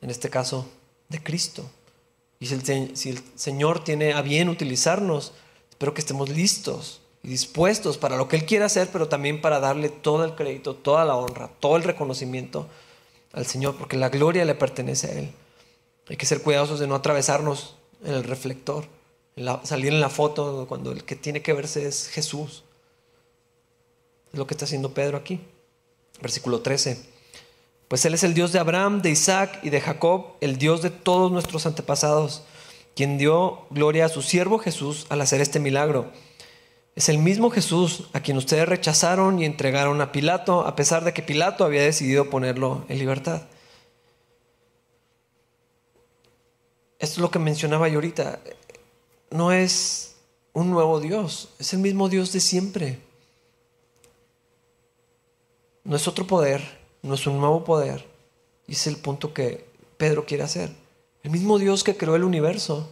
En 0.00 0.10
este 0.10 0.30
caso, 0.30 0.68
de 1.08 1.22
Cristo. 1.22 1.68
Y 2.38 2.46
si 2.46 2.54
el, 3.10 3.22
Señor 3.34 3.82
tiene 3.82 4.12
a 4.12 4.22
bien 4.22 4.48
utilizarnos, 4.48 5.32
Espero 5.76 5.92
que 5.92 6.00
estemos 6.00 6.30
listos 6.30 7.02
y 7.22 7.28
dispuestos 7.28 7.98
para 7.98 8.16
lo 8.16 8.28
que 8.28 8.36
Él 8.36 8.46
quiera 8.46 8.64
hacer, 8.64 8.88
pero 8.90 9.08
también 9.08 9.42
para 9.42 9.60
darle 9.60 9.90
todo 9.90 10.24
el 10.24 10.34
crédito, 10.34 10.74
toda 10.74 11.04
la 11.04 11.16
honra, 11.16 11.50
todo 11.60 11.76
el 11.76 11.82
reconocimiento 11.82 12.66
al 13.34 13.44
Señor, 13.44 13.76
porque 13.76 13.98
la 13.98 14.08
gloria 14.08 14.46
le 14.46 14.54
pertenece 14.54 15.08
a 15.08 15.12
Él. 15.18 15.32
Hay 16.08 16.16
que 16.16 16.24
ser 16.24 16.40
cuidadosos 16.40 16.80
de 16.80 16.86
no 16.86 16.94
atravesarnos 16.94 17.76
en 18.02 18.14
el 18.14 18.24
reflector, 18.24 18.86
salir 19.64 19.92
en 19.92 20.00
la 20.00 20.08
foto 20.08 20.64
cuando 20.66 20.92
el 20.92 21.04
que 21.04 21.14
tiene 21.14 21.42
que 21.42 21.52
verse 21.52 21.86
es 21.86 22.08
Jesús. 22.08 22.64
Es 24.32 24.38
lo 24.38 24.46
que 24.46 24.54
está 24.54 24.64
haciendo 24.64 24.94
Pedro 24.94 25.18
aquí. 25.18 25.42
Versículo 26.22 26.62
13. 26.62 27.15
Pues 27.88 28.04
Él 28.04 28.14
es 28.14 28.24
el 28.24 28.34
Dios 28.34 28.52
de 28.52 28.58
Abraham, 28.58 29.02
de 29.02 29.10
Isaac 29.10 29.60
y 29.62 29.70
de 29.70 29.80
Jacob, 29.80 30.34
el 30.40 30.58
Dios 30.58 30.82
de 30.82 30.90
todos 30.90 31.30
nuestros 31.30 31.66
antepasados 31.66 32.42
quien 32.96 33.18
dio 33.18 33.66
gloria 33.68 34.06
a 34.06 34.08
su 34.08 34.22
siervo 34.22 34.58
Jesús 34.58 35.06
al 35.10 35.20
hacer 35.20 35.42
este 35.42 35.60
milagro. 35.60 36.10
Es 36.96 37.10
el 37.10 37.18
mismo 37.18 37.50
Jesús 37.50 38.08
a 38.14 38.20
quien 38.20 38.38
ustedes 38.38 38.66
rechazaron 38.66 39.38
y 39.38 39.44
entregaron 39.44 40.00
a 40.00 40.12
Pilato, 40.12 40.66
a 40.66 40.74
pesar 40.74 41.04
de 41.04 41.12
que 41.12 41.22
Pilato 41.22 41.66
había 41.66 41.82
decidido 41.82 42.30
ponerlo 42.30 42.86
en 42.88 42.98
libertad. 42.98 43.42
Esto 46.98 47.16
es 47.16 47.18
lo 47.18 47.30
que 47.30 47.38
mencionaba 47.38 47.86
yo 47.88 47.96
ahorita. 47.96 48.40
No 49.30 49.52
es 49.52 50.16
un 50.54 50.70
nuevo 50.70 50.98
Dios, 50.98 51.50
es 51.58 51.74
el 51.74 51.80
mismo 51.80 52.08
Dios 52.08 52.32
de 52.32 52.40
siempre. 52.40 52.98
No 55.84 55.96
es 55.96 56.08
otro 56.08 56.26
poder, 56.26 56.75
no 57.06 57.14
es 57.14 57.26
un 57.26 57.38
nuevo 57.38 57.64
poder. 57.64 58.04
Y 58.66 58.72
es 58.72 58.86
el 58.86 58.96
punto 58.96 59.32
que 59.32 59.66
Pedro 59.96 60.26
quiere 60.26 60.42
hacer. 60.42 60.70
El 61.22 61.30
mismo 61.30 61.58
Dios 61.58 61.84
que 61.84 61.96
creó 61.96 62.16
el 62.16 62.24
universo, 62.24 62.88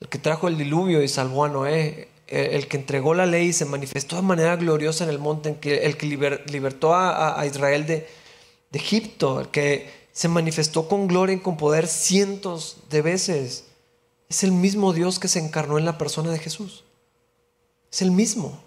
el 0.00 0.08
que 0.08 0.18
trajo 0.18 0.48
el 0.48 0.56
diluvio 0.56 1.02
y 1.02 1.08
salvó 1.08 1.44
a 1.44 1.48
Noé, 1.48 2.08
el 2.26 2.66
que 2.68 2.78
entregó 2.78 3.14
la 3.14 3.26
ley 3.26 3.48
y 3.48 3.52
se 3.52 3.64
manifestó 3.64 4.16
de 4.16 4.22
manera 4.22 4.56
gloriosa 4.56 5.04
en 5.04 5.10
el 5.10 5.18
monte, 5.18 5.58
el 5.62 5.96
que 5.96 6.06
libertó 6.06 6.94
a, 6.94 7.44
Israel 7.46 7.86
de, 7.86 8.06
de 8.70 8.78
Egipto, 8.78 9.40
el 9.40 9.48
que 9.48 9.88
se 10.12 10.28
manifestó 10.28 10.88
con 10.88 11.06
gloria 11.06 11.36
y 11.36 11.40
con 11.40 11.56
poder 11.56 11.86
cientos 11.86 12.78
de 12.88 13.02
veces. 13.02 13.66
Es 14.28 14.42
el 14.42 14.52
mismo 14.52 14.92
Dios 14.92 15.18
que 15.18 15.28
se 15.28 15.38
encarnó 15.38 15.78
en 15.78 15.84
la 15.84 15.98
persona 15.98 16.30
de 16.30 16.38
Jesús. 16.38 16.84
Es 17.92 18.00
el 18.02 18.10
mismo. 18.10 18.63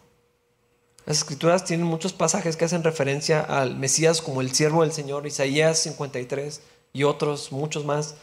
Las 1.08 1.20
escrituras 1.20 1.64
tienen 1.64 1.88
muchos 1.88 2.12
pasajes 2.12 2.58
que 2.58 2.66
hacen 2.66 2.84
referencia 2.84 3.40
al 3.40 3.78
Mesías 3.78 4.22
como 4.22 4.42
el 4.42 4.54
siervo 4.54 4.82
del 4.82 4.92
Señor, 4.92 5.26
Isaías 5.26 5.80
53 5.80 6.60
y 6.92 7.06
otros, 7.06 7.54
muchos 7.54 7.86
más 7.86 8.16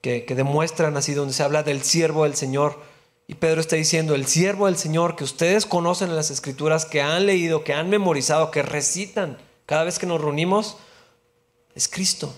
que, 0.00 0.24
demuestran 0.28 0.96
así, 0.96 1.14
donde 1.14 1.32
se 1.32 1.44
habla 1.44 1.62
del 1.62 1.84
siervo 1.84 2.24
del 2.24 2.34
Señor. 2.34 2.80
Y 3.28 3.36
Pedro 3.36 3.60
está 3.60 3.76
diciendo, 3.76 4.16
el 4.16 4.26
siervo 4.26 4.66
del 4.66 4.76
Señor 4.76 5.14
que 5.14 5.22
ustedes 5.22 5.64
conocen 5.64 6.08
en 6.10 6.16
las 6.16 6.32
escrituras, 6.32 6.86
que 6.86 7.02
han 7.02 7.24
leído, 7.24 7.62
que 7.62 7.72
han 7.72 7.88
memorizado, 7.88 8.50
que 8.50 8.62
recitan 8.62 9.38
cada 9.64 9.84
vez 9.84 10.00
que 10.00 10.06
nos 10.06 10.20
reunimos, 10.20 10.76
es 11.76 11.86
Cristo. 11.86 12.34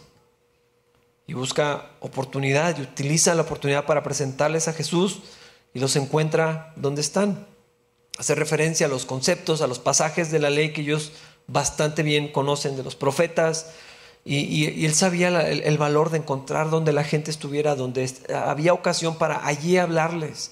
Y 1.26 1.32
busca 1.32 1.92
oportunidad 2.00 2.76
y 2.76 2.82
utiliza 2.82 3.34
la 3.34 3.42
oportunidad 3.42 3.86
para 3.86 4.02
presentarles 4.02 4.68
a 4.68 4.74
Jesús 4.74 5.22
y 5.72 5.78
los 5.78 5.96
encuentra 5.96 6.74
donde 6.76 7.00
están. 7.00 7.46
Hace 8.20 8.34
referencia 8.34 8.84
a 8.84 8.90
los 8.90 9.06
conceptos, 9.06 9.62
a 9.62 9.66
los 9.66 9.78
pasajes 9.78 10.30
de 10.30 10.40
la 10.40 10.50
ley 10.50 10.74
que 10.74 10.82
ellos 10.82 11.12
bastante 11.46 12.02
bien 12.02 12.30
conocen, 12.30 12.76
de 12.76 12.82
los 12.82 12.94
profetas, 12.94 13.72
y, 14.26 14.84
él 14.84 14.92
sabía 14.92 15.28
el, 15.48 15.78
valor 15.78 16.10
de 16.10 16.18
encontrar 16.18 16.68
donde 16.68 16.92
la 16.92 17.02
gente 17.02 17.30
estuviera, 17.30 17.76
donde 17.76 18.12
había 18.34 18.74
ocasión 18.74 19.16
para 19.16 19.46
allí 19.46 19.78
hablarles, 19.78 20.50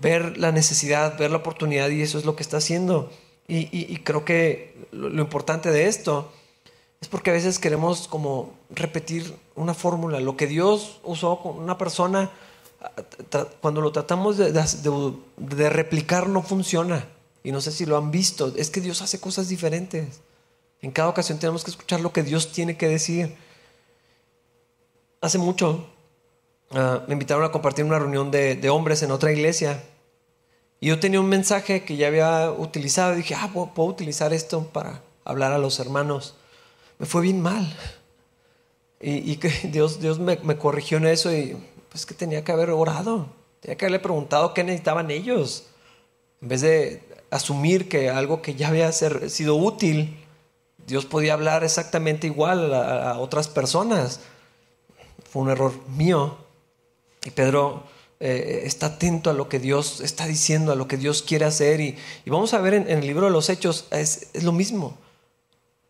ver 0.00 0.38
la 0.38 0.52
necesidad, 0.52 1.18
ver 1.18 1.32
la 1.32 1.38
oportunidad 1.38 1.88
y 1.88 2.02
eso 2.02 2.16
es 2.16 2.24
lo 2.24 2.36
que 2.36 2.44
está 2.44 2.58
haciendo. 2.58 3.10
Y, 3.48 3.96
creo 4.04 4.24
que 4.24 4.76
lo, 4.92 5.20
importante 5.20 5.72
de 5.72 5.88
esto 5.88 6.30
es 7.00 7.08
porque 7.08 7.30
a 7.30 7.32
veces 7.32 7.58
queremos 7.58 8.06
como 8.06 8.54
repetir 8.70 9.34
una 9.56 9.74
fórmula, 9.74 10.20
lo 10.20 10.36
que 10.36 10.46
Dios 10.46 11.00
usó 11.02 11.40
con 11.40 11.58
una 11.58 11.76
persona, 11.76 12.30
cuando 13.60 13.80
lo 13.80 13.92
tratamos 13.92 14.36
de, 14.36 14.52
de 14.52 15.70
replicar 15.70 16.28
no 16.28 16.42
funciona. 16.42 17.08
Y 17.42 17.52
no 17.52 17.60
sé 17.60 17.72
si 17.72 17.86
lo 17.86 17.96
han 17.96 18.10
visto, 18.10 18.52
es 18.56 18.70
que 18.70 18.80
Dios 18.80 19.00
hace 19.02 19.20
cosas 19.20 19.48
diferentes. 19.48 20.20
En 20.80 20.90
cada 20.92 21.08
ocasión 21.08 21.38
tenemos 21.38 21.64
que 21.64 21.70
escuchar 21.70 22.00
lo 22.00 22.12
que 22.12 22.22
Dios 22.22 22.52
tiene 22.52 22.76
que 22.76 22.88
decir. 22.88 23.36
Hace 25.20 25.38
mucho 25.38 25.86
ah, 26.70 27.02
me 27.08 27.14
invitaron 27.14 27.44
a 27.44 27.50
compartir 27.50 27.84
una 27.84 27.98
reunión 27.98 28.30
de, 28.30 28.70
hombres 28.70 29.02
en 29.02 29.10
otra 29.10 29.32
iglesia. 29.32 29.82
Y 30.80 30.88
yo 30.88 31.00
tenía 31.00 31.20
un 31.20 31.28
mensaje 31.28 31.84
que 31.84 31.96
ya 31.96 32.06
había 32.06 32.52
utilizado. 32.52 33.14
Y 33.14 33.18
dije, 33.18 33.34
ah, 33.34 33.50
puedo, 33.52 33.88
utilizar 33.88 34.32
esto 34.32 34.64
para 34.68 35.02
hablar 35.24 35.52
a 35.52 35.58
los 35.58 35.80
hermanos. 35.80 36.36
Me 36.98 37.06
fue 37.06 37.22
bien 37.22 37.40
mal. 37.40 37.76
Y, 39.00 39.36
que 39.36 39.48
Dios, 39.72 40.00
Dios 40.00 40.20
me, 40.20 40.36
corrigió 40.58 40.98
en 40.98 41.06
eso. 41.06 41.32
Y 41.32 41.56
pues 41.98 42.06
que 42.06 42.14
tenía 42.14 42.44
que 42.44 42.52
haber 42.52 42.70
orado. 42.70 43.26
Tenía 43.58 43.76
que 43.76 43.86
haberle 43.86 43.98
preguntado 43.98 44.54
qué 44.54 44.62
necesitaban 44.62 45.10
ellos. 45.10 45.64
En 46.40 46.48
vez 46.48 46.60
de 46.60 47.02
asumir 47.28 47.88
que 47.88 48.08
algo 48.08 48.40
que 48.40 48.54
ya 48.54 48.68
había 48.68 48.92
sido 48.92 49.56
útil 49.56 50.24
Dios 50.86 51.06
podía 51.06 51.32
hablar 51.32 51.64
exactamente 51.64 52.28
igual 52.28 52.72
a, 52.72 53.18
otras 53.18 53.48
personas. 53.48 54.20
Fue 55.28 55.42
un 55.42 55.50
error 55.50 55.72
mío. 55.88 56.38
Y 57.24 57.30
Pedro 57.30 57.82
eh, 58.20 58.62
está 58.62 58.86
atento 58.86 59.28
a 59.30 59.34
lo 59.34 59.48
que 59.48 59.58
Dios 59.58 60.00
está 60.00 60.26
diciendo, 60.26 60.70
a 60.70 60.76
lo 60.76 60.86
que 60.86 60.98
Dios 60.98 61.22
quiere 61.22 61.46
hacer. 61.46 61.80
Y, 61.80 61.98
vamos 62.26 62.54
a 62.54 62.60
ver 62.60 62.74
en, 62.74 62.88
el 62.88 63.06
libro 63.08 63.26
de 63.26 63.32
los 63.32 63.50
Hechos, 63.50 63.88
es, 63.90 64.30
lo 64.40 64.52
mismo. 64.52 64.96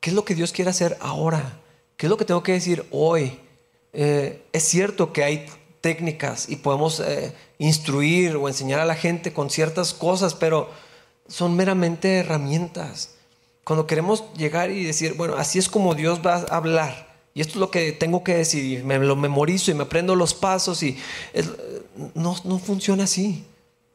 ¿qué 0.01 0.09
es 0.09 0.17
lo 0.17 0.25
que 0.25 0.35
Dios 0.35 0.53
quiere 0.53 0.71
hacer 0.71 0.97
ahora? 1.01 1.61
¿Qué 1.99 2.07
es 2.07 2.11
lo 2.11 2.17
que 2.17 2.25
tengo 2.25 2.43
que 2.43 2.53
decir 2.53 2.87
hoy? 2.93 3.39
Eh, 3.93 4.43
es 4.53 4.65
cierto 4.65 5.13
que 5.13 5.23
hay 5.23 5.47
técnicas 5.81 6.49
y 6.49 6.57
podemos 6.57 7.01
eh, 7.01 7.33
instruir 7.59 8.37
o 8.37 8.49
enseñar 8.49 8.81
a 8.81 8.85
la 8.85 8.95
gente 8.95 9.33
con 9.33 9.51
ciertas 9.51 9.95
cosas, 9.95 10.35
pero 10.35 10.71
son 11.29 11.57
meramente 11.57 12.19
herramientas. 12.19 13.15
Cuando 13.65 13.87
queremos 13.87 14.25
llegar 14.35 14.71
y 14.71 14.85
decir, 14.85 15.15
bueno, 15.15 15.37
así 15.37 15.59
es 15.59 15.69
como 15.69 15.95
Dios 15.95 16.21
va 16.25 16.37
a 16.37 16.57
hablar, 16.57 17.09
y 17.35 17.41
esto 17.41 17.53
es 17.53 17.61
lo 17.61 17.71
que 17.71 17.93
tengo 17.93 18.25
que 18.25 18.35
decir, 18.35 18.83
me 18.83 18.99
lo 18.99 19.15
memorizo 19.15 19.71
y 19.71 19.75
me 19.75 19.85
aprendo 19.85 20.17
los 20.17 20.35
pasos, 20.35 20.83
y 20.83 20.97
no, 22.15 22.37
no 22.45 22.59
funciona 22.59 23.05
así. 23.05 23.45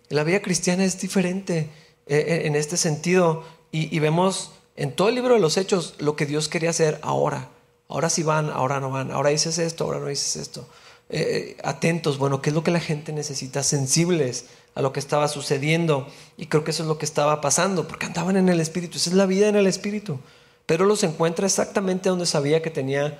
La 0.09 0.23
vida 0.23 0.41
cristiana 0.41 0.85
es 0.85 1.01
diferente 1.01 1.69
eh, 2.05 2.43
en 2.45 2.55
este 2.55 2.77
sentido, 2.77 3.43
y, 3.71 3.93
y 3.93 3.99
vemos 3.99 4.51
en 4.75 4.91
todo 4.95 5.09
el 5.09 5.15
libro 5.15 5.33
de 5.33 5.39
los 5.39 5.57
Hechos 5.57 5.95
lo 5.97 6.15
que 6.15 6.25
Dios 6.25 6.47
quería 6.47 6.69
hacer 6.69 6.99
ahora. 7.01 7.49
Ahora 7.89 8.09
sí 8.09 8.23
van, 8.23 8.49
ahora 8.49 8.79
no 8.79 8.91
van, 8.91 9.11
ahora 9.11 9.31
dices 9.31 9.57
esto, 9.57 9.83
ahora 9.83 9.99
no 9.99 10.07
dices 10.07 10.35
esto. 10.35 10.67
Eh, 11.15 11.57
atentos, 11.63 12.17
bueno, 12.17 12.41
¿qué 12.41 12.49
es 12.49 12.55
lo 12.55 12.63
que 12.63 12.71
la 12.71 12.79
gente 12.79 13.13
necesita? 13.13 13.61
Sensibles 13.61 14.45
a 14.73 14.81
lo 14.81 14.93
que 14.93 14.99
estaba 14.99 15.27
sucediendo. 15.27 16.07
Y 16.37 16.47
creo 16.47 16.63
que 16.63 16.71
eso 16.71 16.81
es 16.81 16.89
lo 16.89 16.97
que 16.97 17.05
estaba 17.05 17.39
pasando, 17.39 17.87
porque 17.87 18.07
andaban 18.07 18.35
en 18.35 18.49
el 18.49 18.59
Espíritu. 18.59 18.97
Esa 18.97 19.11
es 19.11 19.15
la 19.15 19.27
vida 19.27 19.47
en 19.47 19.55
el 19.55 19.67
Espíritu. 19.67 20.19
Pero 20.65 20.85
los 20.85 21.03
encuentra 21.03 21.45
exactamente 21.45 22.09
donde 22.09 22.25
sabía 22.25 22.63
que 22.63 22.71
tenía 22.71 23.19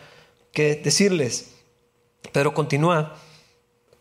que 0.51 0.73
decirles. 0.75 1.51
Pedro 2.31 2.55
continúa, 2.55 3.15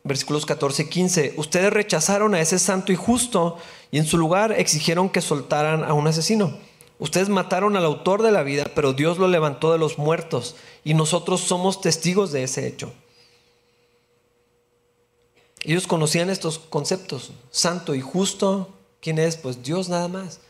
versículos 0.05 0.47
14 0.47 0.85
y 0.85 0.87
15. 0.87 1.35
Ustedes 1.37 1.71
rechazaron 1.71 2.35
a 2.35 2.41
ese 2.41 2.59
santo 2.59 2.93
y 2.93 2.97
justo 2.97 3.59
y 3.91 3.99
en 3.99 4.07
su 4.07 4.17
lugar 4.17 4.53
exigieron 4.53 5.11
que 5.11 5.21
soltaran 5.21 5.85
a 5.85 5.93
un 5.93 6.07
asesino. 6.07 6.57
Ustedes 6.99 7.29
mataron 7.29 7.77
al 7.77 7.85
autor 7.85 8.23
de 8.23 8.33
la 8.33 8.43
vida, 8.43 8.65
pero 8.75 8.95
Dios 8.95 9.19
lo 9.19 9.29
levantó 9.29 9.71
de 9.71 9.79
los 9.79 9.99
muertos 9.99 10.57
y 10.83 10.95
nosotros 10.95 11.43
somos 11.43 11.83
testigos 11.83 12.33
de 12.33 12.45
ese 12.45 12.67
hecho. 12.67 12.95
Ellos 15.65 15.87
conocían 15.87 16.31
estos 16.31 16.59
conceptos, 16.59 17.33
santo 17.51 17.95
y 17.95 18.01
justo, 18.01 18.71
¿quién 19.01 19.19
es? 19.19 19.37
Pues 19.37 19.63
Dios 19.63 19.89
nada 19.89 20.09
más. 20.09 20.41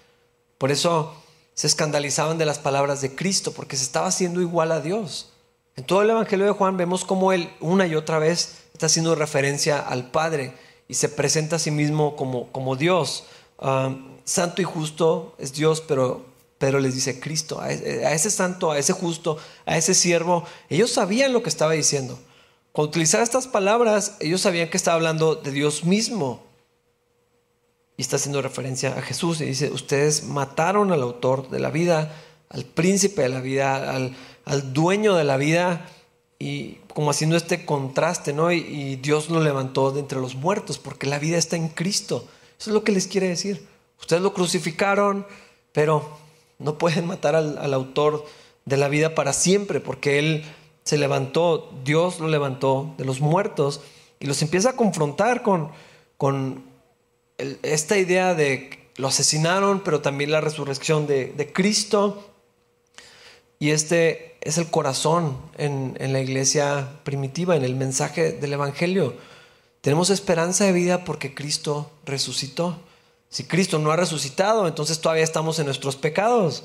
Por 0.57 0.71
eso 0.71 1.15
se 1.55 1.67
escandalizaban 1.67 2.39
de 2.39 2.47
las 2.47 2.59
palabras 2.59 3.03
de 3.03 3.15
Cristo, 3.15 3.53
porque 3.53 3.77
se 3.77 3.85
estaba 3.85 4.07
haciendo 4.07 4.41
igual 4.41 4.73
a 4.73 4.81
Dios. 4.81 5.31
En 5.77 5.85
todo 5.85 6.03
el 6.03 6.11
Evangelio 6.11 6.47
de 6.47 6.53
Juan 6.53 6.77
vemos 6.77 7.05
cómo 7.05 7.33
él 7.33 7.51
una 7.61 7.87
y 7.87 7.95
otra 7.95 8.19
vez 8.19 8.59
está 8.73 8.87
haciendo 8.87 9.15
referencia 9.15 9.79
al 9.79 10.11
Padre 10.11 10.55
y 10.89 10.95
se 10.95 11.09
presenta 11.09 11.57
a 11.57 11.59
sí 11.59 11.71
mismo 11.71 12.17
como, 12.17 12.51
como 12.53 12.77
Dios. 12.77 13.25
Ah, 13.59 13.95
santo 14.25 14.63
y 14.63 14.65
justo 14.65 15.35
es 15.39 15.53
Dios, 15.53 15.83
pero, 15.83 16.25
pero 16.59 16.81
les 16.81 16.95
dice 16.95 17.21
Cristo, 17.21 17.61
a 17.61 17.71
ese 17.71 18.31
santo, 18.31 18.71
a 18.71 18.79
ese 18.79 18.93
justo, 18.93 19.37
a 19.67 19.77
ese 19.77 19.95
siervo, 19.95 20.45
ellos 20.69 20.91
sabían 20.91 21.33
lo 21.33 21.43
que 21.43 21.49
estaba 21.49 21.73
diciendo. 21.73 22.19
Cuando 22.73 22.89
utilizaba 22.89 23.23
estas 23.23 23.47
palabras, 23.47 24.17
ellos 24.21 24.41
sabían 24.41 24.71
que 24.71 24.79
estaba 24.79 24.97
hablando 24.97 25.35
de 25.35 25.51
Dios 25.51 25.85
mismo. 25.85 26.43
Y 27.99 28.03
está 28.03 28.17
haciendo 28.17 28.41
referencia 28.41 28.97
a 28.97 29.03
Jesús 29.03 29.43
y 29.43 29.45
dice, 29.45 29.71
ustedes 29.71 30.25
mataron 30.25 30.91
al 30.91 31.03
autor 31.03 31.51
de 31.51 31.61
la 31.61 31.71
vida, 31.71 32.17
al 32.49 32.65
príncipe 32.65 33.23
de 33.23 33.29
la 33.29 33.41
vida, 33.41 33.95
al, 33.95 34.73
dueño 34.73 35.15
de 35.15 35.25
la 35.25 35.37
vida, 35.37 35.87
y 36.39 36.79
como 36.95 37.11
haciendo 37.11 37.37
este 37.37 37.67
contraste, 37.67 38.33
¿no? 38.33 38.51
Y, 38.51 38.97
Dios 38.97 39.29
lo 39.29 39.43
levantó 39.43 39.93
de 39.93 40.01
entre 40.01 40.19
los 40.19 40.35
muertos, 40.35 40.79
porque 40.79 41.07
la 41.07 41.19
vida 41.19 41.37
está 41.37 41.57
en 41.57 41.69
Cristo. 41.69 42.27
Eso 42.59 42.71
es 42.71 42.75
lo 42.75 42.85
que 42.85 42.93
les 42.93 43.07
quiere 43.07 43.29
decir. 43.29 43.67
Ustedes 44.01 44.23
lo 44.23 44.33
crucificaron, 44.33 45.27
pero 45.73 46.19
no 46.59 46.79
pueden 46.79 47.07
matar 47.07 47.37
al, 47.37 47.59
al 47.59 47.75
autor 47.75 48.25
de 48.65 48.79
la 48.79 48.89
vida 48.89 49.15
para 49.15 49.35
siempre, 49.35 49.81
porque 49.81 50.19
Él 50.19 50.45
se 50.85 50.99
levantó, 50.99 51.71
Dios 51.85 52.21
lo 52.21 52.29
levantó 52.29 52.95
de 52.99 53.05
los 53.05 53.21
muertos 53.21 53.81
y 54.21 54.27
los 54.27 54.43
empieza 54.43 54.71
a 54.71 54.77
confrontar 54.77 55.43
con, 55.43 55.71
con 56.17 56.65
esta 57.63 57.97
idea 57.99 58.35
de 58.35 58.83
lo 58.97 59.09
asesinaron, 59.09 59.81
pero 59.81 60.01
también 60.01 60.31
la 60.31 60.41
resurrección 60.41 61.07
de, 61.07 61.51
Cristo. 61.53 62.29
Y 63.59 63.71
este 63.71 64.37
es 64.41 64.59
el 64.59 64.71
corazón 64.71 65.39
en, 65.57 65.97
en 66.01 66.13
la 66.13 66.21
iglesia 66.21 67.01
primitiva, 67.05 67.57
en 67.57 67.65
el 67.65 67.77
mensaje 67.77 68.33
del 68.33 68.53
Evangelio. 68.53 69.17
Tenemos 69.81 70.11
esperanza 70.11 70.65
de 70.65 70.73
vida 70.73 71.05
porque 71.05 71.35
Cristo 71.35 71.91
resucitó. 72.05 72.79
Si 73.29 73.45
Cristo 73.45 73.79
no 73.79 73.91
ha 73.93 73.97
resucitado, 73.97 74.69
entonces 74.69 75.01
todavía 75.01 75.25
estamos 75.25 75.59
en 75.59 75.67
nuestros 75.67 75.97
pecados. 75.97 76.65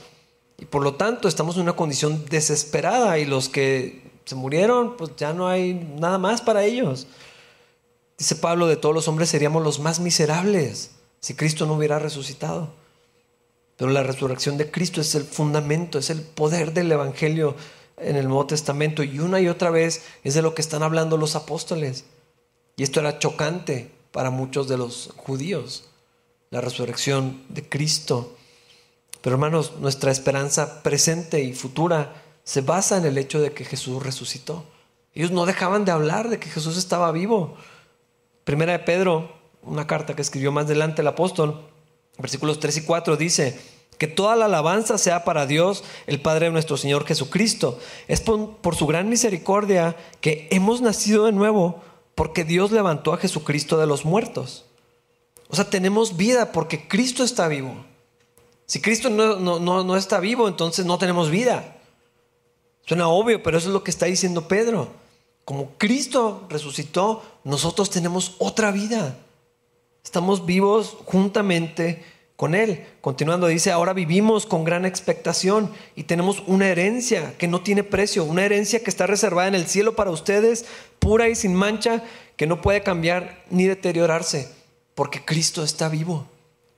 Y 0.60 0.66
por 0.66 0.84
lo 0.84 0.96
tanto 0.96 1.28
estamos 1.28 1.56
en 1.56 1.64
una 1.64 1.76
condición 1.76 2.26
desesperada 2.26 3.20
y 3.20 3.26
los 3.26 3.48
que 3.48 4.07
se 4.28 4.36
murieron, 4.36 4.98
pues 4.98 5.12
ya 5.16 5.34
no 5.34 5.48
hay 5.48 5.74
nada 5.74 6.18
más 6.18 6.42
para 6.42 6.66
ellos. 6.66 7.08
Dice 8.18 8.36
Pablo, 8.36 8.68
de 8.68 8.76
todos 8.76 8.94
los 8.94 9.08
hombres 9.08 9.30
seríamos 9.30 9.64
los 9.64 9.80
más 9.80 10.02
miserables 10.02 10.92
si 11.22 11.34
Cristo 11.34 11.66
no 11.66 11.76
hubiera 11.76 11.98
resucitado. 11.98 12.70
Pero 13.78 13.92
la 13.92 14.04
resurrección 14.04 14.58
de 14.58 14.70
Cristo 14.70 15.00
es 15.00 15.16
el 15.16 15.24
fundamento, 15.24 15.98
es 15.98 16.10
el 16.10 16.22
poder 16.22 16.74
del 16.74 16.92
Evangelio 16.92 17.56
en 17.96 18.18
el 18.18 18.28
Nuevo 18.28 18.48
Testamento. 18.48 19.02
Y 19.02 19.20
una 19.20 19.40
y 19.40 19.48
otra 19.48 19.70
vez 19.70 20.04
es 20.26 20.34
de 20.34 20.42
lo 20.42 20.54
que 20.54 20.62
están 20.62 20.84
hablando 20.84 21.16
los 21.16 21.36
apóstoles. 21.36 22.04
Y 22.76 22.84
esto 22.84 23.00
era 23.00 23.20
chocante 23.20 23.92
para 24.12 24.30
muchos 24.30 24.68
de 24.68 24.78
los 24.78 25.14
judíos, 25.16 25.86
la 26.50 26.60
resurrección 26.60 27.44
de 27.48 27.70
Cristo. 27.70 28.36
Pero 29.22 29.36
hermanos, 29.36 29.74
nuestra 29.80 30.12
esperanza 30.12 30.84
presente 30.84 31.42
y 31.44 31.54
futura 31.54 32.27
se 32.48 32.62
basa 32.62 32.96
en 32.96 33.04
el 33.04 33.18
hecho 33.18 33.42
de 33.42 33.52
que 33.52 33.66
Jesús 33.66 34.02
resucitó. 34.02 34.64
Ellos 35.14 35.32
no 35.32 35.46
dejaban 35.46 35.84
de 35.84 35.92
hablar 35.92 36.30
de 36.30 36.40
que 36.40 36.48
Jesús 36.48 36.78
estaba 36.78 37.12
vivo. 37.12 37.58
Primera 38.46 38.72
de 38.72 38.80
Pedro, 38.80 39.34
una 39.64 39.86
carta 39.86 40.16
que 40.16 40.22
escribió 40.22 40.54
más 40.54 40.64
adelante 40.64 41.02
el 41.02 41.10
apóstol, 41.10 41.68
versículos 42.18 42.62
3 42.62 42.78
y 42.78 42.82
4 42.84 43.18
dice, 43.18 43.60
que 43.98 44.08
toda 44.08 44.38
la 44.38 44.46
alabanza 44.46 44.98
sea 44.98 45.26
para 45.26 45.46
Dios, 45.46 45.84
el 46.06 46.22
Padre 46.22 46.46
de 46.46 46.54
nuestro 46.54 46.78
Señor 46.78 47.06
Jesucristo. 47.06 47.80
Es 48.08 48.22
por, 48.22 48.56
por, 48.60 48.78
su 48.78 48.88
gran 48.88 49.10
misericordia 49.10 49.98
que 50.22 50.48
hemos 50.50 50.80
nacido 50.80 51.26
de 51.26 51.34
nuevo, 51.34 51.84
porque 52.16 52.46
Dios 52.46 52.72
levantó 52.72 53.12
a 53.12 53.18
Jesucristo 53.18 53.78
de 53.78 53.88
los 53.88 54.06
muertos. 54.06 54.64
O 55.50 55.56
sea, 55.58 55.70
tenemos 55.70 56.16
vida 56.16 56.54
porque 56.54 56.88
Cristo 56.88 57.26
está 57.26 57.50
vivo. 57.50 57.76
Si 58.66 58.80
Cristo 58.80 59.10
no, 59.10 59.36
no, 59.36 59.60
no, 59.60 59.84
no 59.84 59.98
está 59.98 60.22
vivo, 60.22 60.48
entonces 60.48 60.86
no 60.86 60.98
tenemos 60.98 61.30
vida. 61.30 61.74
Suena 62.88 63.10
obvio, 63.10 63.44
pero 63.44 63.58
eso 63.58 63.68
es 63.68 63.74
lo 63.74 63.84
que 63.84 63.92
está 63.92 64.06
diciendo 64.06 64.48
Pedro. 64.48 64.88
Como 65.44 65.72
Cristo 65.78 66.48
resucitó, 66.50 67.22
nosotros 67.44 67.90
tenemos 67.90 68.36
otra 68.40 68.72
vida. 68.72 69.18
Estamos 70.06 70.46
vivos 70.46 70.96
juntamente 71.04 72.06
con 72.38 72.56
Él. 72.56 72.86
Continuando, 73.02 73.48
dice, 73.48 73.72
ahora 73.72 73.92
vivimos 73.92 74.46
con 74.46 74.64
gran 74.64 74.86
expectación 74.86 75.70
y 75.96 76.04
tenemos 76.04 76.42
una 76.48 76.70
herencia 76.70 77.38
que 77.38 77.50
no 77.50 77.62
tiene 77.62 77.84
precio, 77.84 78.24
una 78.24 78.46
herencia 78.46 78.82
que 78.82 78.90
está 78.90 79.06
reservada 79.06 79.50
en 79.50 79.56
el 79.56 79.68
cielo 79.68 79.98
para 79.98 80.12
ustedes, 80.12 80.66
pura 81.00 81.28
y 81.28 81.36
sin 81.36 81.56
mancha, 81.56 82.06
que 82.38 82.48
no 82.48 82.62
puede 82.62 82.84
cambiar 82.84 83.44
ni 83.50 83.66
deteriorarse, 83.66 84.50
porque 84.96 85.26
Cristo 85.26 85.62
está 85.62 85.90
vivo. 85.90 86.26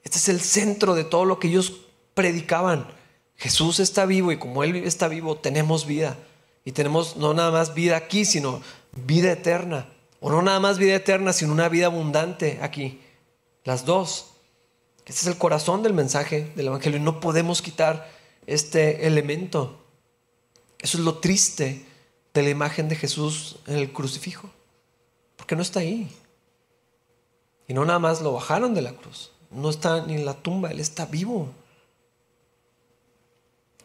Este 0.03 0.17
es 0.17 0.27
el 0.27 0.41
centro 0.41 0.95
de 0.95 1.03
todo 1.03 1.25
lo 1.25 1.37
que 1.37 1.49
ellos 1.49 1.81
predicaban. 2.15 2.98
Jesús 3.39 3.79
está 3.79 4.05
vivo 4.05 4.33
y 4.33 4.37
como 4.37 4.63
Él 4.63 4.75
está 4.75 5.07
vivo 5.07 5.37
tenemos 5.37 5.85
vida. 5.85 6.17
Y 6.65 6.73
tenemos 6.73 7.15
no 7.15 7.33
nada 7.33 7.51
más 7.51 7.73
vida 7.73 7.95
aquí, 7.95 8.25
sino 8.25 8.61
vida 8.91 9.31
eterna. 9.31 9.87
O 10.19 10.29
no 10.29 10.41
nada 10.41 10.59
más 10.59 10.77
vida 10.77 10.95
eterna, 10.95 11.31
sino 11.31 11.53
una 11.53 11.69
vida 11.69 11.85
abundante 11.85 12.59
aquí. 12.61 12.99
Las 13.63 13.85
dos. 13.85 14.31
Este 15.05 15.21
es 15.21 15.27
el 15.27 15.37
corazón 15.37 15.81
del 15.83 15.93
mensaje 15.93 16.51
del 16.55 16.67
Evangelio 16.67 16.99
y 16.99 17.01
no 17.01 17.21
podemos 17.21 17.61
quitar 17.61 18.11
este 18.45 19.07
elemento. 19.07 19.79
Eso 20.79 20.97
es 20.97 21.03
lo 21.05 21.19
triste 21.19 21.85
de 22.33 22.43
la 22.43 22.49
imagen 22.49 22.89
de 22.89 22.97
Jesús 22.97 23.59
en 23.67 23.77
el 23.77 23.93
crucifijo. 23.93 24.49
Porque 25.37 25.55
no 25.55 25.61
está 25.61 25.79
ahí. 25.79 26.09
Y 27.69 27.73
no 27.73 27.85
nada 27.85 27.99
más 27.99 28.21
lo 28.21 28.33
bajaron 28.33 28.73
de 28.73 28.81
la 28.81 28.91
cruz. 28.91 29.31
No 29.49 29.69
está 29.69 30.05
ni 30.05 30.15
en 30.15 30.25
la 30.25 30.33
tumba, 30.33 30.71
Él 30.71 30.81
está 30.81 31.05
vivo. 31.05 31.53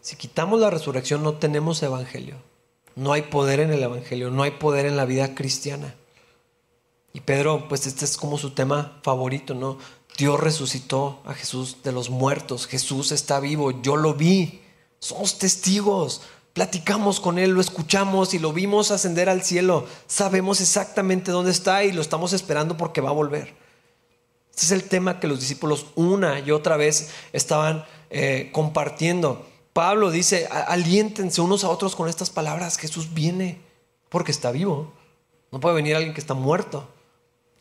Si 0.04 0.16
quitamos 0.16 0.60
la 0.60 0.68
resurrección 0.68 1.22
no 1.22 1.38
tenemos 1.38 1.82
evangelio. 1.82 2.36
No 2.94 3.14
hay 3.14 3.22
poder 3.22 3.58
en 3.60 3.72
el 3.72 3.82
evangelio, 3.82 4.30
no 4.30 4.42
hay 4.42 4.50
poder 4.50 4.84
en 4.84 4.98
la 4.98 5.06
vida 5.06 5.34
cristiana. 5.34 5.94
Y 7.14 7.20
Pedro, 7.20 7.68
pues 7.70 7.86
este 7.86 8.04
es 8.04 8.18
como 8.18 8.36
su 8.36 8.50
tema 8.50 9.00
favorito, 9.02 9.54
¿no? 9.54 9.78
Dios 10.18 10.38
resucitó 10.38 11.22
a 11.24 11.32
Jesús 11.32 11.78
de 11.82 11.92
los 11.92 12.10
muertos. 12.10 12.66
Jesús 12.66 13.12
está 13.12 13.40
vivo, 13.40 13.80
yo 13.80 13.96
lo 13.96 14.12
vi. 14.12 14.60
Somos 14.98 15.38
testigos. 15.38 16.20
Platicamos 16.52 17.18
con 17.18 17.38
Él, 17.38 17.52
lo 17.52 17.62
escuchamos 17.62 18.34
y 18.34 18.38
lo 18.38 18.52
vimos 18.52 18.90
ascender 18.90 19.30
al 19.30 19.42
cielo. 19.42 19.86
Sabemos 20.06 20.60
exactamente 20.60 21.32
dónde 21.32 21.50
está 21.50 21.82
y 21.82 21.92
lo 21.92 22.02
estamos 22.02 22.34
esperando 22.34 22.76
porque 22.76 23.00
va 23.00 23.08
a 23.08 23.14
volver. 23.14 23.54
Este 24.50 24.66
es 24.66 24.70
el 24.70 24.84
tema 24.84 25.18
que 25.18 25.28
los 25.28 25.40
discípulos 25.40 25.86
una 25.94 26.40
y 26.40 26.50
otra 26.50 26.76
vez 26.76 27.08
estaban 27.32 27.86
eh, 28.10 28.50
compartiendo. 28.52 29.46
Pablo 29.74 30.12
dice, 30.12 30.46
aliéntense 30.46 31.40
unos 31.40 31.64
a 31.64 31.68
otros 31.68 31.96
con 31.96 32.08
estas 32.08 32.30
palabras. 32.30 32.78
Jesús 32.78 33.12
viene 33.12 33.60
porque 34.08 34.30
está 34.30 34.52
vivo. 34.52 34.92
No 35.50 35.58
puede 35.58 35.74
venir 35.74 35.96
alguien 35.96 36.14
que 36.14 36.20
está 36.20 36.34
muerto. 36.34 36.88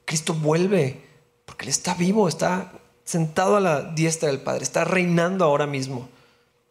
Cristo 0.05 0.35
vuelve 0.35 1.01
porque 1.45 1.65
Él 1.65 1.69
está 1.69 1.95
vivo, 1.95 2.27
está 2.27 2.71
sentado 3.03 3.57
a 3.57 3.59
la 3.59 3.81
diestra 3.81 4.29
del 4.29 4.41
Padre, 4.41 4.63
está 4.63 4.85
reinando 4.85 5.43
ahora 5.43 5.65
mismo. 5.65 6.07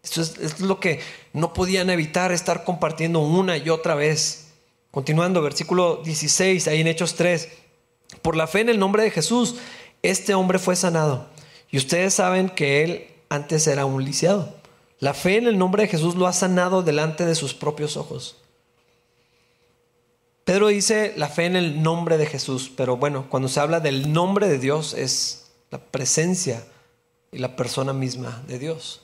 Esto 0.04 0.20
es, 0.22 0.60
lo 0.60 0.78
que 0.78 1.00
no 1.32 1.52
podían 1.52 1.90
evitar 1.90 2.30
estar 2.30 2.62
compartiendo 2.62 3.18
una 3.18 3.56
y 3.56 3.68
otra 3.68 3.96
vez. 3.96 4.52
Continuando, 4.92 5.42
versículo 5.42 6.02
16, 6.04 6.68
ahí 6.68 6.82
en 6.82 6.86
Hechos 6.86 7.16
3. 7.16 7.48
Por 8.22 8.36
la 8.36 8.46
fe 8.46 8.60
en 8.60 8.68
el 8.68 8.78
nombre 8.78 9.02
de 9.02 9.10
Jesús, 9.10 9.56
este 10.02 10.34
hombre 10.34 10.60
fue 10.60 10.76
sanado. 10.76 11.26
Y 11.68 11.78
ustedes 11.78 12.14
saben 12.14 12.48
que 12.48 12.84
él 12.84 13.06
antes 13.28 13.66
era 13.66 13.86
un 13.86 14.04
lisiado. 14.04 14.61
La 15.02 15.14
fe 15.14 15.36
en 15.36 15.48
el 15.48 15.58
nombre 15.58 15.82
de 15.82 15.88
Jesús 15.88 16.14
lo 16.14 16.28
ha 16.28 16.32
sanado 16.32 16.84
delante 16.84 17.26
de 17.26 17.34
sus 17.34 17.54
propios 17.54 17.96
ojos. 17.96 18.36
Pedro 20.44 20.68
dice 20.68 21.12
la 21.16 21.26
fe 21.26 21.46
en 21.46 21.56
el 21.56 21.82
nombre 21.82 22.18
de 22.18 22.26
Jesús, 22.26 22.70
pero 22.76 22.96
bueno, 22.96 23.26
cuando 23.28 23.48
se 23.48 23.58
habla 23.58 23.80
del 23.80 24.12
nombre 24.12 24.46
de 24.46 24.60
Dios 24.60 24.94
es 24.94 25.50
la 25.72 25.78
presencia 25.78 26.64
y 27.32 27.38
la 27.38 27.56
persona 27.56 27.92
misma 27.92 28.44
de 28.46 28.60
Dios. 28.60 29.00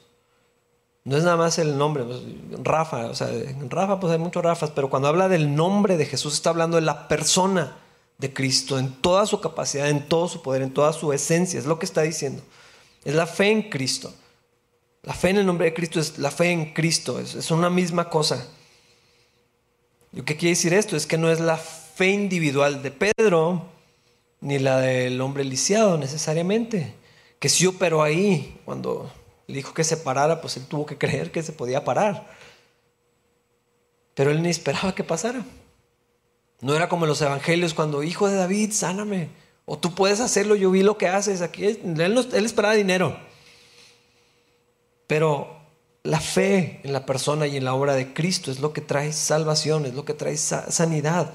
No 1.02 1.16
es 1.16 1.24
nada 1.24 1.36
más 1.36 1.58
el 1.58 1.76
nombre, 1.76 2.04
pues, 2.04 2.20
Rafa, 2.62 3.06
o 3.06 3.14
sea, 3.16 3.30
en 3.32 3.68
Rafa 3.68 3.98
pues 3.98 4.12
hay 4.12 4.20
muchos 4.20 4.44
Rafas, 4.44 4.70
pero 4.70 4.88
cuando 4.88 5.08
habla 5.08 5.28
del 5.28 5.56
nombre 5.56 5.96
de 5.96 6.06
Jesús 6.06 6.34
está 6.34 6.50
hablando 6.50 6.76
de 6.76 6.82
la 6.82 7.08
persona 7.08 7.76
de 8.18 8.32
Cristo 8.32 8.78
en 8.78 8.92
toda 9.02 9.26
su 9.26 9.40
capacidad, 9.40 9.88
en 9.88 10.06
todo 10.06 10.28
su 10.28 10.42
poder, 10.42 10.62
en 10.62 10.72
toda 10.72 10.92
su 10.92 11.12
esencia, 11.12 11.58
es 11.58 11.66
lo 11.66 11.80
que 11.80 11.86
está 11.86 12.02
diciendo. 12.02 12.40
Es 13.04 13.16
la 13.16 13.26
fe 13.26 13.50
en 13.50 13.62
Cristo. 13.68 14.14
La 15.02 15.14
fe 15.14 15.30
en 15.30 15.38
el 15.38 15.46
nombre 15.46 15.66
de 15.66 15.74
Cristo 15.74 16.00
es 16.00 16.18
la 16.18 16.30
fe 16.30 16.50
en 16.50 16.72
Cristo, 16.72 17.20
es, 17.20 17.50
una 17.50 17.70
misma 17.70 18.10
cosa. 18.10 18.46
¿Y 20.12 20.22
qué 20.22 20.36
quiere 20.36 20.50
decir 20.50 20.74
esto? 20.74 20.96
Es 20.96 21.06
que 21.06 21.18
no 21.18 21.30
es 21.30 21.40
la 21.40 21.56
fe 21.56 22.08
individual 22.08 22.82
de 22.82 22.90
Pedro 22.90 23.66
ni 24.40 24.58
la 24.58 24.78
del 24.78 25.20
hombre 25.20 25.44
lisiado 25.44 25.98
necesariamente, 25.98 26.94
que 27.38 27.48
sí 27.48 27.66
operó 27.66 28.02
ahí 28.02 28.60
cuando 28.64 29.10
le 29.46 29.56
dijo 29.56 29.74
que 29.74 29.84
se 29.84 29.96
parara, 29.96 30.40
pues 30.40 30.56
él 30.56 30.66
tuvo 30.66 30.86
que 30.86 30.98
creer 30.98 31.30
que 31.30 31.42
se 31.42 31.52
podía 31.52 31.84
parar. 31.84 32.26
Pero 34.14 34.30
él 34.30 34.42
ni 34.42 34.50
esperaba 34.50 34.94
que 34.94 35.04
pasara. 35.04 35.44
No 36.60 36.74
era 36.74 36.88
como 36.88 37.04
en 37.04 37.10
los 37.10 37.22
evangelios 37.22 37.72
cuando, 37.72 38.02
hijo 38.02 38.28
de 38.28 38.36
David, 38.36 38.72
sáname. 38.72 39.30
O 39.64 39.78
tú 39.78 39.94
puedes 39.94 40.18
hacerlo, 40.20 40.56
yo 40.56 40.70
vi 40.70 40.82
lo 40.82 40.98
que 40.98 41.06
haces. 41.06 41.40
Aquí 41.40 41.64
él, 41.64 42.00
él 42.00 42.44
esperaba 42.44 42.74
dinero. 42.74 43.27
Pero 45.08 45.56
la 46.04 46.20
fe 46.20 46.80
en 46.84 46.92
la 46.92 47.04
persona 47.04 47.48
y 47.48 47.56
en 47.56 47.64
la 47.64 47.74
obra 47.74 47.96
de 47.96 48.14
Cristo 48.14 48.52
es 48.52 48.60
lo 48.60 48.72
que 48.72 48.80
trae 48.80 49.12
salvación, 49.12 49.84
es 49.84 49.94
lo 49.94 50.04
que 50.04 50.14
trae 50.14 50.36
sanidad. 50.36 51.32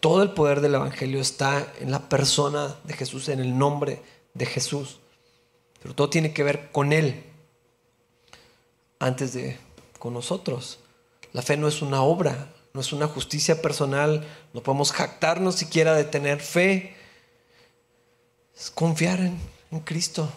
Todo 0.00 0.22
el 0.22 0.30
poder 0.30 0.62
del 0.62 0.76
Evangelio 0.76 1.20
está 1.20 1.70
en 1.80 1.90
la 1.90 2.08
persona 2.08 2.76
de 2.84 2.94
Jesús, 2.94 3.28
en 3.28 3.40
el 3.40 3.58
nombre 3.58 4.00
de 4.32 4.46
Jesús. 4.46 5.00
Pero 5.82 5.94
todo 5.94 6.08
tiene 6.08 6.32
que 6.32 6.42
ver 6.42 6.70
con 6.72 6.94
Él 6.94 7.22
antes 8.98 9.34
de 9.34 9.58
con 9.98 10.14
nosotros. 10.14 10.80
La 11.32 11.42
fe 11.42 11.56
no 11.56 11.66
es 11.66 11.82
una 11.82 12.02
obra, 12.02 12.52
no 12.74 12.80
es 12.80 12.92
una 12.92 13.06
justicia 13.06 13.62
personal, 13.62 14.26
no 14.52 14.62
podemos 14.62 14.92
jactarnos 14.92 15.54
siquiera 15.54 15.94
de 15.94 16.04
tener 16.04 16.40
fe. 16.40 16.94
Es 18.56 18.70
confiar 18.70 19.20
en, 19.20 19.38
Cristo, 19.80 20.28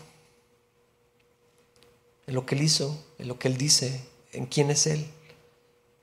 en 2.27 2.35
lo 2.35 2.45
que 2.45 2.55
Él 2.55 2.61
hizo, 2.61 3.03
en 3.17 3.27
lo 3.27 3.39
que 3.39 3.47
Él 3.47 3.57
dice, 3.57 4.05
en 4.33 4.45
quién 4.45 4.69
es 4.69 4.85
Él. 4.85 5.07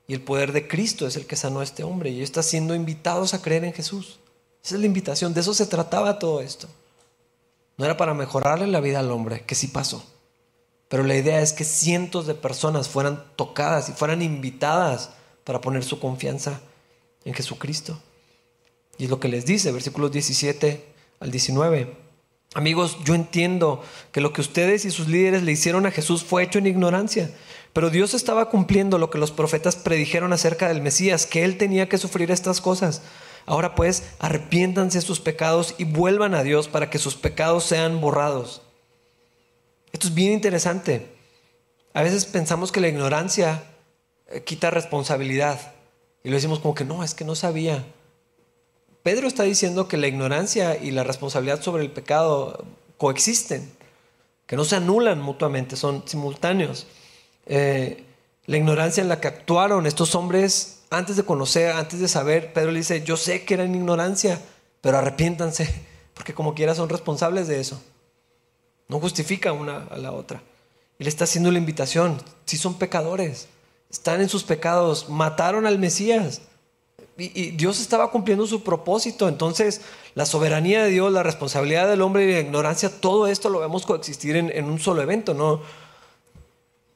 Y 0.06 0.14
el 0.14 0.22
poder 0.22 0.52
de 0.52 0.66
Cristo 0.66 1.06
es 1.06 1.16
el 1.16 1.26
que 1.26 1.36
sanó 1.36 1.60
a 1.60 1.64
este 1.64 1.84
hombre. 1.84 2.10
Y 2.10 2.22
está 2.22 2.42
siendo 2.42 2.74
invitados 2.74 3.32
a 3.32 3.40
creer 3.40 3.64
en 3.64 3.72
Jesús. 3.72 4.18
Esa 4.62 4.74
es 4.74 4.80
la 4.80 4.86
invitación. 4.86 5.32
De 5.32 5.40
eso 5.40 5.54
se 5.54 5.66
trataba 5.66 6.18
todo 6.18 6.40
esto. 6.40 6.68
No 7.76 7.84
era 7.84 7.96
para 7.96 8.14
mejorarle 8.14 8.66
la 8.66 8.80
vida 8.80 9.00
al 9.00 9.10
hombre, 9.10 9.44
que 9.46 9.54
sí 9.54 9.68
pasó. 9.68 10.04
Pero 10.88 11.02
la 11.02 11.16
idea 11.16 11.40
es 11.40 11.52
que 11.52 11.64
cientos 11.64 12.26
de 12.26 12.34
personas 12.34 12.88
fueran 12.88 13.24
tocadas 13.36 13.88
y 13.88 13.92
fueran 13.92 14.22
invitadas 14.22 15.10
para 15.42 15.60
poner 15.60 15.82
su 15.84 15.98
confianza 15.98 16.60
en 17.24 17.34
Jesucristo. 17.34 17.98
Y 18.98 19.04
es 19.04 19.10
lo 19.10 19.18
que 19.18 19.28
les 19.28 19.44
dice, 19.44 19.72
versículos 19.72 20.12
17 20.12 20.84
al 21.20 21.30
19. 21.30 22.03
Amigos, 22.54 22.98
yo 23.04 23.14
entiendo 23.14 23.82
que 24.12 24.20
lo 24.20 24.32
que 24.32 24.40
ustedes 24.40 24.84
y 24.84 24.92
sus 24.92 25.08
líderes 25.08 25.42
le 25.42 25.52
hicieron 25.52 25.86
a 25.86 25.90
Jesús 25.90 26.22
fue 26.22 26.44
hecho 26.44 26.60
en 26.60 26.68
ignorancia, 26.68 27.30
pero 27.72 27.90
Dios 27.90 28.14
estaba 28.14 28.48
cumpliendo 28.48 28.96
lo 28.98 29.10
que 29.10 29.18
los 29.18 29.32
profetas 29.32 29.74
predijeron 29.74 30.32
acerca 30.32 30.68
del 30.68 30.80
Mesías, 30.80 31.26
que 31.26 31.44
Él 31.44 31.58
tenía 31.58 31.88
que 31.88 31.98
sufrir 31.98 32.30
estas 32.30 32.60
cosas. 32.60 33.02
Ahora 33.44 33.74
pues, 33.74 34.04
arrepiéntanse 34.20 34.98
de 34.98 35.04
sus 35.04 35.18
pecados 35.18 35.74
y 35.78 35.84
vuelvan 35.84 36.34
a 36.34 36.44
Dios 36.44 36.68
para 36.68 36.90
que 36.90 36.98
sus 36.98 37.16
pecados 37.16 37.64
sean 37.64 38.00
borrados. 38.00 38.62
Esto 39.92 40.06
es 40.06 40.14
bien 40.14 40.32
interesante. 40.32 41.08
A 41.92 42.02
veces 42.02 42.24
pensamos 42.24 42.72
que 42.72 42.80
la 42.80 42.88
ignorancia 42.88 43.64
eh, 44.28 44.42
quita 44.42 44.70
responsabilidad. 44.70 45.74
Y 46.22 46.30
lo 46.30 46.36
decimos 46.36 46.60
como 46.60 46.74
que 46.74 46.84
no, 46.84 47.04
es 47.04 47.14
que 47.14 47.24
no 47.24 47.34
sabía. 47.34 47.84
Pedro 49.04 49.28
está 49.28 49.42
diciendo 49.42 49.86
que 49.86 49.98
la 49.98 50.06
ignorancia 50.06 50.82
y 50.82 50.90
la 50.90 51.04
responsabilidad 51.04 51.60
sobre 51.60 51.82
el 51.82 51.90
pecado 51.90 52.64
coexisten, 52.96 53.70
que 54.46 54.56
no 54.56 54.64
se 54.64 54.76
anulan 54.76 55.20
mutuamente, 55.20 55.76
son 55.76 56.04
simultáneos. 56.06 56.86
Eh, 57.44 58.02
la 58.46 58.56
ignorancia 58.56 59.02
en 59.02 59.10
la 59.10 59.20
que 59.20 59.28
actuaron 59.28 59.86
estos 59.86 60.14
hombres 60.14 60.84
antes 60.88 61.16
de 61.16 61.24
conocer, 61.24 61.72
antes 61.72 62.00
de 62.00 62.08
saber, 62.08 62.54
Pedro 62.54 62.72
le 62.72 62.78
dice, 62.78 63.04
yo 63.04 63.18
sé 63.18 63.44
que 63.44 63.52
era 63.52 63.64
en 63.64 63.74
ignorancia, 63.74 64.40
pero 64.80 64.96
arrepiéntanse, 64.96 65.68
porque 66.14 66.32
como 66.32 66.54
quiera 66.54 66.74
son 66.74 66.88
responsables 66.88 67.46
de 67.46 67.60
eso. 67.60 67.82
No 68.88 69.00
justifica 69.00 69.52
una 69.52 69.86
a 69.90 69.98
la 69.98 70.12
otra. 70.12 70.42
Le 70.96 71.10
está 71.10 71.24
haciendo 71.24 71.50
la 71.50 71.58
invitación, 71.58 72.22
si 72.46 72.56
son 72.56 72.78
pecadores, 72.78 73.48
están 73.90 74.22
en 74.22 74.30
sus 74.30 74.44
pecados, 74.44 75.10
mataron 75.10 75.66
al 75.66 75.78
Mesías. 75.78 76.40
Y, 77.16 77.52
Dios 77.52 77.80
estaba 77.80 78.10
cumpliendo 78.10 78.46
su 78.46 78.62
propósito. 78.62 79.28
Entonces, 79.28 79.82
la 80.14 80.26
soberanía 80.26 80.84
de 80.84 80.90
Dios, 80.90 81.12
la 81.12 81.22
responsabilidad 81.22 81.88
del 81.88 82.02
hombre 82.02 82.24
y 82.24 82.32
la 82.32 82.40
ignorancia, 82.40 83.00
todo 83.00 83.26
esto 83.26 83.50
lo 83.50 83.60
vemos 83.60 83.86
coexistir 83.86 84.36
en, 84.36 84.64
un 84.64 84.80
solo 84.80 85.02
evento. 85.02 85.34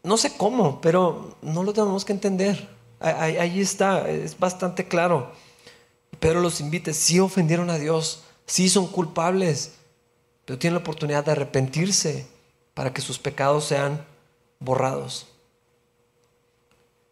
No, 0.02 0.16
sé 0.16 0.36
cómo, 0.36 0.80
pero 0.80 1.36
no 1.42 1.62
lo 1.62 1.72
tenemos 1.72 2.04
que 2.04 2.12
entender. 2.12 2.68
Ahí, 3.00 3.36
ahí 3.36 3.60
está, 3.60 4.08
es 4.08 4.38
bastante 4.38 4.88
claro. 4.88 5.30
Pero 6.18 6.40
los 6.40 6.60
invite, 6.60 6.94
sí 6.94 7.20
ofendieron 7.20 7.70
a 7.70 7.78
Dios, 7.78 8.24
sí 8.46 8.68
son 8.68 8.88
culpables, 8.88 9.74
pero 10.44 10.58
tienen 10.58 10.74
la 10.74 10.80
oportunidad 10.80 11.24
de 11.24 11.32
arrepentirse 11.32 12.26
para 12.74 12.92
que 12.92 13.02
sus 13.02 13.18
pecados 13.18 13.66
sean 13.66 14.04
borrados. 14.58 15.28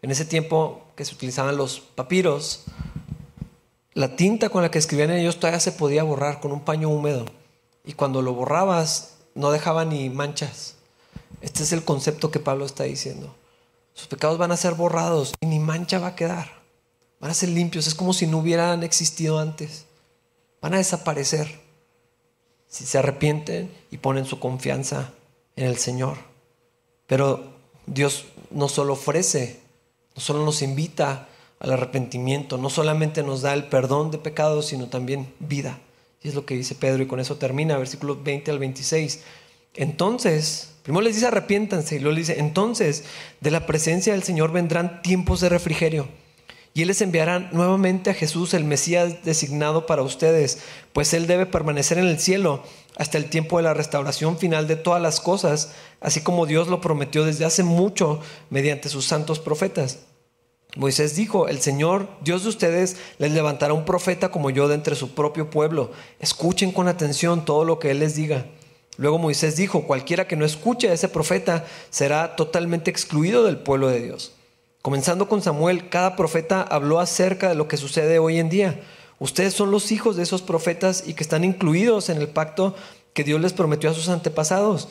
En 0.02 0.10
ese 0.10 0.24
tiempo 0.24 0.82
que 0.96 1.04
se 1.04 1.14
utilizaban 1.14 1.56
los 1.56 1.80
papiros, 1.80 2.64
la 3.96 4.14
tinta 4.14 4.50
con 4.50 4.62
la 4.62 4.70
que 4.70 4.78
escribían 4.78 5.10
ellos 5.10 5.40
todavía 5.40 5.58
se 5.58 5.72
podía 5.72 6.02
borrar 6.02 6.38
con 6.40 6.52
un 6.52 6.60
paño 6.60 6.90
húmedo. 6.90 7.24
Y 7.82 7.94
cuando 7.94 8.20
lo 8.20 8.34
borrabas, 8.34 9.14
no 9.34 9.50
dejaba 9.50 9.86
ni 9.86 10.10
manchas. 10.10 10.74
Este 11.40 11.62
es 11.62 11.72
el 11.72 11.82
concepto 11.82 12.30
que 12.30 12.38
Pablo 12.38 12.66
está 12.66 12.84
diciendo. 12.84 13.34
Sus 13.94 14.06
pecados 14.06 14.36
van 14.36 14.52
a 14.52 14.58
ser 14.58 14.74
borrados 14.74 15.32
y 15.40 15.46
ni 15.46 15.58
mancha 15.58 15.98
va 15.98 16.08
a 16.08 16.14
quedar. 16.14 16.50
Van 17.20 17.30
a 17.30 17.34
ser 17.34 17.48
limpios. 17.48 17.86
Es 17.86 17.94
como 17.94 18.12
si 18.12 18.26
no 18.26 18.38
hubieran 18.38 18.82
existido 18.82 19.38
antes. 19.38 19.86
Van 20.60 20.74
a 20.74 20.78
desaparecer 20.78 21.58
si 22.68 22.84
se 22.84 22.98
arrepienten 22.98 23.74
y 23.90 23.96
ponen 23.96 24.26
su 24.26 24.38
confianza 24.38 25.14
en 25.56 25.64
el 25.64 25.78
Señor. 25.78 26.18
Pero 27.06 27.54
Dios 27.86 28.26
no 28.50 28.68
solo 28.68 28.92
ofrece 28.92 29.64
no 30.16 30.22
solo 30.22 30.44
nos 30.44 30.62
invita 30.62 31.28
al 31.58 31.72
arrepentimiento, 31.72 32.58
no 32.58 32.70
solamente 32.70 33.22
nos 33.22 33.42
da 33.42 33.54
el 33.54 33.64
perdón 33.64 34.10
de 34.10 34.18
pecados, 34.18 34.66
sino 34.66 34.88
también 34.88 35.32
vida. 35.38 35.80
Y 36.22 36.28
es 36.28 36.34
lo 36.34 36.44
que 36.44 36.56
dice 36.56 36.74
Pedro 36.74 37.02
y 37.02 37.06
con 37.06 37.20
eso 37.20 37.36
termina, 37.36 37.78
versículos 37.78 38.22
20 38.22 38.50
al 38.50 38.58
26. 38.58 39.22
Entonces, 39.74 40.72
primero 40.82 41.02
les 41.02 41.14
dice 41.14 41.26
arrepiéntanse 41.26 41.96
y 41.96 41.98
luego 41.98 42.16
les 42.16 42.28
dice, 42.28 42.40
entonces 42.40 43.04
de 43.40 43.50
la 43.50 43.66
presencia 43.66 44.12
del 44.12 44.22
Señor 44.22 44.52
vendrán 44.52 45.02
tiempos 45.02 45.40
de 45.40 45.48
refrigerio. 45.48 46.08
Y 46.74 46.82
Él 46.82 46.88
les 46.88 47.00
enviará 47.00 47.38
nuevamente 47.52 48.10
a 48.10 48.14
Jesús, 48.14 48.52
el 48.52 48.64
Mesías 48.64 49.24
designado 49.24 49.86
para 49.86 50.02
ustedes, 50.02 50.58
pues 50.92 51.14
Él 51.14 51.26
debe 51.26 51.46
permanecer 51.46 51.96
en 51.96 52.06
el 52.06 52.20
cielo 52.20 52.62
hasta 52.96 53.16
el 53.16 53.30
tiempo 53.30 53.56
de 53.56 53.62
la 53.62 53.72
restauración 53.72 54.36
final 54.36 54.66
de 54.66 54.76
todas 54.76 55.00
las 55.00 55.20
cosas, 55.20 55.72
así 56.00 56.20
como 56.20 56.44
Dios 56.44 56.68
lo 56.68 56.82
prometió 56.82 57.24
desde 57.24 57.46
hace 57.46 57.62
mucho 57.62 58.20
mediante 58.50 58.90
sus 58.90 59.06
santos 59.06 59.38
profetas. 59.38 60.00
Moisés 60.74 61.16
dijo, 61.16 61.48
el 61.48 61.60
Señor, 61.60 62.08
Dios 62.22 62.42
de 62.42 62.50
ustedes, 62.50 62.96
les 63.18 63.32
levantará 63.32 63.72
un 63.72 63.84
profeta 63.84 64.30
como 64.30 64.50
yo 64.50 64.68
de 64.68 64.74
entre 64.74 64.94
su 64.96 65.14
propio 65.14 65.48
pueblo. 65.48 65.90
Escuchen 66.18 66.72
con 66.72 66.88
atención 66.88 67.44
todo 67.44 67.64
lo 67.64 67.78
que 67.78 67.90
Él 67.92 68.00
les 68.00 68.14
diga. 68.14 68.46
Luego 68.98 69.18
Moisés 69.18 69.56
dijo, 69.56 69.84
cualquiera 69.86 70.26
que 70.26 70.36
no 70.36 70.44
escuche 70.44 70.88
a 70.88 70.92
ese 70.92 71.08
profeta 71.08 71.64
será 71.90 72.36
totalmente 72.36 72.90
excluido 72.90 73.44
del 73.44 73.58
pueblo 73.58 73.88
de 73.88 74.00
Dios. 74.00 74.32
Comenzando 74.82 75.28
con 75.28 75.42
Samuel, 75.42 75.88
cada 75.88 76.14
profeta 76.14 76.62
habló 76.62 77.00
acerca 77.00 77.48
de 77.48 77.54
lo 77.54 77.68
que 77.68 77.76
sucede 77.76 78.18
hoy 78.18 78.38
en 78.38 78.48
día. 78.48 78.80
Ustedes 79.18 79.54
son 79.54 79.70
los 79.70 79.92
hijos 79.92 80.16
de 80.16 80.22
esos 80.22 80.42
profetas 80.42 81.04
y 81.06 81.14
que 81.14 81.22
están 81.22 81.42
incluidos 81.42 82.08
en 82.08 82.18
el 82.18 82.28
pacto 82.28 82.74
que 83.12 83.24
Dios 83.24 83.40
les 83.40 83.52
prometió 83.52 83.90
a 83.90 83.94
sus 83.94 84.08
antepasados. 84.08 84.88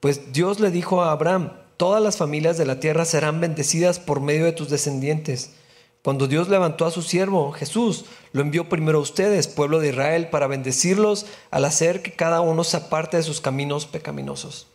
Pues 0.00 0.32
Dios 0.32 0.60
le 0.60 0.70
dijo 0.70 1.02
a 1.02 1.12
Abraham, 1.12 1.52
todas 1.78 2.02
las 2.02 2.18
familias 2.18 2.58
de 2.58 2.66
la 2.66 2.80
tierra 2.80 3.06
serán 3.06 3.40
bendecidas 3.40 3.98
por 3.98 4.20
medio 4.20 4.44
de 4.44 4.52
tus 4.52 4.68
descendientes. 4.68 5.52
Cuando 6.02 6.26
Dios 6.26 6.48
levantó 6.48 6.84
a 6.84 6.90
su 6.90 7.02
siervo 7.02 7.52
Jesús, 7.52 8.04
lo 8.32 8.42
envió 8.42 8.68
primero 8.68 8.98
a 8.98 9.02
ustedes, 9.02 9.48
pueblo 9.48 9.78
de 9.78 9.90
Israel, 9.90 10.28
para 10.28 10.48
bendecirlos 10.48 11.26
al 11.50 11.64
hacer 11.64 12.02
que 12.02 12.12
cada 12.12 12.40
uno 12.40 12.64
se 12.64 12.76
aparte 12.76 13.16
de 13.16 13.22
sus 13.22 13.40
caminos 13.40 13.86
pecaminosos. 13.86 14.66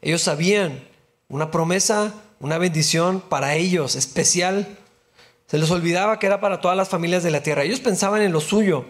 Ellos 0.00 0.22
sabían 0.22 0.88
una 1.28 1.50
promesa, 1.50 2.14
una 2.40 2.58
bendición 2.58 3.20
para 3.20 3.54
ellos, 3.54 3.96
especial. 3.96 4.78
Se 5.46 5.58
les 5.58 5.70
olvidaba 5.70 6.18
que 6.18 6.26
era 6.26 6.40
para 6.40 6.60
todas 6.60 6.76
las 6.76 6.88
familias 6.88 7.22
de 7.22 7.30
la 7.30 7.42
tierra. 7.42 7.64
Ellos 7.64 7.80
pensaban 7.80 8.22
en 8.22 8.32
lo 8.32 8.40
suyo, 8.40 8.86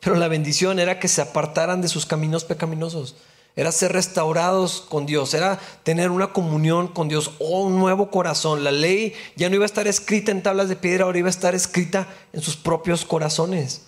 pero 0.00 0.16
la 0.16 0.28
bendición 0.28 0.78
era 0.78 0.98
que 0.98 1.08
se 1.08 1.22
apartaran 1.22 1.80
de 1.80 1.88
sus 1.88 2.06
caminos 2.06 2.44
pecaminosos. 2.44 3.16
Era 3.54 3.70
ser 3.70 3.92
restaurados 3.92 4.80
con 4.80 5.04
Dios, 5.04 5.34
era 5.34 5.60
tener 5.82 6.10
una 6.10 6.32
comunión 6.32 6.88
con 6.88 7.08
Dios 7.08 7.32
o 7.38 7.62
un 7.62 7.78
nuevo 7.78 8.10
corazón. 8.10 8.64
La 8.64 8.70
ley 8.70 9.14
ya 9.36 9.48
no 9.48 9.56
iba 9.56 9.64
a 9.64 9.66
estar 9.66 9.86
escrita 9.86 10.32
en 10.32 10.42
tablas 10.42 10.68
de 10.68 10.76
piedra, 10.76 11.04
ahora 11.04 11.18
iba 11.18 11.28
a 11.28 11.30
estar 11.30 11.54
escrita 11.54 12.08
en 12.32 12.40
sus 12.40 12.56
propios 12.56 13.04
corazones. 13.04 13.82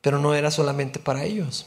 Pero 0.00 0.18
no 0.18 0.34
era 0.34 0.50
solamente 0.50 0.98
para 0.98 1.24
ellos. 1.24 1.66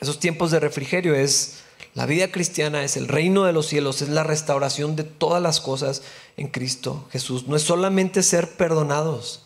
Esos 0.00 0.20
tiempos 0.20 0.50
de 0.50 0.60
refrigerio 0.60 1.14
es 1.14 1.60
la 1.94 2.06
vida 2.06 2.30
cristiana, 2.30 2.84
es 2.84 2.96
el 2.96 3.08
reino 3.08 3.44
de 3.44 3.52
los 3.52 3.66
cielos, 3.66 4.02
es 4.02 4.08
la 4.08 4.22
restauración 4.22 4.94
de 4.94 5.04
todas 5.04 5.42
las 5.42 5.60
cosas 5.60 6.02
en 6.36 6.48
Cristo 6.48 7.08
Jesús. 7.10 7.48
No 7.48 7.56
es 7.56 7.62
solamente 7.62 8.22
ser 8.22 8.56
perdonados, 8.56 9.42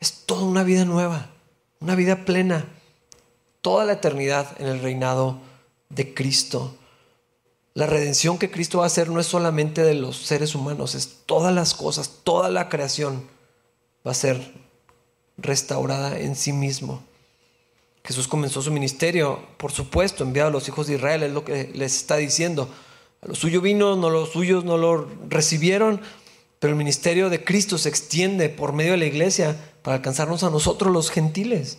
es 0.00 0.12
toda 0.26 0.42
una 0.42 0.62
vida 0.62 0.84
nueva 0.84 1.30
una 1.80 1.94
vida 1.94 2.24
plena, 2.24 2.66
toda 3.66 3.84
la 3.84 3.94
eternidad 3.94 4.46
en 4.60 4.68
el 4.68 4.80
reinado 4.80 5.40
de 5.88 6.14
Cristo. 6.14 6.76
La 7.74 7.86
redención 7.86 8.38
que 8.38 8.48
Cristo 8.48 8.78
va 8.78 8.84
a 8.84 8.86
hacer 8.86 9.08
no 9.10 9.18
es 9.18 9.26
solamente 9.26 9.82
de 9.82 9.94
los 9.94 10.18
seres 10.18 10.54
humanos, 10.54 10.94
es 10.94 11.24
todas 11.26 11.52
las 11.52 11.74
cosas, 11.74 12.20
toda 12.22 12.48
la 12.48 12.68
creación 12.68 13.26
va 14.06 14.12
a 14.12 14.14
ser 14.14 14.40
restaurada 15.36 16.16
en 16.16 16.36
sí 16.36 16.52
mismo. 16.52 17.02
Jesús 18.04 18.28
comenzó 18.28 18.62
su 18.62 18.70
ministerio, 18.70 19.40
por 19.56 19.72
supuesto, 19.72 20.22
enviado 20.22 20.50
a 20.50 20.52
los 20.52 20.68
hijos 20.68 20.86
de 20.86 20.94
Israel, 20.94 21.24
es 21.24 21.32
lo 21.32 21.44
que 21.44 21.72
les 21.74 21.96
está 21.96 22.18
diciendo. 22.18 22.70
A 23.20 23.26
los 23.26 23.38
suyos 23.38 23.64
vino, 23.64 23.96
no 23.96 24.10
los 24.10 24.30
suyos 24.30 24.64
no 24.64 24.76
lo 24.76 25.08
recibieron, 25.28 26.00
pero 26.60 26.70
el 26.70 26.78
ministerio 26.78 27.30
de 27.30 27.42
Cristo 27.42 27.78
se 27.78 27.88
extiende 27.88 28.48
por 28.48 28.72
medio 28.72 28.92
de 28.92 28.98
la 28.98 29.06
iglesia 29.06 29.56
para 29.82 29.96
alcanzarnos 29.96 30.44
a 30.44 30.50
nosotros 30.50 30.92
los 30.92 31.10
gentiles. 31.10 31.78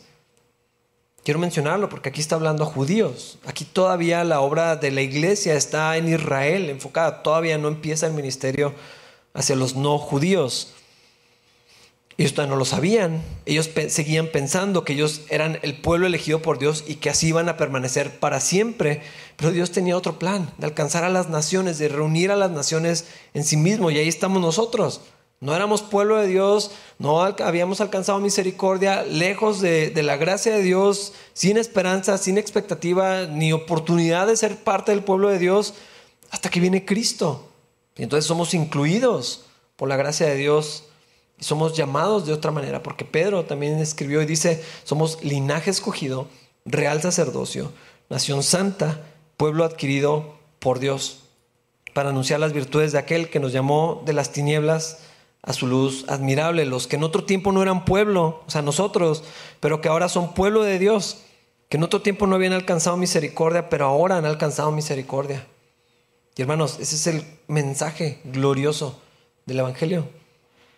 Quiero 1.28 1.42
mencionarlo 1.42 1.90
porque 1.90 2.08
aquí 2.08 2.22
está 2.22 2.36
hablando 2.36 2.64
a 2.64 2.68
judíos. 2.68 3.38
Aquí 3.46 3.66
todavía 3.66 4.24
la 4.24 4.40
obra 4.40 4.78
de 4.78 4.92
la 4.92 5.02
iglesia 5.02 5.56
está 5.56 5.98
en 5.98 6.08
Israel 6.08 6.70
enfocada. 6.70 7.22
Todavía 7.22 7.58
no 7.58 7.68
empieza 7.68 8.08
el 8.08 8.14
ministerio 8.14 8.74
hacia 9.34 9.58
los 9.58 9.76
no 9.76 9.98
judíos. 9.98 10.74
Ellos 12.18 12.34
todavía 12.34 12.54
no 12.54 12.58
lo 12.58 12.64
sabían. 12.64 13.22
Ellos 13.46 13.70
seguían 13.90 14.28
pensando 14.28 14.86
que 14.86 14.94
ellos 14.94 15.24
eran 15.28 15.60
el 15.64 15.76
pueblo 15.82 16.08
elegido 16.08 16.42
por 16.42 16.60
Dios 16.60 16.86
y 16.88 16.96
que 16.96 17.10
así 17.10 17.28
iban 17.28 17.50
a 17.50 17.58
permanecer 17.58 18.22
para 18.22 18.40
siempre. 18.40 19.02
Pero 19.36 19.52
Dios 19.52 19.72
tenía 19.72 19.98
otro 19.98 20.20
plan, 20.20 20.54
de 20.58 20.68
alcanzar 20.68 21.04
a 21.04 21.10
las 21.10 21.28
naciones, 21.28 21.78
de 21.78 21.90
reunir 21.90 22.32
a 22.32 22.38
las 22.38 22.52
naciones 22.52 23.04
en 23.34 23.44
sí 23.44 23.58
mismo. 23.58 23.92
Y 23.92 23.98
ahí 23.98 24.08
estamos 24.08 24.42
nosotros. 24.42 25.02
No 25.40 25.56
éramos 25.56 25.84
pueblo 25.84 26.18
de 26.18 26.28
Dios, 26.28 26.72
no 26.98 27.22
habíamos 27.22 27.80
alcanzado 27.80 28.20
misericordia, 28.20 29.04
lejos 29.04 29.62
de, 29.62 29.92
la 30.02 30.18
gracia 30.18 30.56
de 30.56 30.64
Dios, 30.64 31.14
sin 31.34 31.58
esperanza, 31.58 32.18
sin 32.18 32.40
expectativa, 32.40 33.28
ni 33.28 33.54
oportunidad 33.54 34.26
de 34.26 34.36
ser 34.36 34.56
parte 34.58 34.92
del 34.92 35.04
pueblo 35.04 35.30
de 35.30 35.38
Dios, 35.38 35.76
hasta 36.32 36.50
que 36.50 36.60
viene 36.60 36.86
Cristo. 36.86 37.50
Y 37.98 38.04
entonces 38.04 38.26
somos 38.26 38.56
incluidos 38.56 39.46
por 39.76 39.88
la 39.88 39.96
gracia 39.96 40.26
de 40.26 40.36
Dios 40.36 40.86
y 41.40 41.44
somos 41.44 41.78
llamados 41.78 42.26
de 42.26 42.34
otra 42.34 42.50
manera, 42.50 42.82
porque 42.82 43.06
Pedro 43.06 43.46
también 43.46 43.78
escribió 43.78 44.24
y 44.24 44.26
dice, 44.26 44.64
somos 44.84 45.24
linaje 45.24 45.70
escogido, 45.70 46.28
real 46.66 47.00
sacerdocio, 47.04 47.72
nación 48.10 48.42
santa, 48.42 49.04
pueblo 49.38 49.66
adquirido 49.66 50.40
por 50.58 50.80
Dios, 50.80 51.20
para 51.94 52.10
anunciar 52.10 52.40
las 52.40 52.54
virtudes 52.54 52.92
de 52.92 52.98
aquel 52.98 53.30
que 53.30 53.40
nos 53.40 53.54
llamó 53.54 54.02
de 54.04 54.14
las 54.14 54.32
tinieblas 54.32 54.98
a 55.42 55.54
su 55.54 55.68
luz 55.68 56.06
admirable, 56.08 56.66
los 56.66 56.88
que 56.88 56.98
en 56.98 57.04
otro 57.04 57.24
tiempo 57.24 57.52
no 57.52 57.62
eran 57.62 57.86
pueblo, 57.86 58.44
o 58.46 58.50
sea, 58.50 58.62
nosotros, 58.62 59.24
pero 59.60 59.82
que 59.82 59.88
ahora 59.88 60.10
son 60.10 60.34
pueblo 60.34 60.64
de 60.64 60.80
Dios, 60.80 61.20
que 61.70 61.78
en 61.78 61.84
otro 61.84 62.02
tiempo 62.02 62.28
no 62.28 62.36
habían 62.36 62.54
alcanzado 62.54 62.98
misericordia, 62.98 63.70
pero 63.70 63.86
ahora 63.86 64.18
han 64.18 64.26
alcanzado 64.26 64.72
misericordia. 64.72 65.46
Y 66.36 66.42
hermanos, 66.42 66.78
ese 66.80 66.96
es 66.96 67.08
el 67.08 67.24
mensaje 67.48 68.20
glorioso 68.26 69.02
del 69.46 69.60
Evangelio. 69.60 70.08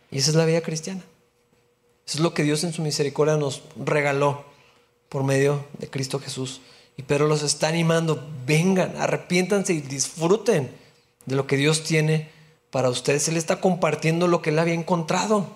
Y 0.09 0.19
esa 0.19 0.31
es 0.31 0.35
la 0.35 0.45
vida 0.45 0.61
cristiana. 0.61 1.01
Eso 2.07 2.17
es 2.17 2.19
lo 2.21 2.33
que 2.33 2.43
Dios 2.43 2.63
en 2.63 2.73
su 2.73 2.81
misericordia 2.81 3.37
nos 3.37 3.63
regaló 3.75 4.45
por 5.09 5.23
medio 5.23 5.65
de 5.77 5.89
Cristo 5.89 6.19
Jesús. 6.19 6.61
Y 6.97 7.03
Pedro 7.03 7.27
los 7.27 7.43
está 7.43 7.67
animando, 7.67 8.27
vengan, 8.45 8.95
arrepiéntanse 8.97 9.73
y 9.73 9.81
disfruten 9.81 10.71
de 11.25 11.35
lo 11.35 11.45
que 11.45 11.57
Dios 11.57 11.83
tiene 11.83 12.29
para 12.71 12.89
ustedes. 12.89 13.27
Él 13.27 13.37
está 13.37 13.59
compartiendo 13.61 14.27
lo 14.27 14.41
que 14.41 14.49
él 14.51 14.59
había 14.59 14.73
encontrado, 14.73 15.47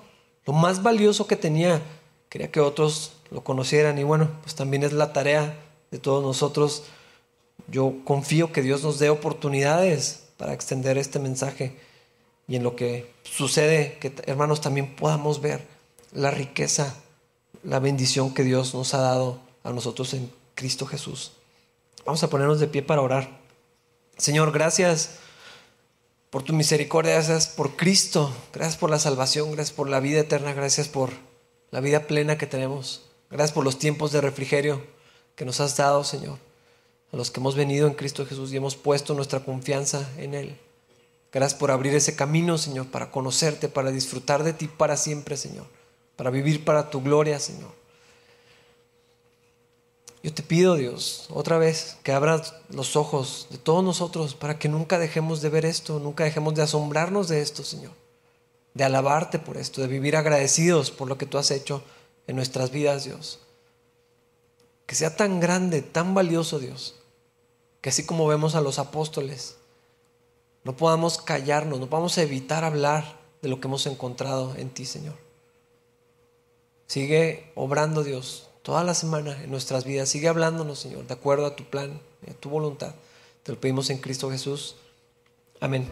lo 0.45 0.53
más 0.53 0.83
valioso 0.83 1.27
que 1.27 1.35
tenía. 1.35 1.81
Quería 2.29 2.51
que 2.51 2.59
otros 2.59 3.13
lo 3.29 3.43
conocieran 3.43 3.97
y 3.97 4.03
bueno, 4.03 4.29
pues 4.41 4.55
también 4.55 4.83
es 4.83 4.93
la 4.93 5.13
tarea 5.13 5.57
de 5.91 5.99
todos 5.99 6.23
nosotros. 6.23 6.83
Yo 7.67 7.93
confío 8.03 8.51
que 8.51 8.61
Dios 8.61 8.83
nos 8.83 8.99
dé 8.99 9.09
oportunidades 9.09 10.25
para 10.37 10.53
extender 10.53 10.97
este 10.97 11.19
mensaje 11.19 11.77
y 12.47 12.55
en 12.55 12.63
lo 12.63 12.75
que 12.75 13.13
sucede, 13.23 13.97
que 13.99 14.13
hermanos 14.25 14.61
también 14.61 14.95
podamos 14.95 15.41
ver 15.41 15.65
la 16.11 16.31
riqueza, 16.31 16.95
la 17.63 17.79
bendición 17.79 18.33
que 18.33 18.43
Dios 18.43 18.73
nos 18.73 18.93
ha 18.93 19.01
dado 19.01 19.39
a 19.63 19.71
nosotros 19.71 20.13
en 20.13 20.31
Cristo 20.55 20.85
Jesús. 20.85 21.33
Vamos 22.05 22.21
a 22.23 22.29
ponernos 22.29 22.59
de 22.59 22.67
pie 22.67 22.81
para 22.81 23.01
orar. 23.01 23.39
Señor, 24.17 24.51
gracias 24.51 25.19
por 26.33 26.41
tu 26.41 26.51
misericordia, 26.53 27.13
gracias 27.13 27.45
por 27.45 27.75
Cristo, 27.75 28.33
gracias 28.51 28.75
por 28.75 28.89
la 28.89 28.97
salvación, 28.97 29.51
gracias 29.51 29.71
por 29.71 29.87
la 29.87 29.99
vida 29.99 30.21
eterna, 30.21 30.51
gracias 30.55 30.87
por 30.87 31.11
la 31.69 31.79
vida 31.79 32.07
plena 32.07 32.39
que 32.39 32.47
tenemos, 32.47 33.03
gracias 33.29 33.51
por 33.51 33.63
los 33.63 33.77
tiempos 33.77 34.11
de 34.11 34.19
refrigerio 34.19 34.81
que 35.35 35.45
nos 35.45 35.59
has 35.59 35.77
dado, 35.77 36.03
Señor, 36.03 36.39
a 37.11 37.17
los 37.17 37.29
que 37.29 37.39
hemos 37.39 37.53
venido 37.53 37.85
en 37.85 37.93
Cristo 37.93 38.25
Jesús 38.25 38.51
y 38.51 38.57
hemos 38.57 38.75
puesto 38.75 39.13
nuestra 39.13 39.41
confianza 39.41 40.09
en 40.17 40.33
Él. 40.33 40.57
Gracias 41.31 41.59
por 41.59 41.69
abrir 41.69 41.93
ese 41.93 42.15
camino, 42.15 42.57
Señor, 42.57 42.87
para 42.87 43.11
conocerte, 43.11 43.69
para 43.69 43.91
disfrutar 43.91 44.43
de 44.43 44.53
ti 44.53 44.67
para 44.67 44.97
siempre, 44.97 45.37
Señor, 45.37 45.67
para 46.15 46.31
vivir 46.31 46.65
para 46.65 46.89
tu 46.89 47.03
gloria, 47.03 47.39
Señor. 47.39 47.69
Yo 50.23 50.33
te 50.33 50.41
pido, 50.41 50.75
Dios, 50.75 51.27
otra 51.31 51.57
vez, 51.57 51.97
que 52.01 52.13
abras 52.13 52.53
los 52.69 52.95
ojos 52.95 53.47
de 53.49 53.57
todos 53.57 53.83
nosotros 53.83 54.35
para 54.35 54.57
que 54.57 54.69
nunca 54.69 54.97
dejemos 54.97 55.41
de 55.41 55.49
ver 55.49 55.65
esto, 55.65 55.99
nunca 55.99 56.23
dejemos 56.23 56.55
de 56.55 56.61
asombrarnos 56.61 57.27
de 57.27 57.41
esto, 57.41 57.61
Señor. 57.65 57.91
De 58.73 58.85
alabarte 58.85 59.37
por 59.37 59.57
esto, 59.57 59.81
de 59.81 59.87
vivir 59.87 60.15
agradecidos 60.15 60.91
por 60.91 61.09
lo 61.09 61.17
que 61.17 61.25
tú 61.25 61.37
has 61.37 61.51
hecho 61.51 61.83
en 62.25 62.37
nuestras 62.37 62.71
vidas, 62.71 63.03
Dios. 63.03 63.41
Que 64.85 64.95
sea 64.95 65.13
tan 65.17 65.41
grande, 65.41 65.81
tan 65.81 66.13
valioso, 66.13 66.57
Dios, 66.57 66.95
que 67.81 67.89
así 67.89 68.05
como 68.05 68.25
vemos 68.25 68.55
a 68.55 68.61
los 68.61 68.79
apóstoles, 68.79 69.57
no 70.63 70.77
podamos 70.77 71.17
callarnos, 71.17 71.81
no 71.81 71.89
podamos 71.89 72.17
evitar 72.17 72.63
hablar 72.63 73.19
de 73.41 73.49
lo 73.49 73.59
que 73.59 73.67
hemos 73.67 73.85
encontrado 73.87 74.55
en 74.55 74.69
ti, 74.69 74.85
Señor. 74.85 75.17
Sigue 76.87 77.51
obrando, 77.55 78.05
Dios, 78.05 78.49
toda 78.63 78.83
la 78.83 78.95
semana 78.95 79.43
en 79.43 79.51
nuestras 79.51 79.85
vidas. 79.85 80.09
Sigue 80.09 80.27
hablándonos, 80.27 80.79
Señor, 80.79 81.05
de 81.05 81.13
acuerdo 81.13 81.45
a 81.45 81.55
tu 81.55 81.65
plan 81.65 82.01
a 82.29 82.33
tu 82.33 82.49
voluntad. 82.49 82.95
Te 83.43 83.51
lo 83.51 83.59
pedimos 83.59 83.89
en 83.89 83.99
Cristo 83.99 84.31
Jesús. 84.31 84.75
Amén. 85.59 85.87